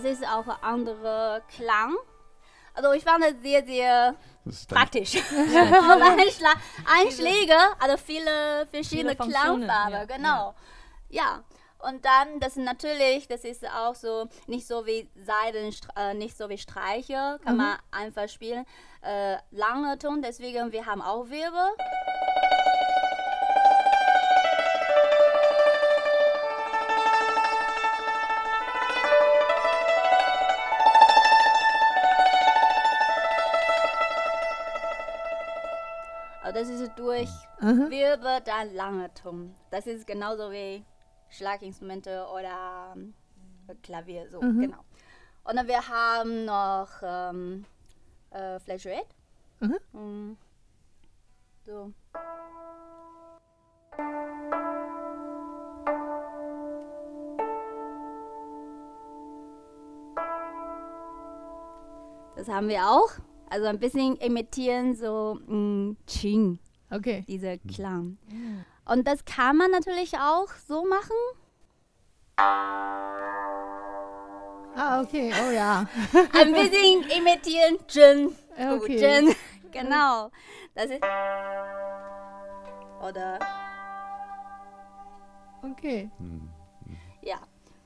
Ist 0.08 0.26
auch 0.26 0.48
ein 0.48 0.64
anderer 0.64 1.42
Klang. 1.56 1.96
Also 2.74 2.92
ich 2.94 3.04
fand 3.04 3.24
es 3.24 3.42
sehr, 3.42 3.66
sehr 3.66 4.16
praktisch. 4.68 5.16
Einschla 5.32 6.54
Einschläge, 6.86 7.58
also 7.80 7.98
viele 7.98 8.68
verschiedene 8.72 9.16
viele 9.16 9.32
Klangfarben, 9.32 9.94
ja. 9.94 10.06
genau. 10.06 10.56
Ja. 11.10 11.44
Und 11.80 12.04
dann, 12.06 12.40
das 12.40 12.58
ist 12.58 12.64
natürlich, 12.64 13.28
das 13.28 13.44
ist 13.44 13.64
auch 13.70 13.94
so, 13.94 14.28
nicht 14.48 14.66
so 14.66 14.88
wie 14.88 15.10
Seiden, 15.16 15.74
äh, 15.96 16.16
nicht 16.16 16.36
so 16.36 16.50
wie 16.50 16.58
Streiche, 16.58 17.40
kann 17.44 17.54
mhm. 17.54 17.58
man 17.58 17.78
einfach 17.92 18.28
spielen. 18.28 18.66
Äh, 19.02 19.38
lange 19.52 19.98
Ton, 20.00 20.24
deswegen, 20.24 20.72
wir 20.72 20.88
haben 20.88 21.04
auch 21.04 21.30
Wirbel. 21.30 21.76
Durch 37.08 37.30
mhm. 37.62 37.90
Wirbel 37.90 38.42
dann 38.44 38.74
lange 38.76 39.14
Ton. 39.14 39.56
Das 39.72 39.88
ist 39.88 40.06
genauso 40.06 40.52
wie 40.52 40.84
Schlaginstrumente 41.30 42.26
oder 42.34 42.98
äh, 43.70 43.76
Klavier, 43.82 44.30
so, 44.30 44.42
mhm. 44.42 44.60
genau. 44.60 44.84
Und 45.46 45.56
dann 45.56 45.68
wir 45.68 45.88
haben 45.88 46.44
noch 46.44 46.90
ähm, 47.02 47.66
äh, 48.32 48.60
Flageolet. 48.60 49.08
Mhm. 49.62 49.78
Mm. 49.94 50.38
So. 51.66 51.94
Das 62.36 62.50
haben 62.50 62.68
wir 62.68 62.86
auch. 62.86 63.12
Also 63.50 63.68
ein 63.68 63.80
bisschen 63.80 64.18
imitieren 64.18 64.94
so 64.94 65.40
mm, 65.48 65.96
Ching. 66.06 66.60
Okay. 66.90 67.24
Dieser 67.28 67.58
Klang. 67.58 68.18
Und 68.86 69.08
das 69.08 69.26
kann 69.26 69.58
man 69.58 69.72
natürlich 69.72 70.18
auch 70.18 70.48
so 70.68 70.86
machen. 70.86 71.16
Ah, 74.76 75.02
okay. 75.02 75.34
Oh 75.46 75.52
ja. 75.52 75.86
ein 76.34 76.54
bisschen 76.54 77.04
imitieren 77.10 77.80
Jin. 77.90 78.36
Okay. 78.58 78.98
Jin. 79.00 79.36
Genau. 79.70 80.32
Das 80.74 80.86
ist. 80.86 81.04
Oder. 83.02 83.38
Okay. 85.62 86.10
Ja. 87.22 87.36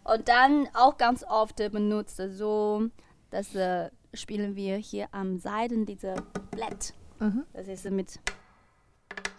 Und 0.03 0.29
dann 0.29 0.69
auch 0.73 0.97
ganz 0.97 1.25
oft 1.27 1.57
benutzt 1.57 2.21
so, 2.29 2.83
dass 3.31 3.55
äh, 3.55 3.89
spielen 4.13 4.55
wir 4.55 4.77
hier 4.77 5.07
am 5.11 5.39
Seiten 5.39 5.85
diese 5.85 6.15
Blatt. 6.51 6.93
Mhm. 7.19 7.45
Das 7.53 7.67
ist 7.67 7.89
mit 7.89 8.19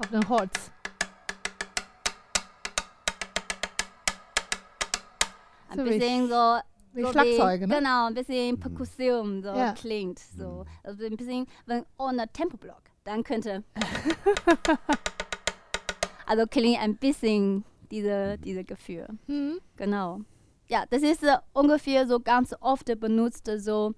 auf 0.02 0.10
dem 0.10 0.28
Holz. 0.28 0.70
Ein 5.68 5.78
so 5.78 5.84
bisschen 5.84 6.28
so 6.28 6.58
wie 6.94 7.02
so 7.02 7.12
Schlagzeuge, 7.12 7.66
ne? 7.66 7.78
Genau, 7.78 8.06
ein 8.06 8.14
bisschen 8.14 8.60
Perkussion 8.60 9.42
so 9.42 9.48
ja. 9.48 9.72
klingt. 9.72 10.18
So. 10.18 10.64
Also 10.82 11.06
ein 11.06 11.16
bisschen, 11.16 11.46
wenn 11.66 11.84
ohne 11.98 12.30
Tempoblock, 12.32 12.82
dann 13.04 13.22
könnte. 13.22 13.64
also 16.26 16.46
klingt 16.46 16.82
ein 16.82 16.96
bisschen 16.96 17.64
diese, 17.90 18.36
diese 18.38 18.64
Gefühl. 18.64 19.08
Mhm. 19.26 19.60
Genau. 19.76 20.20
Ja, 20.68 20.84
das 20.90 21.02
ist 21.02 21.22
uh, 21.22 21.38
ungefähr 21.52 22.06
so 22.06 22.20
ganz 22.20 22.54
oft 22.60 22.86
benutzt, 23.00 23.50
so 23.58 23.94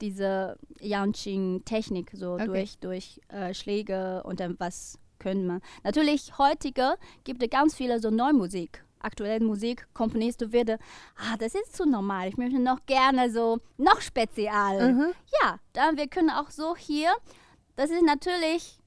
diese 0.00 0.58
Yanqing-Technik, 0.80 2.10
so 2.12 2.34
okay. 2.34 2.46
durch, 2.46 2.78
durch 2.78 3.20
äh, 3.28 3.54
Schläge 3.54 4.22
und 4.24 4.40
dann 4.40 4.58
was 4.58 4.98
können 5.18 5.46
wir. 5.46 5.60
Natürlich, 5.84 6.38
heutige 6.38 6.96
gibt 7.24 7.42
es 7.42 7.50
ganz 7.50 7.74
viele 7.74 8.00
so 8.00 8.10
Neumusik. 8.10 8.82
Aktuelle 9.00 9.44
Musik, 9.44 9.86
Komponisten 9.94 10.52
werden, 10.52 10.78
ah, 11.16 11.36
das 11.38 11.54
ist 11.54 11.76
zu 11.76 11.84
normal. 11.86 12.28
Ich 12.28 12.36
möchte 12.36 12.58
noch 12.58 12.84
gerne 12.86 13.30
so 13.30 13.58
noch 13.76 14.00
spezial. 14.00 14.92
Mhm. 14.92 15.12
Ja, 15.42 15.58
dann 15.74 15.96
wir 15.96 16.08
können 16.08 16.30
auch 16.30 16.50
so 16.50 16.74
hier. 16.74 17.12
Das 17.76 17.90
ist 17.90 18.02
natürlich, 18.02 18.78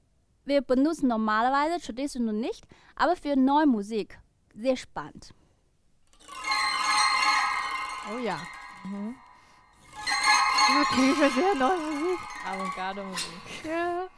wir 0.44 0.62
benutzen 0.62 1.08
normalerweise 1.08 1.80
traditionell 1.84 2.34
nicht, 2.34 2.64
aber 2.96 3.16
für 3.16 3.36
neue 3.36 3.66
Musik 3.66 4.18
sehr 4.54 4.76
spannend. 4.76 5.32
Oh 8.12 8.18
ja. 8.18 8.40
Mhm. 8.84 9.14
Okay, 10.82 11.14
für 11.14 11.30
sehr 11.30 11.54
neue 11.54 11.78
Musik. 11.78 12.18
Avantgarde-Musik. 12.46 13.64
Ja. 13.64 14.08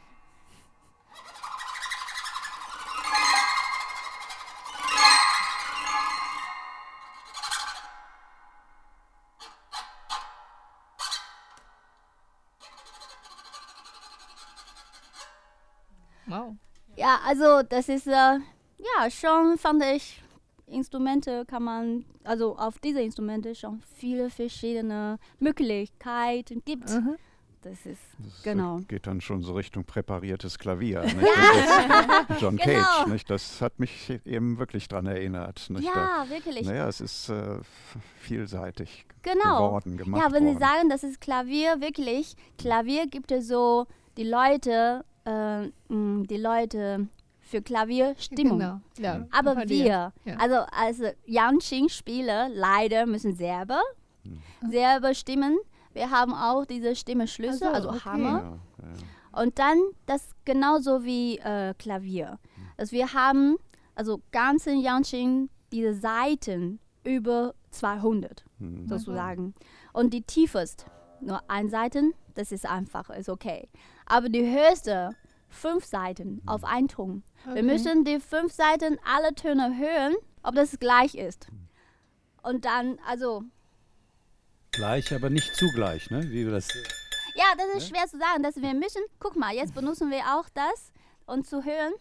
Wow. 16.33 16.55
Ja, 16.95 17.19
also 17.27 17.63
das 17.63 17.89
ist 17.89 18.07
äh, 18.07 18.11
ja 18.11 19.09
schon 19.09 19.57
fand 19.57 19.83
ich 19.83 20.23
Instrumente 20.65 21.45
kann 21.45 21.63
man, 21.63 22.05
also 22.23 22.57
auf 22.57 22.79
diese 22.79 23.01
Instrumente 23.01 23.53
schon 23.55 23.81
viele 23.95 24.29
verschiedene 24.29 25.19
Möglichkeiten 25.39 26.63
gibt. 26.65 26.89
Mhm. 26.89 27.17
Das 27.61 27.85
ist, 27.85 28.01
das 28.19 28.43
genau. 28.43 28.79
geht 28.89 29.07
dann 29.07 29.21
schon 29.21 29.41
so 29.41 29.53
Richtung 29.53 29.85
präpariertes 29.85 30.59
Klavier. 30.59 31.01
Nicht? 31.03 31.15
Ja. 31.15 32.25
John 32.39 32.57
genau. 32.57 32.81
Cage, 32.81 33.07
nicht? 33.07 33.29
das 33.29 33.61
hat 33.61 33.79
mich 33.79 34.19
eben 34.25 34.57
wirklich 34.57 34.89
daran 34.89 35.05
erinnert. 35.05 35.69
Nicht? 35.69 35.85
Ja, 35.85 36.25
da, 36.25 36.29
wirklich. 36.29 36.65
Naja, 36.65 36.89
es 36.89 36.99
ist 36.99 37.29
äh, 37.29 37.59
vielseitig 38.19 39.05
genau. 39.21 39.67
geworden, 39.67 39.95
gemacht 39.95 40.21
Ja, 40.21 40.31
wenn 40.33 40.43
worden. 40.43 40.55
Sie 40.55 40.59
sagen, 40.59 40.89
das 40.89 41.03
ist 41.03 41.21
Klavier, 41.21 41.79
wirklich, 41.79 42.35
Klavier 42.57 43.07
gibt 43.07 43.31
es 43.31 43.47
so, 43.47 43.87
die 44.17 44.25
Leute, 44.25 45.05
äh, 45.25 45.69
die 45.89 46.37
Leute 46.37 47.07
für 47.41 47.61
Klavierstimmung. 47.61 48.59
Genau. 48.59 48.79
Ja, 48.97 49.27
Aber 49.31 49.67
wir, 49.67 49.85
ja. 49.85 50.37
also 50.37 50.55
als 50.71 51.01
Yanqing-Spieler, 51.25 52.49
leider 52.49 53.05
müssen 53.05 53.35
selber, 53.35 53.81
mhm. 54.23 54.41
selber 54.71 55.13
stimmen. 55.13 55.57
Wir 55.93 56.09
haben 56.09 56.33
auch 56.33 56.65
diese 56.65 56.95
Stimmeschlüssel, 56.95 57.67
also, 57.67 57.89
also 57.89 57.99
okay. 57.99 58.09
Hammer. 58.09 58.59
Ja, 58.81 59.41
Und 59.41 59.59
dann 59.59 59.77
das 60.05 60.31
genauso 60.45 61.03
wie 61.03 61.37
äh, 61.39 61.73
Klavier. 61.77 62.39
Also 62.77 62.93
wir 62.93 63.13
haben 63.13 63.57
also 63.95 64.21
ganz 64.31 64.65
in 64.65 64.79
Yanqing 64.79 65.49
diese 65.71 65.93
Seiten 65.93 66.79
über 67.03 67.53
200 67.71 68.45
mhm. 68.59 68.87
sozusagen. 68.87 69.53
Und 69.91 70.13
die 70.13 70.21
tiefste 70.21 70.85
nur 71.21 71.41
ein 71.47 71.69
Seiten, 71.69 72.13
das 72.35 72.51
ist 72.51 72.65
einfach, 72.65 73.09
ist 73.09 73.29
okay. 73.29 73.69
Aber 74.05 74.29
die 74.29 74.45
höchste 74.45 75.15
fünf 75.53 75.85
Seiten 75.85 76.41
auf 76.45 76.63
einen 76.63 76.87
Ton. 76.87 77.23
Okay. 77.45 77.55
Wir 77.55 77.63
müssen 77.63 78.03
die 78.03 78.19
fünf 78.19 78.51
Seiten 78.51 78.99
alle 79.05 79.33
Töne 79.35 79.77
hören, 79.77 80.15
ob 80.41 80.55
das 80.55 80.77
gleich 80.79 81.15
ist. 81.15 81.47
Und 82.41 82.65
dann, 82.65 82.99
also. 83.07 83.43
Gleich, 84.71 85.13
aber 85.13 85.29
nicht 85.29 85.55
zugleich, 85.55 86.09
ne? 86.09 86.23
Wie 86.29 86.45
wir 86.45 86.51
das. 86.51 86.67
Ja, 87.35 87.45
das 87.57 87.67
ist 87.77 87.91
ne? 87.91 87.97
schwer 87.97 88.07
zu 88.07 88.17
sagen. 88.17 88.43
Dass 88.43 88.61
wir 88.61 88.73
müssen, 88.73 89.01
guck 89.19 89.35
mal, 89.35 89.53
jetzt 89.53 89.73
benutzen 89.73 90.11
wir 90.11 90.23
auch 90.35 90.49
das, 90.53 90.91
um 91.25 91.43
zu 91.43 91.63
hören. 91.63 91.93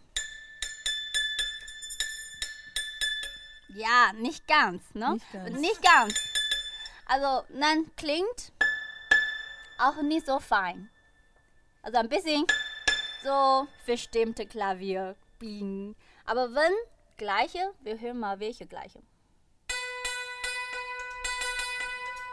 Ja, 3.75 4.13
nicht 4.19 4.47
ganz, 4.49 4.83
ne? 4.95 5.15
Nicht 5.15 5.33
ganz. 5.33 5.61
Nicht 5.61 5.83
ganz. 5.83 6.15
Also, 7.07 7.47
dann 7.59 7.95
klingt 7.97 8.53
auch 9.79 10.03
nicht 10.03 10.27
so 10.27 10.39
fein. 10.39 10.91
Also 11.85 11.99
ein 11.99 12.09
bisschen 12.09 12.47
so 13.25 13.67
verstimmte 13.85 14.47
Klavier 14.47 15.17
biegen. 15.41 15.97
Aber 16.25 16.55
wenn 16.55 16.73
gleiche, 17.17 17.59
wir 17.81 17.99
hören 18.01 18.21
mal 18.21 18.39
welche 18.39 18.67
gleiche. 18.67 19.01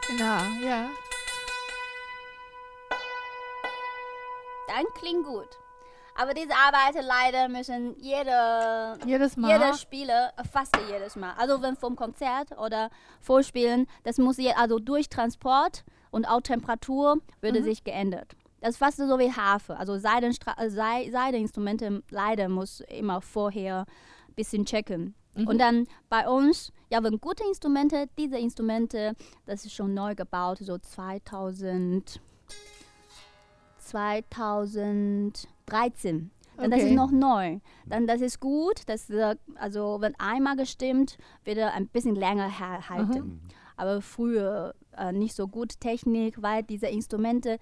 Genau, 0.06 0.40
ja. 0.64 0.88
Dann 4.68 4.86
klingt 4.94 5.26
gut. 5.26 5.48
Aber 6.16 6.32
diese 6.32 6.54
Arbeiten 6.54 7.04
leider 7.04 7.48
müssen 7.48 7.98
jede, 7.98 8.98
Jedes 9.04 9.36
Mal. 9.36 9.50
jeder 9.50 9.74
Spieler, 9.74 10.32
äh, 10.36 10.44
fast 10.44 10.76
jedes 10.88 11.16
Mal. 11.16 11.32
Also 11.36 11.60
wenn 11.62 11.76
vom 11.76 11.96
Konzert 11.96 12.56
oder 12.58 12.90
Vorspielen, 13.20 13.88
das 14.04 14.18
muss 14.18 14.36
je, 14.36 14.52
also 14.52 14.78
durch 14.78 15.08
Transport 15.08 15.84
und 16.10 16.26
auch 16.26 16.40
Temperatur 16.40 17.18
würde 17.40 17.62
sich 17.62 17.82
geändert. 17.84 18.36
Das 18.60 18.70
ist 18.70 18.76
fast 18.78 18.98
so 18.98 19.18
wie 19.18 19.32
Harfe. 19.32 19.76
Also 19.76 19.98
Seidenstra 19.98 20.54
äh, 20.62 20.70
Seideinstrumente 20.70 22.02
leider 22.10 22.48
muss 22.48 22.80
immer 22.80 23.20
vorher 23.20 23.86
ein 24.28 24.34
bisschen 24.34 24.64
checken. 24.64 25.14
Und 25.36 25.58
dann 25.58 25.86
bei 26.08 26.28
uns, 26.28 26.72
ja, 26.90 27.02
wenn 27.04 27.20
gute 27.20 27.44
Instrumente, 27.44 28.08
diese 28.18 28.36
Instrumente, 28.36 29.14
das 29.46 29.64
ist 29.64 29.72
schon 29.72 29.94
neu 29.94 30.16
gebaut, 30.16 30.58
so 30.60 30.76
2000, 30.76 32.20
2013. 33.78 36.30
Dann 36.56 36.70
das 36.70 36.80
Okay. 36.80 36.90
ist 36.90 36.96
noch 36.96 37.10
neu. 37.10 37.60
Dann 37.86 38.06
das 38.06 38.20
ist 38.20 38.40
gut. 38.40 38.82
Das, 38.86 39.08
äh, 39.08 39.36
also 39.54 39.98
wenn 40.00 40.14
einmal 40.18 40.56
gestimmt, 40.56 41.16
wird 41.44 41.58
er 41.58 41.72
ein 41.72 41.88
bisschen 41.88 42.16
länger 42.16 42.58
halten. 42.88 43.40
Aber 43.76 44.02
früher 44.02 44.74
äh, 44.96 45.12
nicht 45.12 45.34
so 45.34 45.48
gut 45.48 45.80
Technik, 45.80 46.42
weil 46.42 46.62
diese 46.62 46.88
Instrumente 46.88 47.58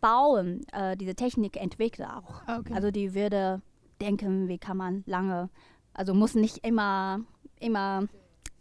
bauen, 0.00 0.62
äh, 0.72 0.96
diese 0.96 1.14
Technik 1.14 1.56
entwickelt 1.60 2.08
auch. 2.08 2.42
Okay. 2.48 2.72
Also 2.74 2.90
die 2.90 3.14
würde 3.14 3.60
denken, 4.00 4.48
wie 4.48 4.58
kann 4.58 4.76
man 4.76 5.02
lange, 5.06 5.50
also 5.94 6.14
muss 6.14 6.34
nicht 6.34 6.58
immer, 6.66 7.20
immer 7.58 8.04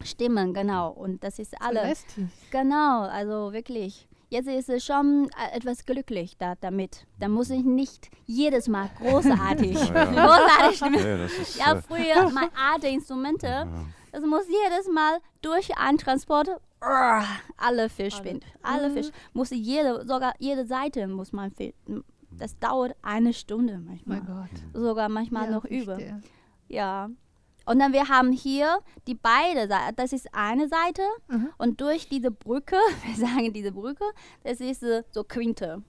stimmen, 0.04 0.54
genau. 0.54 0.90
Und 0.92 1.24
das 1.24 1.40
ist 1.40 1.60
alles. 1.62 2.06
Genau, 2.52 3.04
also 3.04 3.54
wirklich. 3.54 4.08
Jetzt 4.32 4.48
ist 4.48 4.70
es 4.70 4.86
schon 4.86 5.28
äh, 5.44 5.58
etwas 5.58 5.86
glücklich 5.86 6.38
da, 6.38 6.54
damit. 6.62 7.08
Da 7.20 7.28
muss 7.28 7.50
ich 7.50 7.64
nicht 7.64 8.12
jedes 8.28 8.68
Mal 8.68 8.88
großartig, 9.00 9.74
Ja, 9.74 9.96
ja. 10.14 10.28
großartig 10.28 10.78
stimmen. 10.78 11.30
Ja, 11.58 11.66
Ja, 11.74 11.74
äh, 11.74 11.82
früher 11.82 12.30
meine 12.34 12.52
alte 12.72 12.88
Instrumente, 12.90 13.68
das 14.12 14.24
muss 14.26 14.46
jedes 14.48 14.88
Mal 14.94 15.20
durch 15.42 15.78
einen 15.78 15.98
Transport 15.98 16.50
alle 17.58 17.90
verschwinden. 17.90 18.46
Alle 18.62 18.90
Fisch. 18.92 19.10
Muss 19.34 19.50
jede, 19.52 20.06
sogar 20.08 20.34
jede 20.40 20.66
Seite 20.66 21.08
muss 21.08 21.34
man 21.34 21.52
finden. 21.52 22.04
Das 22.32 22.58
dauert 22.60 22.96
eine 23.02 23.34
Stunde 23.34 23.80
manchmal. 23.80 24.22
Mein 24.22 24.28
Gott. 24.28 24.62
Sogar 24.82 25.10
manchmal 25.10 25.46
Ja, 25.46 25.52
noch 25.52 25.66
über. 25.66 25.96
verstehe. 25.96 26.22
Ja. 26.68 27.10
Und 27.66 27.80
dann 27.80 27.92
wir 27.94 28.08
haben 28.08 28.32
hier 28.32 28.80
die 29.08 29.16
beide 29.16 29.68
Seiten. 29.68 29.96
Das 29.98 30.14
ist 30.14 30.34
eine 30.34 30.68
Seite 30.70 31.02
Mhm. 31.28 31.50
und 31.58 31.82
durch 31.82 32.08
diese 32.08 32.32
Brücke, 32.32 32.78
wir 33.06 33.16
sagen 33.16 33.52
diese 33.54 33.72
Brücke, 33.72 34.06
das 34.44 34.60
ist 34.62 34.84
äh, 34.84 35.04
so 35.12 35.24
Quinte. 35.24 35.84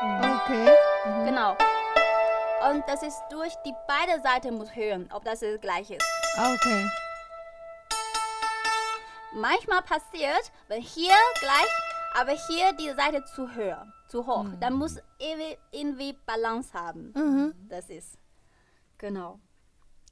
Okay. 0.00 0.70
Genau. 1.26 1.56
Und 2.70 2.84
das 2.86 3.02
ist 3.02 3.20
durch 3.28 3.54
die 3.66 3.74
beide 3.88 4.22
Seiten 4.22 4.54
muss 4.54 4.74
hören, 4.76 5.08
ob 5.12 5.24
das 5.24 5.40
gleiche 5.60 5.94
ist. 5.94 6.06
Okay. 6.38 6.88
Manchmal 9.34 9.82
passiert, 9.82 10.52
wenn 10.68 10.80
hier 10.80 11.14
gleich, 11.40 11.72
aber 12.14 12.32
hier 12.32 12.72
die 12.74 12.90
Seite 12.90 13.24
zu 13.34 13.52
höher, 13.52 13.92
zu 14.08 14.26
hoch, 14.26 14.46
dann 14.60 14.74
muss 14.74 14.98
irgendwie, 15.18 16.12
Balance 16.24 16.72
haben. 16.72 17.12
Mhm. 17.16 17.54
Das 17.68 17.88
ist. 17.88 18.16
Genau. 18.98 19.40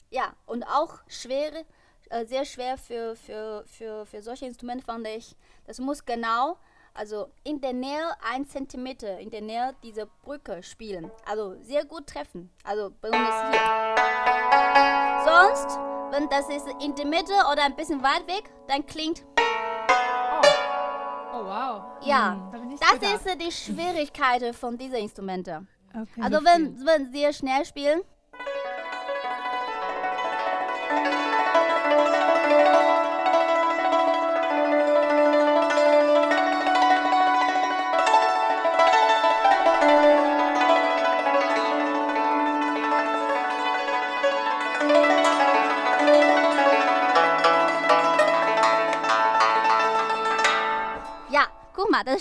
Ja, 0.09 0.33
und 0.47 0.65
auch 0.65 0.99
schwer, 1.07 1.53
äh, 2.09 2.27
sehr 2.27 2.45
schwer 2.45 2.77
für, 2.79 3.15
für, 3.15 3.65
für, 3.67 4.07
für 4.07 4.23
solche 4.23 4.47
Instrumente 4.47 4.85
fand 4.85 5.07
ich, 5.07 5.37
das 5.67 5.79
muss 5.79 6.05
genau, 6.05 6.59
also 6.95 7.29
in 7.45 7.61
der 7.61 7.73
Nähe 7.73 8.05
ein 8.33 8.47
Zentimeter, 8.47 9.19
in 9.19 9.31
der 9.31 9.41
Nähe 9.43 9.75
dieser 9.83 10.07
Brücke 10.07 10.63
spielen. 10.63 11.11
Also 11.27 11.57
sehr 11.63 11.85
gut 11.85 12.07
treffen. 12.07 12.51
Also 12.65 12.91
besonders 13.01 13.51
hier. 13.51 13.61
Sonst, 15.25 15.79
wenn 16.11 16.29
das 16.29 16.49
ist 16.49 16.67
in 16.83 16.95
der 16.95 17.07
Mitte 17.07 17.33
oder 17.53 17.63
ein 17.65 17.77
bisschen 17.77 18.03
weit 18.03 18.27
weg, 18.27 18.51
dann 18.69 18.85
klingt, 18.87 19.25
Oh, 21.33 21.45
wow. 21.45 21.83
ja, 22.03 22.51
Hm, 22.53 22.69
nicht 22.69 22.83
das 22.83 23.25
ist 23.27 23.41
die 23.41 23.53
Schwierigkeit 23.53 24.55
von 24.55 24.77
diesen 24.77 24.97
Instrumenten. 24.97 25.69
Okay, 25.91 26.21
Also 26.23 26.45
wenn, 26.45 26.85
wenn 26.85 27.11
sie 27.13 27.33
schnell 27.33 27.65
spielen, 27.65 28.03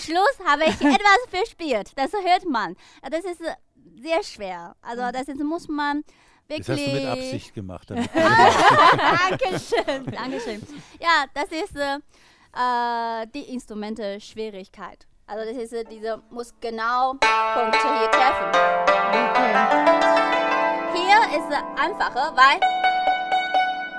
Schluss 0.00 0.38
habe 0.46 0.64
ich 0.64 0.70
etwas 0.80 1.26
verspielt. 1.28 1.92
Das 1.96 2.12
hört 2.12 2.46
man. 2.48 2.76
Das 3.10 3.24
ist 3.24 3.40
äh, 3.40 3.54
sehr 4.00 4.22
schwer. 4.22 4.76
Also 4.82 5.10
das 5.12 5.26
ist, 5.28 5.42
muss 5.42 5.66
man 5.68 6.04
Das 6.48 6.58
wirklich. 6.66 6.68
hast 6.68 6.86
du 6.86 6.92
mit 6.92 7.06
Absicht 7.06 7.54
gemacht. 7.54 7.90
Dankeschön, 7.90 8.14
Dankeschön. 10.06 10.62
Ja, 11.00 11.24
das 11.34 11.50
ist 11.50 11.76
äh, 11.76 11.98
äh, 12.56 13.26
die 13.34 13.52
Instrumente 13.52 14.20
Schwierigkeit. 14.20 15.06
Also 15.26 15.44
das 15.48 15.56
ist 15.62 15.72
äh, 15.72 15.84
diese 15.84 16.22
muss 16.30 16.52
genau 16.60 17.12
Punkte 17.12 17.98
hier 17.98 18.10
treffen. 18.10 18.48
Okay. 19.12 19.52
Hier 20.92 21.18
ist 21.38 21.46
es 21.48 21.54
einfacher, 21.80 22.34
weil 22.34 22.58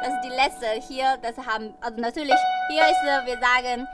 das 0.03 0.13
ist 0.13 0.21
die 0.25 0.29
letzte 0.29 0.67
hier. 0.87 1.17
Das 1.21 1.37
haben 1.37 1.73
also 1.79 2.01
natürlich 2.01 2.35
hier 2.69 2.83
ist 2.83 3.01
wir 3.25 3.39
sagen 3.39 3.87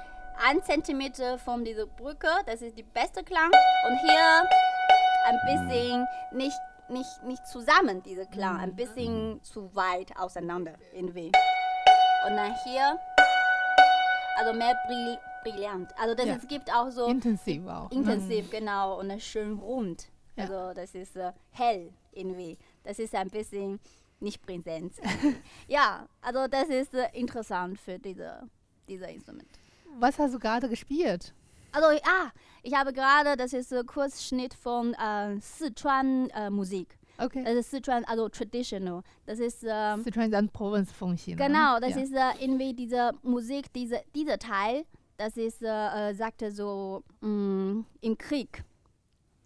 ein 0.45 0.61
Zentimeter 0.63 1.37
von 1.37 1.63
dieser 1.63 1.85
Brücke. 1.85 2.29
Das 2.45 2.61
ist 2.61 2.77
die 2.77 2.83
beste 2.83 3.23
Klang 3.23 3.51
und 3.87 3.97
hier 3.99 4.49
ein 5.25 5.39
bisschen 5.45 6.07
nicht 6.31 6.57
nicht 6.89 7.23
nicht 7.23 7.45
zusammen 7.47 8.01
diese 8.03 8.25
Klang, 8.27 8.57
ein 8.59 8.75
bisschen 8.75 9.43
zu 9.43 9.73
weit 9.75 10.15
auseinander 10.17 10.73
irgendwie. 10.93 11.31
Und 12.27 12.35
dann 12.35 12.55
hier 12.63 12.97
also 14.37 14.53
mehr 14.53 14.75
brill 14.87 15.17
brillant. 15.43 15.91
Also 15.99 16.15
das 16.15 16.25
Ja. 16.25 16.35
es 16.35 16.47
gibt 16.47 16.73
auch 16.73 16.89
so 16.89 17.07
Intensiv 17.07 17.67
auch. 17.67 17.91
intensiv, 17.91 18.49
genau, 18.49 18.99
und 18.99 19.21
schön 19.21 19.57
rund. 19.59 20.07
Ja. 20.35 20.43
Also 20.43 20.73
das 20.73 20.93
ist 20.95 21.15
äh, 21.15 21.31
hell 21.51 21.91
irgendwie. 22.11 22.57
Das 22.83 22.99
ist 22.99 23.13
ein 23.15 23.29
bisschen 23.29 23.79
nicht 24.19 24.41
Präsenz. 24.45 24.97
ja, 25.67 26.07
also 26.21 26.47
das 26.47 26.69
ist 26.69 26.93
äh, 26.93 27.09
interessant 27.13 27.79
für 27.79 27.99
diese, 27.99 28.41
diese 28.87 29.05
Instrument. 29.05 29.49
Was 29.99 30.19
hast 30.19 30.33
du 30.33 30.39
gerade 30.39 30.69
gespielt? 30.69 31.33
Also 31.71 31.87
ah, 31.87 32.31
ich 32.63 32.73
habe 32.73 32.93
gerade, 32.93 33.35
das 33.35 33.53
ist 33.53 33.73
ein 33.73 33.85
Kurzschnitt 33.85 34.53
von 34.53 34.93
äh, 34.93 35.39
Sichuan 35.39 36.29
äh, 36.29 36.49
Musik. 36.49 36.97
Okay. 37.17 37.43
Das 37.43 37.55
ist 37.55 37.71
Sichuan, 37.71 38.05
also 38.05 38.29
traditional. 38.29 39.01
Das 39.25 39.39
ist 39.39 39.63
ähm, 39.67 40.03
Sichuan 40.03 40.29
ist 40.29 40.35
eine 40.35 40.47
Provinz 40.49 40.91
von 40.91 41.17
China. 41.17 41.45
Genau, 41.45 41.79
das 41.79 41.95
ja. 41.95 42.01
ist 42.01 42.13
äh, 42.13 42.43
irgendwie 42.43 42.73
diese 42.73 43.11
Musik, 43.23 43.73
diese, 43.73 44.01
dieser 44.13 44.37
Teil, 44.37 44.85
das 45.17 45.35
ist, 45.35 45.63
äh, 45.63 46.09
äh, 46.09 46.13
sagte 46.13 46.51
so, 46.51 47.03
mh, 47.21 47.83
im 48.01 48.17
Krieg. 48.17 48.63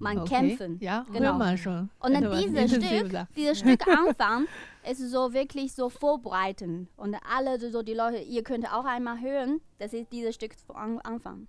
Man 0.02 0.20
okay. 0.20 0.30
kämpfen. 0.30 0.78
Ja, 0.82 1.06
Genau. 1.12 1.38
man 1.38 1.58
schon. 1.58 1.90
Und 2.00 2.14
dann 2.14 2.32
dieses 2.32 2.72
Stück, 2.72 3.28
dieses 3.36 3.60
Stück 3.60 3.88
Anfang 3.88 4.48
ist 4.90 5.00
so 5.00 5.34
wirklich 5.34 5.74
so 5.74 5.90
vorbereiten. 5.90 6.88
Und 6.98 7.16
alle 7.30 7.60
so 7.60 7.84
die 7.84 7.94
Leute, 7.94 8.18
ihr 8.18 8.44
könnt 8.44 8.72
auch 8.72 8.86
einmal 8.86 9.22
hören, 9.22 9.62
das 9.78 9.94
ist 9.94 10.12
dieses 10.12 10.36
Stück 10.36 10.54
Anfang. 11.04 11.48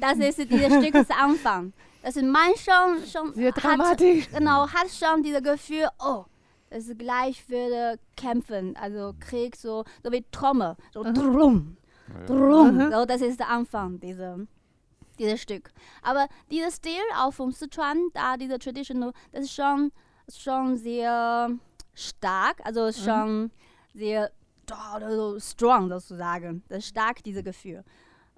Das 0.00 0.18
ist 0.18 0.50
dieses 0.50 0.84
Stücks 0.84 1.10
Anfang. 1.10 1.72
Das 2.02 2.16
ist 2.16 2.24
man 2.24 2.54
schon, 2.56 3.04
schon 3.06 3.34
Sehr 3.34 3.52
hat, 3.52 3.62
dramatisch. 3.62 4.30
genau, 4.30 4.68
hat 4.68 4.88
schon 4.90 5.22
dieses 5.22 5.42
Gefühl, 5.42 5.88
oh, 5.98 6.24
das 6.70 6.88
ist 6.88 6.98
gleich 6.98 7.48
würde 7.48 7.98
kämpfen, 8.16 8.76
also 8.76 9.12
Krieg, 9.18 9.56
so, 9.56 9.84
so 10.02 10.12
wie 10.12 10.24
Trommel, 10.30 10.76
so 10.92 11.02
drum, 11.02 11.76
drum. 12.26 12.90
So, 12.92 13.04
das 13.06 13.20
ist 13.20 13.40
der 13.40 13.48
Anfang 13.48 13.98
dieser, 13.98 14.38
dieses 15.18 15.40
Stück. 15.40 15.70
Aber 16.02 16.28
dieser 16.50 16.70
Stil 16.70 17.02
auch 17.18 17.32
vom 17.32 17.52
Sichuan, 17.52 18.08
da 18.14 18.36
diese 18.36 18.58
Traditional, 18.58 19.12
das 19.32 19.44
ist 19.44 19.54
schon, 19.54 19.90
schon 20.32 20.76
sehr 20.76 21.50
stark, 21.94 22.60
also 22.64 22.92
schon 22.92 23.50
sehr 23.94 24.30
da, 24.66 24.98
da, 25.00 25.10
so 25.10 25.38
strong 25.40 25.88
sozusagen. 25.88 26.62
Das 26.68 26.78
ist 26.78 26.88
stark, 26.88 27.22
dieses 27.24 27.42
Gefühl. 27.44 27.84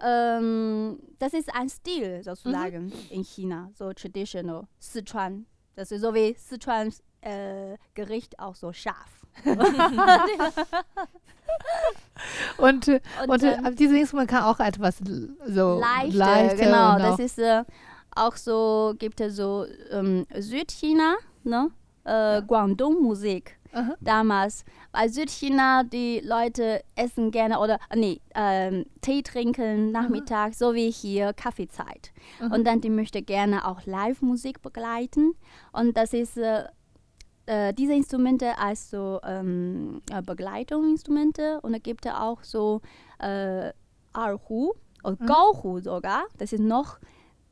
Ähm, 0.00 0.98
das 1.18 1.32
ist 1.34 1.52
ein 1.54 1.68
Stil 1.68 2.22
sozusagen 2.22 2.92
in 3.10 3.22
China, 3.24 3.70
so 3.74 3.92
traditional, 3.92 4.66
Sichuan. 4.78 5.46
Das 5.74 5.90
ist 5.90 6.02
so 6.02 6.14
wie 6.14 6.34
Sichuans 6.38 7.02
äh, 7.20 7.76
Gericht 7.94 8.38
auch 8.38 8.54
so 8.54 8.72
scharf. 8.72 9.24
Und, 12.58 12.88
äh, 12.88 13.00
Und, 13.22 13.30
und, 13.30 13.42
äh, 13.42 13.52
ähm, 13.54 13.66
aber 13.66 13.74
dieses 13.74 13.96
Instrument 13.96 14.28
kann 14.30 14.42
auch 14.44 14.58
etwas 14.60 14.98
so 15.46 15.78
leichter, 15.78 16.16
leichter 16.18 16.56
genau. 16.56 16.94
und 16.94 16.98
Das 17.02 17.14
auch- 17.14 17.18
ist 17.20 17.38
äh, 17.38 17.64
auch 18.14 18.36
so, 18.36 18.94
gibt 18.98 19.20
es 19.20 19.36
so 19.36 19.66
ähm, 19.90 20.26
Südchina, 20.36 21.16
ne? 21.44 21.70
Äh, 22.04 22.42
Guangdong-Musik 22.42 23.57
Aha. 23.72 23.94
damals. 24.00 24.64
Weil 24.92 25.08
Südchina, 25.10 25.84
die 25.84 26.20
Leute 26.24 26.82
essen 26.96 27.30
gerne 27.30 27.58
oder, 27.60 27.78
äh, 27.90 27.96
nee, 27.96 28.20
ähm, 28.34 28.86
Tee 29.00 29.22
trinken 29.22 29.92
nachmittags, 29.92 30.58
so 30.58 30.74
wie 30.74 30.90
hier 30.90 31.32
Kaffeezeit. 31.32 32.12
Mhm. 32.40 32.52
Und 32.52 32.66
dann, 32.66 32.80
die 32.80 32.90
möchte 32.90 33.22
gerne 33.22 33.66
auch 33.66 33.84
Live-Musik 33.86 34.62
begleiten. 34.62 35.34
Und 35.72 35.96
das 35.96 36.12
ist 36.12 36.36
äh, 36.38 36.64
äh, 37.46 37.72
diese 37.74 37.94
Instrumente 37.94 38.58
als 38.58 38.90
so 38.90 39.20
ähm, 39.24 40.02
äh, 40.10 40.22
Begleitungsinstrumente. 40.22 41.60
Und 41.62 41.72
da 41.72 41.78
gibt 41.78 42.06
es 42.06 42.12
auch 42.12 42.42
so 42.42 42.80
äh, 43.20 43.72
Erhu 44.14 44.72
und 45.02 45.20
Mhm. 45.20 45.26
Gaohu 45.26 45.80
sogar. 45.80 46.24
Das 46.38 46.52
ist 46.52 46.60
noch, 46.60 46.98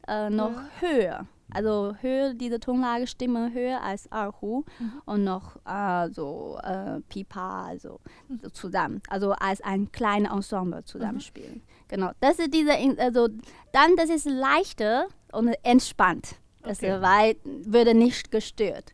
äh, 0.08 0.30
noch 0.30 0.52
höher. 0.80 1.26
Also 1.52 1.94
höher, 2.00 2.34
diese 2.34 2.58
Tonlage, 2.60 3.06
Stimme 3.06 3.52
höher 3.52 3.82
als 3.82 4.06
Erhu 4.06 4.64
und 5.04 5.24
noch 5.24 5.56
äh, 5.64 6.10
so 6.10 6.58
äh, 6.62 7.00
Pipa, 7.08 7.66
also 7.66 8.00
so 8.42 8.50
zusammen. 8.50 9.00
Also 9.08 9.32
als 9.32 9.60
ein 9.60 9.90
kleines 9.92 10.30
Ensemble 10.30 10.84
zusammenspielen. 10.84 11.62
Genau, 11.88 12.10
das 12.20 12.38
ist 12.38 12.52
diese, 12.52 12.72
also 12.98 13.28
dann, 13.72 13.96
das 13.96 14.10
ist 14.10 14.26
leichter 14.26 15.06
und 15.32 15.54
entspannt. 15.62 16.36
Das 16.62 16.78
Okay. 16.78 17.00
weil, 17.00 17.36
würde 17.44 17.94
nicht 17.94 18.32
gestört. 18.32 18.92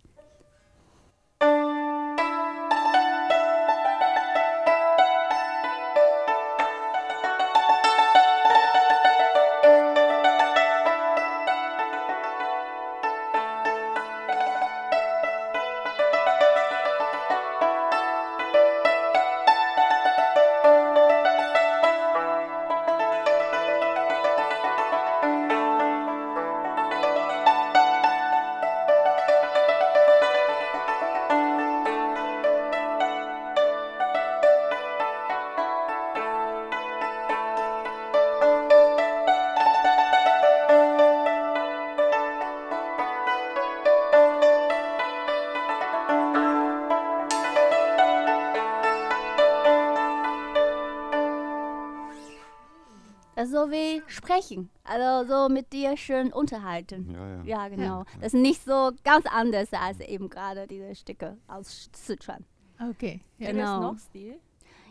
So 53.66 53.70
wie 53.70 54.02
sprechen. 54.06 54.70
Also 54.84 55.28
so 55.28 55.48
mit 55.48 55.72
dir 55.72 55.96
schön 55.96 56.32
unterhalten. 56.32 57.10
Ja, 57.12 57.28
ja. 57.28 57.42
Ja, 57.44 57.68
genau. 57.68 58.04
Das 58.20 58.34
ist 58.34 58.40
nicht 58.40 58.64
so 58.64 58.90
ganz 59.04 59.26
anders 59.26 59.68
als 59.72 60.00
eben 60.00 60.28
gerade 60.28 60.66
diese 60.66 60.94
Stücke 60.94 61.36
aus 61.48 61.88
Sichuan. 61.94 62.44
Okay. 62.90 63.20
Ja. 63.38 63.50
Genau. 63.52 63.80
noch 63.92 63.98
Stil? 63.98 64.38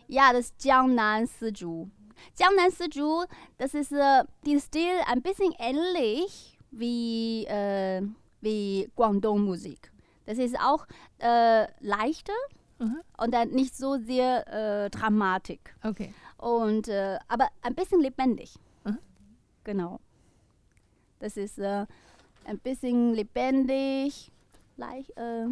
Ja, 0.07 0.31
das 0.33 0.47
ist 0.51 0.63
Jiangnan 0.63 1.25
Siju. 1.27 1.87
Jiangnan 2.37 2.71
Siju, 2.71 3.23
das 3.57 3.73
ist 3.73 3.91
äh, 3.91 4.23
die 4.45 4.59
Stil 4.59 4.93
ein 5.07 5.21
bisschen 5.21 5.53
ähnlich 5.59 6.57
wie, 6.71 7.45
äh, 7.45 8.01
wie 8.41 8.89
Guangdong 8.95 9.41
Musik. 9.43 9.91
Das 10.25 10.37
ist 10.37 10.57
auch 10.59 10.85
äh, 11.19 11.67
leichter 11.79 12.33
Mhm. 12.79 12.99
und 13.19 13.31
dann 13.31 13.49
nicht 13.51 13.77
so 13.77 13.99
sehr 13.99 14.47
äh, 14.85 14.89
dramatisch. 14.89 15.59
Okay. 15.83 16.15
Und, 16.41 16.87
äh, 16.87 17.19
aber 17.27 17.49
ein 17.61 17.75
bisschen 17.75 18.01
lebendig. 18.01 18.55
Mhm. 18.83 18.97
Genau. 19.63 19.99
Das 21.19 21.37
ist 21.37 21.59
äh, 21.59 21.85
ein 22.45 22.57
bisschen 22.59 23.13
lebendig. 23.13 24.31
Leicht, 24.75 25.15
äh, 25.17 25.45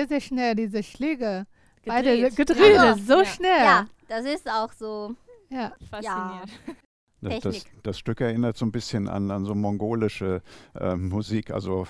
sehr, 0.00 0.08
sehr 0.08 0.20
schnell 0.20 0.54
diese 0.54 0.82
Schläge 0.82 1.46
beide 1.84 2.16
Gedreht. 2.16 2.36
gedreht. 2.36 2.74
Ja. 2.74 2.96
so 2.96 3.18
Ja. 3.18 3.24
schnell. 3.24 3.64
ja, 3.64 3.86
das 4.08 4.24
ist 4.24 4.48
auch 4.50 4.72
so. 4.72 5.14
Ja. 5.50 5.72
Fasziniert. 5.90 6.48
Das, 7.22 7.40
das, 7.40 7.64
das 7.82 7.98
Stück 7.98 8.22
erinnert 8.22 8.56
so 8.56 8.64
ein 8.64 8.72
bisschen 8.72 9.06
an, 9.06 9.30
an 9.30 9.44
so 9.44 9.54
mongolische 9.54 10.40
äh, 10.74 10.96
Musik, 10.96 11.50
also 11.50 11.86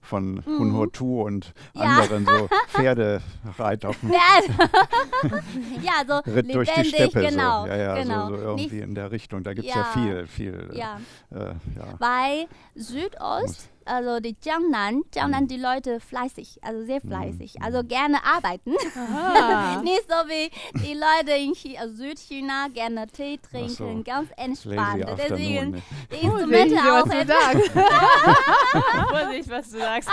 von 0.00 0.36
Mhm. 0.36 0.58
Hun 0.58 0.72
Ho 0.74 0.86
Tu 0.86 1.20
und 1.22 1.52
Ja. 1.74 1.82
anderen 1.82 2.24
so 2.24 2.48
Pferdereit 2.68 3.84
auf 3.84 4.00
dem 4.00 4.10
Ja, 4.10 4.40
ja 5.82 5.92
so 6.06 6.30
Ritt 6.32 6.54
durch 6.54 6.72
die 6.72 6.84
Steppe. 6.86 7.20
genau. 7.28 7.64
so. 7.64 7.68
Ja, 7.68 7.76
ja, 7.76 7.94
genau. 8.02 8.28
so, 8.30 8.36
so 8.36 8.42
irgendwie 8.42 8.76
Nicht, 8.76 8.84
in 8.84 8.94
der 8.94 9.10
Richtung. 9.10 9.42
Da 9.44 9.52
gibt 9.52 9.68
es 9.68 9.74
ja. 9.74 9.80
Ja. 9.82 9.84
viel, 9.92 10.26
viel. 10.26 10.70
ja, 10.72 10.98
Äh, 11.30 11.38
ja. 11.76 11.94
weil 11.98 12.46
Südost, 12.74 13.68
also 13.90 14.20
die 14.20 14.36
Jiangnan, 14.42 15.02
Jiangnan, 15.14 15.46
die 15.48 15.56
Leute 15.56 16.00
fleißig, 16.00 16.58
also 16.62 16.84
sehr 16.84 17.00
fleißig, 17.00 17.60
also 17.62 17.82
gerne 17.84 18.18
arbeiten. 18.24 18.70
Nicht 19.82 20.04
so 20.08 20.14
wie 20.28 20.50
die 20.84 20.94
Leute 20.94 21.32
in 21.38 21.52
Chi 21.54 21.76
also 21.76 21.94
Südchina 21.96 22.68
gerne 22.72 23.06
Tee 23.08 23.38
trinken, 23.38 23.68
so. 23.70 24.02
ganz 24.04 24.30
Lazy 24.30 24.42
entspannt. 24.76 25.06
Afternoon. 25.08 25.38
Deswegen 25.38 25.70
ne? 25.72 25.82
die 26.10 26.24
Instrumente 26.24 26.74
ich 26.74 26.80
auch 26.80 27.06
was 27.06 27.10
du 27.10 27.18
etwas. 27.18 27.44
sagst. 27.44 27.70
Vorsicht, 29.10 29.50
was 29.50 29.70
du 29.70 29.78
sagst. 29.78 30.10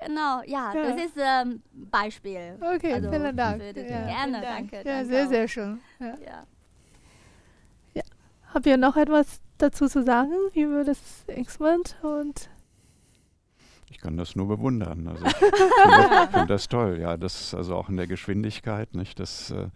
Genau, 0.00 0.42
ja, 0.46 0.72
Ja. 0.74 0.82
das 0.90 1.00
ist 1.04 1.14
ähm, 1.16 1.62
Beispiel. 1.72 2.58
Okay, 2.60 2.92
Also, 2.94 3.10
vielen 3.10 3.36
Dank. 3.36 3.62
Ja. 3.62 3.72
Gerne, 3.72 3.84
Vielen 3.84 4.32
Dank. 4.32 4.70
danke. 4.70 4.76
ja, 4.76 4.82
danke 4.84 5.06
sehr, 5.06 5.24
auch. 5.24 5.28
sehr 5.30 5.48
schön. 5.48 5.80
Ja. 6.00 6.16
Ja. 6.26 8.02
Habt 8.52 8.66
ihr 8.66 8.76
noch 8.76 8.96
etwas 8.96 9.40
dazu 9.58 9.86
zu 9.88 10.02
sagen 10.04 10.32
über 10.54 10.84
das 10.84 10.98
Instrument? 11.26 11.96
Und 12.02 12.48
Ich 13.90 13.98
kann 13.98 14.16
das 14.16 14.34
nur 14.36 14.48
bewundern. 14.48 15.06
Also 15.08 15.24
ich 15.26 15.34
finde 15.36 16.28
find 16.32 16.50
das 16.50 16.68
toll. 16.68 16.98
Ja, 17.00 17.16
das 17.16 17.40
ist 17.40 17.54
also 17.54 17.76
auch 17.76 17.88
in 17.88 17.96
der 17.96 18.06
Geschwindigkeit, 18.06 18.94
nicht? 18.94 19.20
Das 19.20 19.50
äh, 19.50 19.68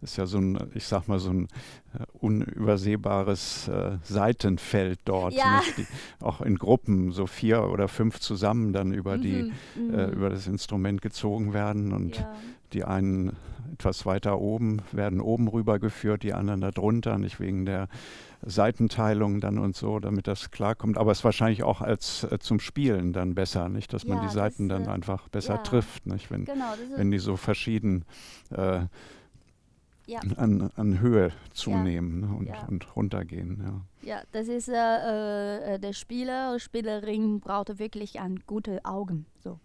ist 0.00 0.16
ja 0.16 0.26
so 0.26 0.38
ein, 0.38 0.58
ich 0.74 0.84
sag 0.86 1.08
mal, 1.08 1.18
so 1.18 1.30
ein 1.30 1.48
äh, 1.94 2.04
unübersehbares 2.20 3.68
äh, 3.68 3.98
Seitenfeld 4.02 5.00
dort. 5.04 5.32
Ja. 5.34 5.62
Die, 5.76 5.86
auch 6.20 6.40
in 6.40 6.56
Gruppen, 6.56 7.10
so 7.10 7.26
vier 7.26 7.64
oder 7.64 7.88
fünf 7.88 8.20
zusammen 8.20 8.72
dann 8.72 8.92
über, 8.92 9.18
die, 9.18 9.52
Mhm. 9.76 9.94
äh, 9.94 10.06
über 10.10 10.30
das 10.30 10.46
Instrument 10.46 11.02
gezogen 11.02 11.52
werden 11.52 11.92
und 11.92 12.16
ja. 12.18 12.32
die 12.72 12.84
einen 12.84 13.36
etwas 13.74 14.06
weiter 14.06 14.40
oben 14.40 14.82
werden 14.92 15.20
oben 15.20 15.48
rüber 15.48 15.78
geführt, 15.78 16.22
die 16.22 16.32
anderen 16.32 16.60
da 16.60 16.70
drunter, 16.70 17.18
nicht 17.18 17.40
wegen 17.40 17.66
der 17.66 17.88
Seitenteilung 18.42 19.40
dann 19.40 19.58
und 19.58 19.74
so, 19.76 19.98
damit 20.00 20.26
das 20.26 20.50
klarkommt. 20.50 20.98
Aber 20.98 21.12
es 21.12 21.18
ist 21.18 21.24
wahrscheinlich 21.24 21.62
auch 21.62 21.80
als 21.80 22.24
äh, 22.24 22.38
zum 22.38 22.60
Spielen 22.60 23.12
dann 23.12 23.34
besser, 23.34 23.68
nicht, 23.68 23.92
dass 23.92 24.06
man 24.06 24.18
Ja, 24.18 24.24
die 24.24 24.32
Seiten 24.32 24.68
das, 24.68 24.78
dann 24.78 24.88
äh, 24.88 24.92
einfach 24.92 25.28
besser 25.28 25.54
ja. 25.54 25.62
trifft, 25.62 26.06
nicht, 26.06 26.30
wenn, 26.30 26.44
Genau, 26.44 26.74
wenn 26.96 27.10
die 27.10 27.18
so 27.18 27.36
verschieden 27.36 28.04
äh, 28.50 28.80
Ja. 30.06 30.20
an, 30.36 30.70
an 30.76 31.00
Höhe 31.00 31.32
zunehmen 31.52 32.20
ne, 32.20 32.26
und, 32.36 32.68
und 32.68 32.96
runtergehen. 32.96 33.82
Ja. 34.02 34.22
das 34.32 34.48
ist 34.48 34.68
äh, 34.68 34.74
äh, 35.74 35.78
der 35.78 35.94
Spieler 35.94 36.50
oder 36.50 36.60
Spielerin 36.60 37.40
braucht 37.40 37.78
wirklich 37.78 38.20
ein 38.20 38.40
gute 38.46 38.84
Augen. 38.84 39.26
So. 39.42 39.58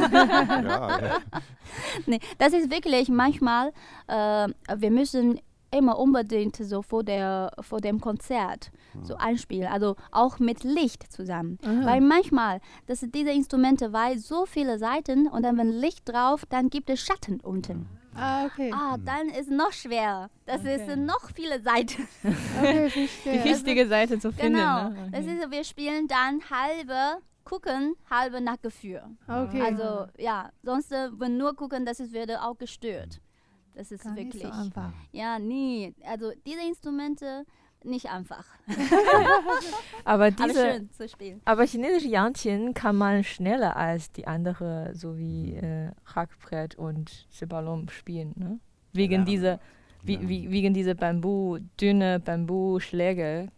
Ja, 0.00 1.00
ja. 1.00 1.18
Nee, 2.06 2.20
das 2.38 2.52
ist 2.52 2.70
wirklich 2.70 3.08
manchmal, 3.08 3.72
äh, 4.06 4.48
wir 4.76 4.90
müssen 4.90 5.40
immer 5.70 5.98
unbedingt 5.98 6.56
so 6.56 6.82
vor, 6.82 7.02
der, 7.02 7.50
vor 7.60 7.80
dem 7.80 8.00
Konzert 8.00 8.70
so 9.02 9.16
einspielen, 9.16 9.66
also 9.72 9.96
auch 10.12 10.38
mit 10.38 10.62
Licht 10.62 11.12
zusammen. 11.12 11.58
Aha. 11.64 11.84
Weil 11.84 12.00
manchmal, 12.00 12.60
dass 12.86 13.00
diese 13.12 13.30
Instrumente, 13.32 13.92
weil 13.92 14.18
so 14.18 14.46
viele 14.46 14.78
Seiten 14.78 15.26
und 15.26 15.42
dann 15.42 15.58
wenn 15.58 15.72
Licht 15.72 16.08
drauf, 16.08 16.44
dann 16.48 16.70
gibt 16.70 16.90
es 16.90 17.00
Schatten 17.00 17.40
unten. 17.40 17.88
Ah, 18.14 18.44
okay. 18.46 18.70
Ah, 18.72 18.96
dann 19.04 19.28
ist 19.28 19.50
noch 19.50 19.72
schwerer. 19.72 20.30
Das 20.46 20.60
Okay. 20.60 20.76
ist 20.76 20.96
noch 20.96 21.28
viele 21.34 21.60
Seiten. 21.60 22.06
okay 22.62 22.88
Die 23.24 23.48
richtige 23.48 23.88
Seite 23.88 24.20
zu 24.20 24.30
finden. 24.30 24.54
Genau. 24.58 24.90
Ne? 24.90 25.08
Das 25.10 25.22
Okay. 25.24 25.38
ist, 25.42 25.50
wir 25.50 25.64
spielen 25.64 26.06
dann 26.06 26.40
halbe 26.48 27.20
gucken, 27.44 27.94
halbe 28.10 28.40
nach 28.40 28.60
Gefühl. 28.60 29.02
Okay. 29.28 29.60
Also 29.60 30.06
ja, 30.18 30.50
sonst 30.62 30.92
äh, 30.92 31.10
wenn 31.18 31.36
nur 31.36 31.54
gucken, 31.56 31.84
das 31.86 32.00
ist, 32.00 32.12
würde 32.12 32.42
auch 32.42 32.56
gestört. 32.58 33.20
Das 33.74 33.90
ist 33.90 34.04
Gar 34.04 34.12
nicht 34.14 34.34
wirklich. 34.34 34.42
so 34.42 34.50
einfach. 34.50 34.92
Ja, 35.12 35.38
nie. 35.38 35.94
Also 36.06 36.32
diese 36.46 36.60
Instrumente 36.60 37.44
nicht 37.82 38.08
einfach. 38.08 38.46
Aber 40.04 40.24
Aber 40.26 40.30
diese, 40.30 40.54
schön 40.72 40.90
zu 40.90 41.08
spielen. 41.08 41.40
aber 41.44 41.66
chinesische 41.66 42.08
Yangqin 42.08 42.72
kann 42.72 42.96
man 42.96 43.24
schneller 43.24 43.76
als 43.76 44.10
die 44.12 44.26
andere, 44.26 44.92
so 44.94 45.18
wie 45.18 45.54
äh, 45.54 45.90
Hackbrett 46.06 46.76
und 46.76 47.26
Sibalom 47.30 47.88
spielen, 47.90 48.32
ne? 48.36 48.58
Wegen 48.92 49.20
Ja. 49.20 49.24
dieser, 49.24 49.60
wie, 50.02 50.14
Ja. 50.14 50.28
wie, 50.28 50.50
wegen 50.50 50.72
dieser 50.72 50.94
Bambu, 50.94 51.58
dünne 51.80 52.20
Bambuschläge. 52.20 53.48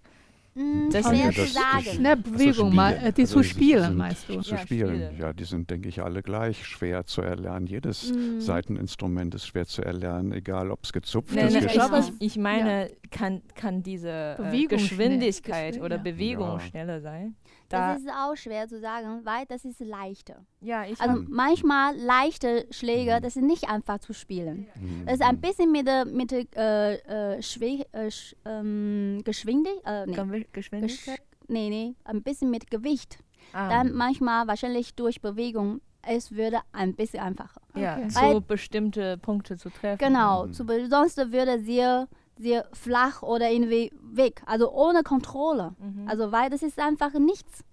Mm, 0.57 0.91
Das- 0.91 1.07
schwer 1.07 1.17
Ja, 1.27 1.31
zu 1.33 1.41
das- 1.43 1.53
das- 1.53 1.53
sagen. 1.53 1.97
Schnell 1.97 2.17
Bewegung, 2.17 2.75
mal, 2.75 2.95
Spiele. 2.95 3.09
äh, 3.09 3.13
die 3.13 3.21
Also 3.23 3.35
zu 3.35 3.43
spielen, 3.45 3.83
sind 3.85 3.97
meinst 3.97 4.29
du? 4.29 4.41
Zu 4.41 4.51
Ja, 4.55 4.59
spielen, 4.59 4.89
Spiele. 4.89 5.13
ja, 5.19 5.33
die 5.35 5.45
sind, 5.45 5.71
denke 5.71 5.89
ich, 5.91 6.03
alle 6.03 6.23
gleich 6.23 6.65
schwer 6.67 7.05
zu 7.05 7.21
erlernen. 7.21 7.67
Jedes 7.67 8.11
Mm. 8.13 8.41
Seiteninstrument 8.41 9.35
ist 9.35 9.47
schwer 9.47 9.67
zu 9.67 9.83
erlernen, 9.83 10.33
egal 10.33 10.71
ob 10.71 10.83
es 10.85 10.93
gezupft 10.95 11.35
Nee, 11.35 11.43
ist. 11.47 11.53
nee, 11.55 11.75
Ja. 11.75 11.99
ich, 11.99 12.09
ich, 12.09 12.15
ich 12.21 12.39
meine, 12.39 12.91
kann, 13.11 13.43
kann 13.55 13.83
diese 13.83 14.09
äh, 14.09 14.37
schnell- 14.37 14.67
Geschwindigkeit 14.69 15.75
geschwind- 15.75 15.85
oder 15.85 15.97
ja. 15.97 16.03
Bewegung 16.03 16.49
Ja. 16.49 16.61
schneller 16.61 17.01
sein? 17.03 17.35
Da, 17.69 17.95
Das 17.95 18.03
ist 18.03 18.09
auch 18.11 18.37
schwer 18.37 18.69
zu 18.69 18.79
sagen, 18.81 19.23
weil 19.25 19.45
das 19.47 19.65
ist 19.65 19.81
leichter. 19.81 20.45
ja, 20.61 20.85
ich 20.85 21.01
Also 21.01 21.23
manchmal 21.29 21.97
leichte 21.97 22.67
Schläge, 22.71 23.17
Mhm. 23.17 23.23
das 23.23 23.37
ist 23.37 23.43
nicht 23.43 23.69
einfach 23.69 23.99
zu 23.99 24.13
spielen. 24.13 24.69
Mhm. 24.77 25.05
Das 25.07 25.15
ist 25.15 25.23
ein 25.23 25.41
bisschen 25.41 25.73
mit 25.73 25.87
der, 25.87 26.05
mit 26.05 26.31
der 26.31 26.45
äh, 26.57 27.37
äh, 27.39 27.43
Schwe 27.43 27.85
äh, 27.93 28.11
sch, 28.11 28.37
ähm, 28.45 29.21
Geschwindigkeit, 29.25 29.85
äh, 29.85 30.07
nee, 30.11 30.17
Gewi- 30.17 30.39
Gesch 30.53 30.53
Geschwindigkeit. 30.53 31.21
nee, 31.49 31.69
nee, 31.69 31.95
ein 32.05 32.23
bisschen 32.23 32.51
mit 32.51 32.71
Gewicht. 32.71 33.19
Ah, 33.53 33.69
Dann 33.69 33.93
manchmal 33.93 34.47
wahrscheinlich 34.47 34.95
durch 34.95 35.21
Bewegung, 35.21 35.81
es 36.03 36.31
würde 36.33 36.61
ein 36.73 36.95
bisschen 36.95 37.21
einfacher. 37.21 37.61
ja, 37.75 37.97
Okay. 37.97 38.11
so 38.11 38.41
bestimmte 38.41 39.19
Punkte 39.19 39.57
zu 39.57 39.71
treffen. 39.71 39.99
Genau, 39.99 40.47
Mhm. 40.47 40.53
zu, 40.53 40.65
be- 40.65 40.87
sonst 40.89 41.17
würde 41.33 41.59
sehr, 41.61 42.07
sehr 42.39 42.67
flach 42.73 43.23
oder 43.23 43.51
irgendwie 43.51 43.91
weg, 44.03 44.43
also 44.47 44.71
ohne 44.73 45.03
Kontrolle. 45.03 45.75
Mhm. 45.79 46.07
Also 46.09 46.33
weil 46.33 46.51
das 46.51 46.63
ist 46.63 46.79
einfach 46.79 47.13
nichts. 47.15 47.65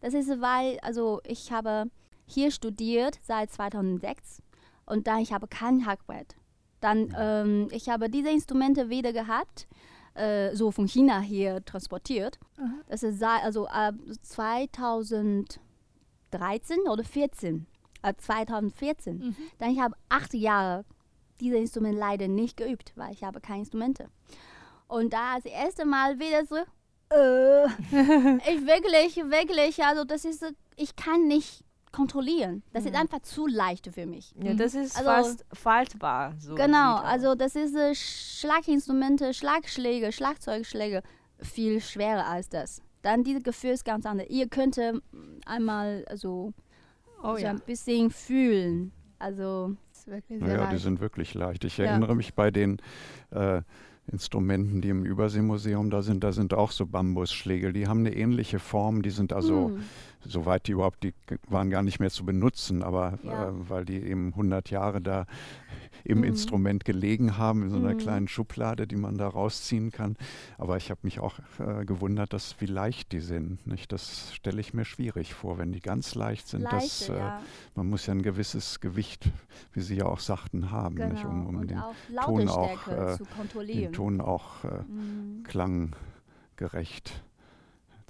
Das 0.00 0.14
ist 0.14 0.28
weil, 0.40 0.78
also 0.80 1.20
ich 1.26 1.52
habe 1.52 1.90
hier 2.26 2.50
studiert 2.50 3.18
seit 3.22 3.50
2006 3.50 4.42
und 4.86 5.06
dann 5.06 5.18
ich 5.20 5.32
habe 5.32 5.46
kein 5.48 5.86
Hackbrett. 5.86 6.36
Dann 6.80 7.14
ähm, 7.18 7.68
ich 7.72 7.88
habe 7.88 8.08
diese 8.08 8.30
Instrumente 8.30 8.88
wieder 8.88 9.12
gehabt, 9.12 9.66
äh, 10.14 10.54
so 10.56 10.70
von 10.70 10.86
China 10.88 11.20
hier 11.20 11.64
transportiert. 11.64 12.38
Aha. 12.58 12.68
Das 12.88 13.02
ist 13.02 13.18
sei- 13.18 13.42
also 13.42 13.66
ab 13.68 13.94
2013 16.30 16.78
oder 16.88 17.04
14, 17.04 17.66
äh, 18.02 18.14
2014. 18.16 19.18
Mhm. 19.18 19.36
Dann 19.58 19.70
ich 19.70 19.80
habe 19.80 19.94
acht 20.08 20.34
Jahre 20.34 20.84
diese 21.40 21.56
Instrumente 21.56 21.98
leider 21.98 22.28
nicht 22.28 22.56
geübt, 22.56 22.92
weil 22.96 23.12
ich 23.12 23.24
habe 23.24 23.40
keine 23.40 23.60
Instrumente. 23.60 24.08
Und 24.88 25.12
da 25.12 25.36
das 25.36 25.44
erste 25.46 25.84
Mal 25.84 26.18
wieder 26.18 26.44
so, 26.46 26.56
äh, 27.14 27.66
ich 28.54 28.66
wirklich, 28.66 29.16
wirklich, 29.16 29.82
also 29.84 30.04
das 30.04 30.24
ist, 30.24 30.44
ich 30.76 30.96
kann 30.96 31.26
nicht 31.28 31.64
kontrollieren. 31.92 32.62
Das 32.72 32.84
ist 32.84 32.92
Mhm. 32.92 33.00
einfach 33.00 33.20
zu 33.22 33.46
leicht 33.48 33.92
für 33.92 34.06
mich. 34.06 34.32
Ja, 34.40 34.54
das 34.54 34.74
ist 34.74 34.96
Also- 34.96 35.10
fast 35.10 35.44
faltbar. 35.52 36.34
So 36.38 36.54
genau, 36.54 36.96
also 36.96 37.34
das 37.34 37.56
ist 37.56 37.74
äh, 37.74 37.94
Schlaginstrumente, 37.94 39.34
Schlagschläge, 39.34 40.12
Schlagzeugschläge 40.12 41.02
viel 41.40 41.80
schwerer 41.80 42.26
als 42.26 42.48
das. 42.48 42.80
Dann 43.02 43.24
dieses 43.24 43.42
Gefühl 43.42 43.70
ist 43.70 43.84
ganz 43.84 44.06
anders. 44.06 44.28
Ihr 44.28 44.48
könnt 44.48 44.76
ähm, 44.78 45.02
einmal 45.46 46.04
so, 46.14 46.52
Oh 47.22 47.34
so 47.34 47.38
ja, 47.38 47.50
ein 47.50 47.60
bisschen 47.60 48.10
fühlen. 48.10 48.92
Also 49.18 49.74
ist 49.89 49.89
wirklich 50.10 50.38
sehr 50.40 50.48
Naja, 50.48 50.66
die 50.66 50.72
leicht. 50.72 50.82
sind 50.84 51.00
wirklich 51.00 51.34
leicht. 51.34 51.64
Ich 51.64 51.78
Ja. 51.78 51.86
erinnere 51.86 52.14
mich 52.14 52.34
bei 52.34 52.50
den 52.50 52.78
äh, 53.30 53.62
Instrumenten, 54.10 54.80
die 54.80 54.88
im 54.88 55.04
Überseemuseum 55.04 55.90
da 55.90 56.02
sind, 56.02 56.24
da 56.24 56.32
sind 56.32 56.52
auch 56.54 56.72
so 56.72 56.86
Bambusschläge. 56.86 57.72
Die 57.72 57.86
haben 57.86 58.00
eine 58.00 58.14
ähnliche 58.14 58.58
Form. 58.58 59.02
Die 59.02 59.10
sind 59.10 59.32
also, 59.32 59.68
mm, 59.68 59.82
soweit 60.24 60.66
die 60.66 60.72
überhaupt, 60.72 61.02
die 61.02 61.14
waren 61.48 61.70
gar 61.70 61.82
nicht 61.82 61.98
mehr 62.00 62.10
zu 62.10 62.24
benutzen, 62.24 62.82
aber 62.82 63.18
Ja. 63.22 63.48
äh, 63.48 63.52
weil 63.70 63.84
die 63.84 63.96
eben 64.02 64.34
100 64.34 64.70
Jahre 64.70 65.00
da 65.00 65.26
im 66.04 66.18
Mhm. 66.18 66.24
Instrument 66.24 66.84
gelegen 66.86 67.36
haben, 67.36 67.62
in 67.62 67.70
so 67.70 67.76
einer 67.76 67.92
Mhm. 67.94 67.98
kleinen 67.98 68.28
Schublade, 68.28 68.86
die 68.86 68.96
man 68.96 69.18
da 69.18 69.28
rausziehen 69.28 69.90
kann. 69.92 70.16
Aber 70.56 70.76
ich 70.78 70.90
habe 70.90 71.00
mich 71.02 71.20
auch 71.20 71.38
äh, 71.58 71.84
gewundert, 71.84 72.32
dass, 72.32 72.58
wie 72.60 72.66
leicht 72.66 73.12
die 73.12 73.20
sind. 73.20 73.66
Nicht? 73.66 73.92
Das 73.92 74.34
stelle 74.34 74.60
ich 74.60 74.72
mir 74.72 74.84
schwierig 74.86 75.34
vor, 75.34 75.58
wenn 75.58 75.72
die 75.72 75.80
ganz 75.80 76.14
leicht 76.14 76.48
sind. 76.48 76.62
leichte, 76.62 77.14
äh, 77.14 77.18
ja. 77.18 77.42
man 77.74 77.88
muss 77.90 78.06
ja 78.06 78.14
ein 78.14 78.22
gewisses 78.22 78.80
Gewicht, 78.80 79.28
wie 79.74 79.80
Sie 79.80 79.96
ja 79.96 80.06
auch 80.06 80.20
sagten, 80.20 80.70
haben, 80.70 80.94
nicht? 80.94 81.22
Genau. 81.22 81.28
um, 81.28 81.46
um 81.46 81.56
und 81.56 81.70
den, 81.70 81.78
auch 81.78 81.94
Ton 82.24 82.48
auch, 82.48 82.88
äh, 82.88 83.16
zu 83.18 83.24
den 83.24 83.36
kontrollieren. 83.36 83.92
Ton 83.92 84.20
auch 84.22 84.64
äh, 84.64 84.68
Mm, 84.88 85.42
klanggerecht 85.44 87.22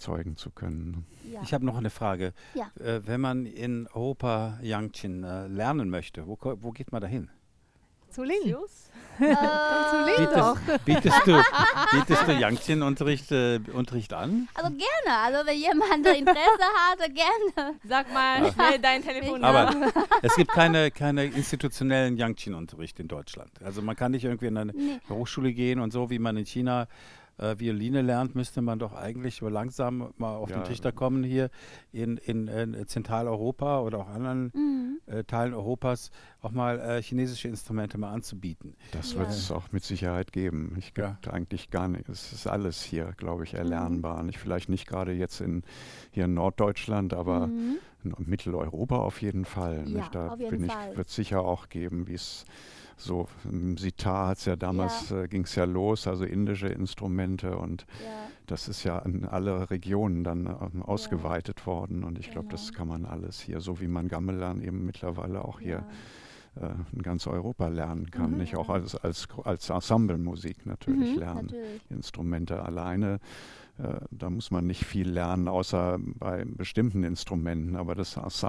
zeugen 0.01 0.37
zu 0.37 0.51
können. 0.51 1.07
ja. 1.31 1.41
Ich 1.43 1.55
habe 1.55 1.65
noch 1.65 1.77
eine 1.77 1.91
Frage. 1.91 2.33
Ja. 2.55 2.71
Äh, 2.83 3.07
wenn 3.07 3.21
man 3.21 3.47
in 3.47 3.87
Europa 3.93 4.59
Yangqin 4.63 5.23
äh, 5.25 5.47
lernen 5.47 5.91
möchte, 5.91 6.27
wo, 6.27 6.39
wo 6.41 6.71
geht 6.73 6.93
man 6.93 7.01
da 7.01 7.07
hin? 7.07 7.31
Zu 8.11 8.25
Lin. 8.25 8.57
äh, 9.21 10.17
Bietest, 10.17 10.37
doch. 10.37 10.57
bietest 10.85 11.27
du, 11.27 11.43
bietest 11.93 12.27
du 12.27 12.33
Yangqin-Unterricht 12.33 13.31
äh, 13.31 13.61
Unterricht 13.73 14.13
an? 14.15 14.49
also 14.55 14.71
gerne, 14.71 15.19
also 15.19 15.47
wenn 15.47 15.59
jemand 15.59 16.07
Interesse 16.07 16.65
hat, 16.89 16.99
gerne. 17.15 17.77
Sag 17.85 18.13
mal 18.13 18.51
schnell 18.53 18.79
dein 18.81 19.03
Telefon. 19.03 19.45
Aber 19.45 19.71
es 20.23 20.35
gibt 20.37 20.51
keine, 20.53 20.91
keine 20.91 21.27
institutionellen 21.27 22.17
Yangqin-Unterricht 22.17 22.99
in 22.99 23.09
Deutschland. 23.09 23.51
Also 23.63 23.83
man 23.83 23.95
kann 23.95 24.13
nicht 24.13 24.25
irgendwie 24.25 24.47
in 24.47 24.57
eine 24.57 24.73
Nee. 24.73 24.99
Hochschule 25.11 25.53
gehen 25.53 25.81
und 25.81 25.93
so, 25.93 26.09
wie 26.11 26.19
man 26.19 26.37
in 26.39 26.47
China 26.47 26.89
äh, 27.41 27.59
Violine 27.59 28.03
lernt, 28.03 28.35
müsste 28.35 28.63
man 28.63 28.79
doch 28.79 28.93
eigentlich 28.93 29.37
so 29.37 29.49
langsam 29.49 30.13
mal 30.19 30.37
auf 30.37 30.51
Ja. 30.51 30.59
den 30.59 30.65
Trichter 30.65 30.93
kommen, 30.93 31.25
hier 31.25 31.51
in, 31.93 32.17
in, 32.19 32.49
in 32.49 32.87
Zentraleuropa 32.87 33.81
oder 33.81 33.99
auch 33.99 34.09
anderen 34.09 34.51
Mhm. 34.55 35.01
äh, 35.07 35.25
Teilen 35.25 35.55
Europas 35.55 36.11
auch 36.43 36.53
mal 36.53 36.79
äh, 36.79 37.03
chinesische 37.03 37.49
Instrumente 37.49 37.99
mal 37.99 38.13
anzubieten. 38.13 38.75
Das 38.93 39.13
Ja. 39.15 39.21
wird 39.21 39.31
es 39.31 39.51
auch 39.51 39.73
mit 39.73 39.83
Sicherheit 39.85 40.33
geben. 40.33 40.75
Ich 40.79 40.93
Ja. 40.97 41.11
gibt 41.13 41.29
eigentlich 41.29 41.71
gar 41.71 41.89
nicht. 41.89 42.09
Es 42.09 42.33
ist 42.33 42.47
alles 42.47 42.83
hier, 42.83 43.13
glaube 43.17 43.39
Mhm. 43.39 43.45
ich, 43.45 43.55
erlernbar. 43.55 44.23
Nicht 44.23 44.39
vielleicht 44.39 44.69
nicht 44.69 44.87
gerade 44.87 45.13
jetzt 45.13 45.41
in 45.41 45.63
hier 46.11 46.27
in 46.27 46.35
Norddeutschland, 46.35 47.15
aber 47.15 47.47
Mhm. 47.49 47.79
Mitteleuropa 48.19 48.97
auf 48.97 49.21
jeden 49.21 49.45
Fall. 49.45 49.85
Ja, 49.87 49.99
nicht? 49.99 50.15
Da 50.15 50.29
auf 50.29 50.39
jeden 50.41 50.51
bin 50.57 50.65
ich, 50.65 50.73
Fall. 50.73 50.97
wird 50.97 51.09
sicher 51.11 51.43
auch 51.43 51.69
geben, 51.69 52.07
wie 52.07 52.15
es 52.15 52.45
so 53.01 53.27
im 53.45 53.77
Sitar 53.77 54.29
hat 54.29 54.39
es 54.39 54.45
ja 54.45 54.57
damals, 54.57 55.11
Ja. 55.11 55.23
äh, 55.23 55.29
ging 55.29 55.43
es 55.45 55.55
ja 55.55 55.65
los, 55.65 56.07
also 56.07 56.25
indische 56.25 56.69
Instrumente 56.69 57.57
und 57.57 57.87
Ja, 58.05 58.29
das 58.47 58.69
ist 58.69 58.85
ja 58.85 58.99
in 59.01 59.25
alle 59.25 59.71
Regionen 59.71 60.25
dann 60.25 60.47
ähm, 60.47 60.83
ausgeweitet 60.83 61.67
worden 61.67 62.05
und 62.05 62.19
ich 62.19 62.31
glaube, 62.31 62.49
das 62.51 62.69
Genau. 62.69 62.79
kann 62.79 62.89
man 62.89 63.05
alles 63.07 63.41
hier, 63.41 63.61
so 63.61 63.81
wie 63.81 63.89
man 63.89 64.09
Gamelan 64.09 64.61
eben 64.63 64.85
mittlerweile 64.85 65.45
auch 65.45 65.61
hier 65.61 65.85
ja. 66.57 66.67
äh, 66.69 66.75
in 66.93 67.03
ganz 67.03 67.27
Europa 67.27 67.69
lernen 67.69 68.11
kann, 68.11 68.33
Mhm. 68.33 68.39
nicht 68.39 68.57
auch 68.57 68.69
Ja. 68.69 68.75
als, 68.75 68.97
als, 68.97 69.29
als 69.45 69.71
Ensemblemusik 69.71 70.67
natürlich 70.67 71.15
Mhm, 71.15 71.19
lernen. 71.21 71.47
Natürlich. 71.47 71.81
Instrumente 71.91 72.63
alleine, 72.63 73.21
äh, 73.79 74.01
da 74.11 74.29
muss 74.31 74.51
man 74.51 74.67
nicht 74.67 74.85
viel 74.85 75.09
lernen, 75.09 75.47
außer 75.49 75.99
bei 76.19 76.45
bestimmten 76.45 77.05
Instrumenten, 77.05 77.77
aber 77.77 77.95
das 77.95 78.19
als 78.19 78.45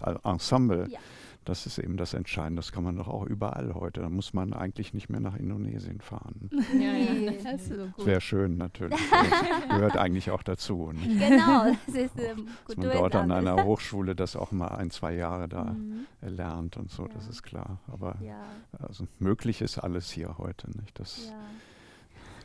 Al- 0.00 0.18
Ensemble, 0.24 0.88
Ja. 0.88 0.98
Das 1.44 1.66
ist 1.66 1.78
eben 1.78 1.96
das 1.96 2.14
Entscheidende, 2.14 2.60
das 2.60 2.72
kann 2.72 2.84
man 2.84 2.96
doch 2.96 3.08
auch 3.08 3.24
überall 3.26 3.74
heute, 3.74 4.00
da 4.00 4.08
muss 4.08 4.32
man 4.32 4.52
eigentlich 4.52 4.94
nicht 4.94 5.08
mehr 5.08 5.20
nach 5.20 5.36
Indonesien 5.36 6.00
fahren. 6.00 6.50
Ja, 6.72 6.92
ja. 6.92 7.32
Das 7.44 7.62
ist 7.62 7.68
so 7.70 7.76
Das 7.76 7.92
gut. 7.96 8.06
wäre 8.06 8.20
schön 8.20 8.56
natürlich, 8.56 8.98
das 9.10 9.68
gehört 9.68 9.96
eigentlich 9.96 10.30
auch 10.30 10.42
dazu. 10.42 10.92
Nicht? 10.92 11.18
Genau, 11.28 11.64
das 11.86 11.94
ist 11.94 12.18
ähm, 12.18 12.46
Dass 12.66 12.76
man 12.76 12.90
dort 12.90 13.14
an 13.16 13.30
einer 13.32 13.64
Hochschule 13.64 14.14
das 14.14 14.36
auch 14.36 14.52
mal 14.52 14.68
ein, 14.68 14.90
zwei 14.90 15.14
Jahre 15.14 15.48
da 15.48 15.64
Mhm. 15.64 16.06
lernt 16.20 16.76
und 16.76 16.90
so, 16.90 17.06
das 17.08 17.24
Ja. 17.24 17.30
ist 17.30 17.42
klar. 17.42 17.78
Aber 17.86 18.16
Ja, 18.22 18.42
also, 18.78 19.06
möglich 19.18 19.60
ist 19.62 19.78
alles 19.78 20.10
hier 20.10 20.38
heute. 20.38 20.68
Nicht? 20.78 20.98
Das, 20.98 21.26
ja. 21.28 21.34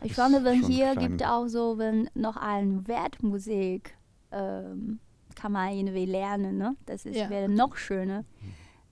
Ich 0.04 0.14
fand, 0.14 0.44
wenn 0.44 0.64
hier 0.64 0.96
gibt 0.96 1.26
auch 1.26 1.48
so, 1.48 1.78
wenn 1.78 2.10
noch 2.14 2.38
ein 2.38 2.88
Wertmusik 2.88 3.96
ähm, 4.32 5.00
kann 5.36 5.52
man 5.52 5.72
irgendwie 5.72 6.06
lernen, 6.06 6.58
ne? 6.58 6.76
Das 6.86 7.06
ist, 7.06 7.16
Ja. 7.16 7.30
wäre 7.30 7.48
noch 7.50 7.76
schöner. 7.78 8.24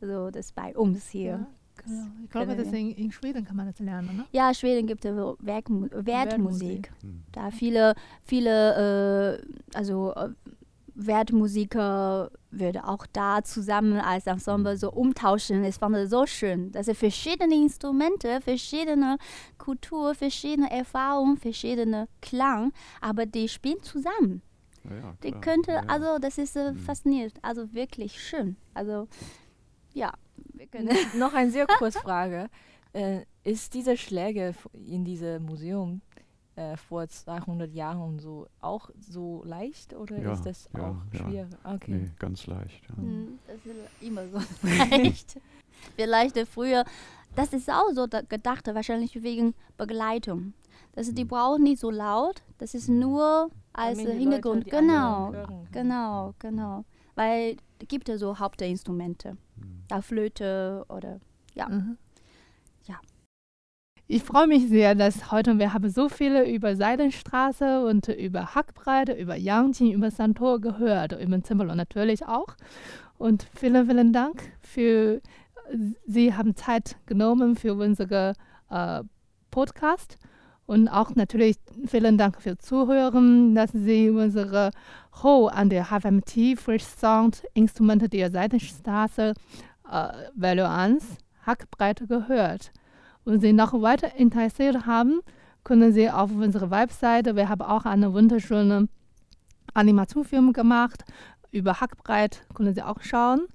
So, 0.05 0.29
das 0.31 0.51
bei 0.51 0.75
uns 0.75 1.07
hier. 1.09 1.31
Ja, 1.31 1.47
genau. 1.83 2.05
Ich 2.23 2.29
glaube, 2.29 2.55
das 2.55 2.67
in, 2.73 2.91
in 2.91 3.11
Schweden 3.11 3.43
kann 3.45 3.55
man 3.55 3.67
das 3.67 3.79
lernen, 3.79 4.15
ne? 4.17 4.25
Ja, 4.31 4.53
Schweden 4.53 4.87
gibt 4.87 5.03
es 5.05 5.15
Wertmusik. 5.15 6.05
Wertmusik. 6.05 6.91
Hm. 7.01 7.23
Da 7.31 7.51
viele, 7.51 7.95
viele, 8.23 9.39
äh, 9.41 9.77
also 9.77 10.13
äh, 10.15 10.29
Wertmusiker 10.97 12.31
würde 12.51 12.87
auch 12.87 13.05
da 13.11 13.43
zusammen 13.43 13.97
als 13.99 14.27
Ensemble 14.27 14.77
so 14.77 14.91
umtauschen. 14.91 15.63
Ich 15.63 15.75
fand 15.75 15.95
es 15.97 16.09
so 16.09 16.25
schön, 16.25 16.71
dass 16.71 16.87
es 16.87 16.97
verschiedene 16.97 17.53
Instrumente, 17.55 18.39
verschiedene 18.41 19.17
Kultur, 19.57 20.15
verschiedene 20.15 20.71
Erfahrungen, 20.71 21.37
verschiedene 21.37 22.07
Klang, 22.21 22.71
aber 23.01 23.25
die 23.25 23.47
spielen 23.49 23.81
zusammen. 23.81 24.41
Ja, 24.85 25.15
Die 25.23 25.31
könnte, 25.31 25.71
Ja, 25.71 25.77
ja. 25.81 25.87
also 25.87 26.19
das 26.19 26.37
ist 26.37 26.55
äh, 26.55 26.71
Mhm. 26.71 26.77
faszinierend, 26.77 27.33
also 27.41 27.73
wirklich 27.73 28.21
schön. 28.21 28.55
Also 28.75 29.07
ja, 29.95 30.13
wir 30.53 30.67
können. 30.67 30.89
Noch 31.17 31.33
eine 31.33 31.49
sehr 31.49 31.65
kurze 31.79 31.99
Frage. 31.99 32.49
Äh, 32.93 33.25
ist 33.43 33.73
diese 33.73 33.97
Schläge 33.97 34.53
in 34.73 35.03
diesem 35.03 35.43
Museum 35.45 36.01
äh, 36.55 36.77
vor 36.77 37.07
200 37.07 37.73
Jahren 37.73 38.01
und 38.01 38.19
so 38.19 38.47
auch 38.61 38.89
so 38.99 39.43
leicht 39.45 39.93
oder 39.93 40.17
Ja, 40.21 40.33
ist 40.33 40.45
das 40.45 40.69
ja, 40.73 40.89
auch 40.91 40.95
ja. 41.13 41.19
schwer? 41.19 41.47
Okay. 41.63 41.91
Nee, 41.91 42.11
ganz 42.17 42.47
leicht. 42.47 42.81
Ja. 42.89 42.95
Hm, 42.97 43.39
Das 43.47 43.57
ist 43.57 43.75
immer 44.07 44.27
so 44.29 44.37
leicht. 44.63 45.37
Vielleicht 45.95 46.37
früher, 46.47 46.85
das 47.35 47.51
ist 47.53 47.69
auch 47.69 47.91
so 47.93 48.07
da- 48.07 48.21
gedacht, 48.21 48.65
wahrscheinlich 48.67 49.21
wegen 49.21 49.53
Begleitung. 49.77 50.53
Das 50.93 51.07
ist, 51.09 51.17
die 51.17 51.25
Mhm. 51.25 51.29
brauchen 51.29 51.63
nicht 51.63 51.79
so 51.81 51.89
laut, 51.91 52.41
das 52.57 52.73
ist 52.73 52.87
nur 52.87 53.49
als 53.73 53.99
Hintergrund. 53.99 54.63
Leute 54.63 54.69
genau, 54.77 55.33
genau, 55.73 56.33
genau. 56.39 56.85
Weil 57.15 57.57
es 57.79 57.87
gibt 57.89 58.07
ja 58.07 58.17
so 58.17 58.39
Hauptinstrumente, 58.39 59.31
Hm. 59.59 59.74
Da 59.87 60.01
Flöte 60.01 60.85
oder 60.89 61.19
ja. 61.53 61.69
Mhm. 61.69 61.97
Ja. 62.85 62.95
Ich 64.07 64.23
freue 64.23 64.47
mich 64.47 64.67
sehr, 64.67 64.93
dass 64.93 65.31
heute 65.31 65.57
wir 65.57 65.73
haben 65.73 65.89
so 65.89 66.09
viele 66.09 66.49
über 66.49 66.75
Seidenstraße 66.75 67.85
und 67.85 68.07
über 68.09 68.53
Hackbreite, 68.53 69.13
über 69.13 69.35
Yangqing, 69.35 69.91
über 69.91 70.11
Santor 70.11 70.61
gehört, 70.61 71.19
über 71.19 71.41
Zimmerlo 71.41 71.73
natürlich 71.75 72.25
auch. 72.27 72.55
Und 73.17 73.47
vielen, 73.55 73.87
vielen 73.87 74.13
Dank 74.13 74.43
für, 74.59 75.21
Sie 76.05 76.33
haben 76.33 76.55
Zeit 76.55 76.97
genommen 77.05 77.55
für 77.55 77.73
unsere 77.73 78.33
äh, 78.69 79.01
Podcast. 79.49 80.17
Und 80.67 80.87
auch 80.87 81.13
natürlich 81.15 81.57
vielen 81.85 82.17
Dank 82.17 82.41
für 82.41 82.57
Zuhören, 82.57 83.53
dass 83.53 83.71
Sie 83.71 84.09
unsere 84.09 84.71
Show 85.19 85.47
an 85.47 85.69
der 85.69 85.85
HFMT 85.85 86.57
Fresh 86.57 86.83
Sound 86.83 87.43
Instrumente 87.53 88.09
der 88.09 88.31
Seitenstraße 88.31 89.33
äh, 89.91 90.29
Value 90.35 90.69
1 90.69 91.17
Hackbreite 91.45 92.07
gehört 92.07 92.71
und 93.23 93.39
Sie 93.39 93.53
noch 93.53 93.73
weiter 93.81 94.15
interessiert 94.15 94.85
haben, 94.85 95.21
können 95.63 95.93
Sie 95.93 96.09
auf 96.09 96.31
unserer 96.31 96.69
Webseite, 96.71 97.35
wir 97.35 97.49
haben 97.49 97.61
auch 97.61 97.85
eine 97.85 98.13
wunderschöne 98.13 98.87
Animationsfilm 99.73 100.53
gemacht 100.53 101.03
über 101.51 101.79
Hackbreit, 101.79 102.45
können 102.53 102.73
Sie 102.73 102.83
auch 102.83 103.01
schauen. 103.01 103.47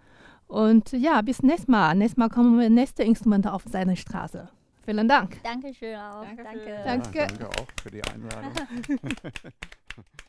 Und 0.46 0.90
ja, 0.92 1.20
bis 1.22 1.42
nächstes 1.42 1.68
Mal. 1.68 1.94
Nächstes 1.94 2.16
Mal 2.16 2.28
kommen 2.28 2.58
wir 2.58 2.68
nächste 2.68 3.04
Instrumente 3.04 3.52
auf 3.52 3.62
seine 3.70 3.96
Straße. 3.96 4.48
Vielen 4.84 5.06
Dank. 5.06 5.40
Dankeschön 5.44 5.94
auch. 5.96 6.24
Dankeschön. 6.24 6.44
Danke. 6.44 6.70
Ja, 6.70 6.84
Danke. 6.84 7.26
danke 7.28 7.48
auch 7.48 7.66
für 7.80 7.90
die 7.90 8.02
Einladung. 8.02 8.52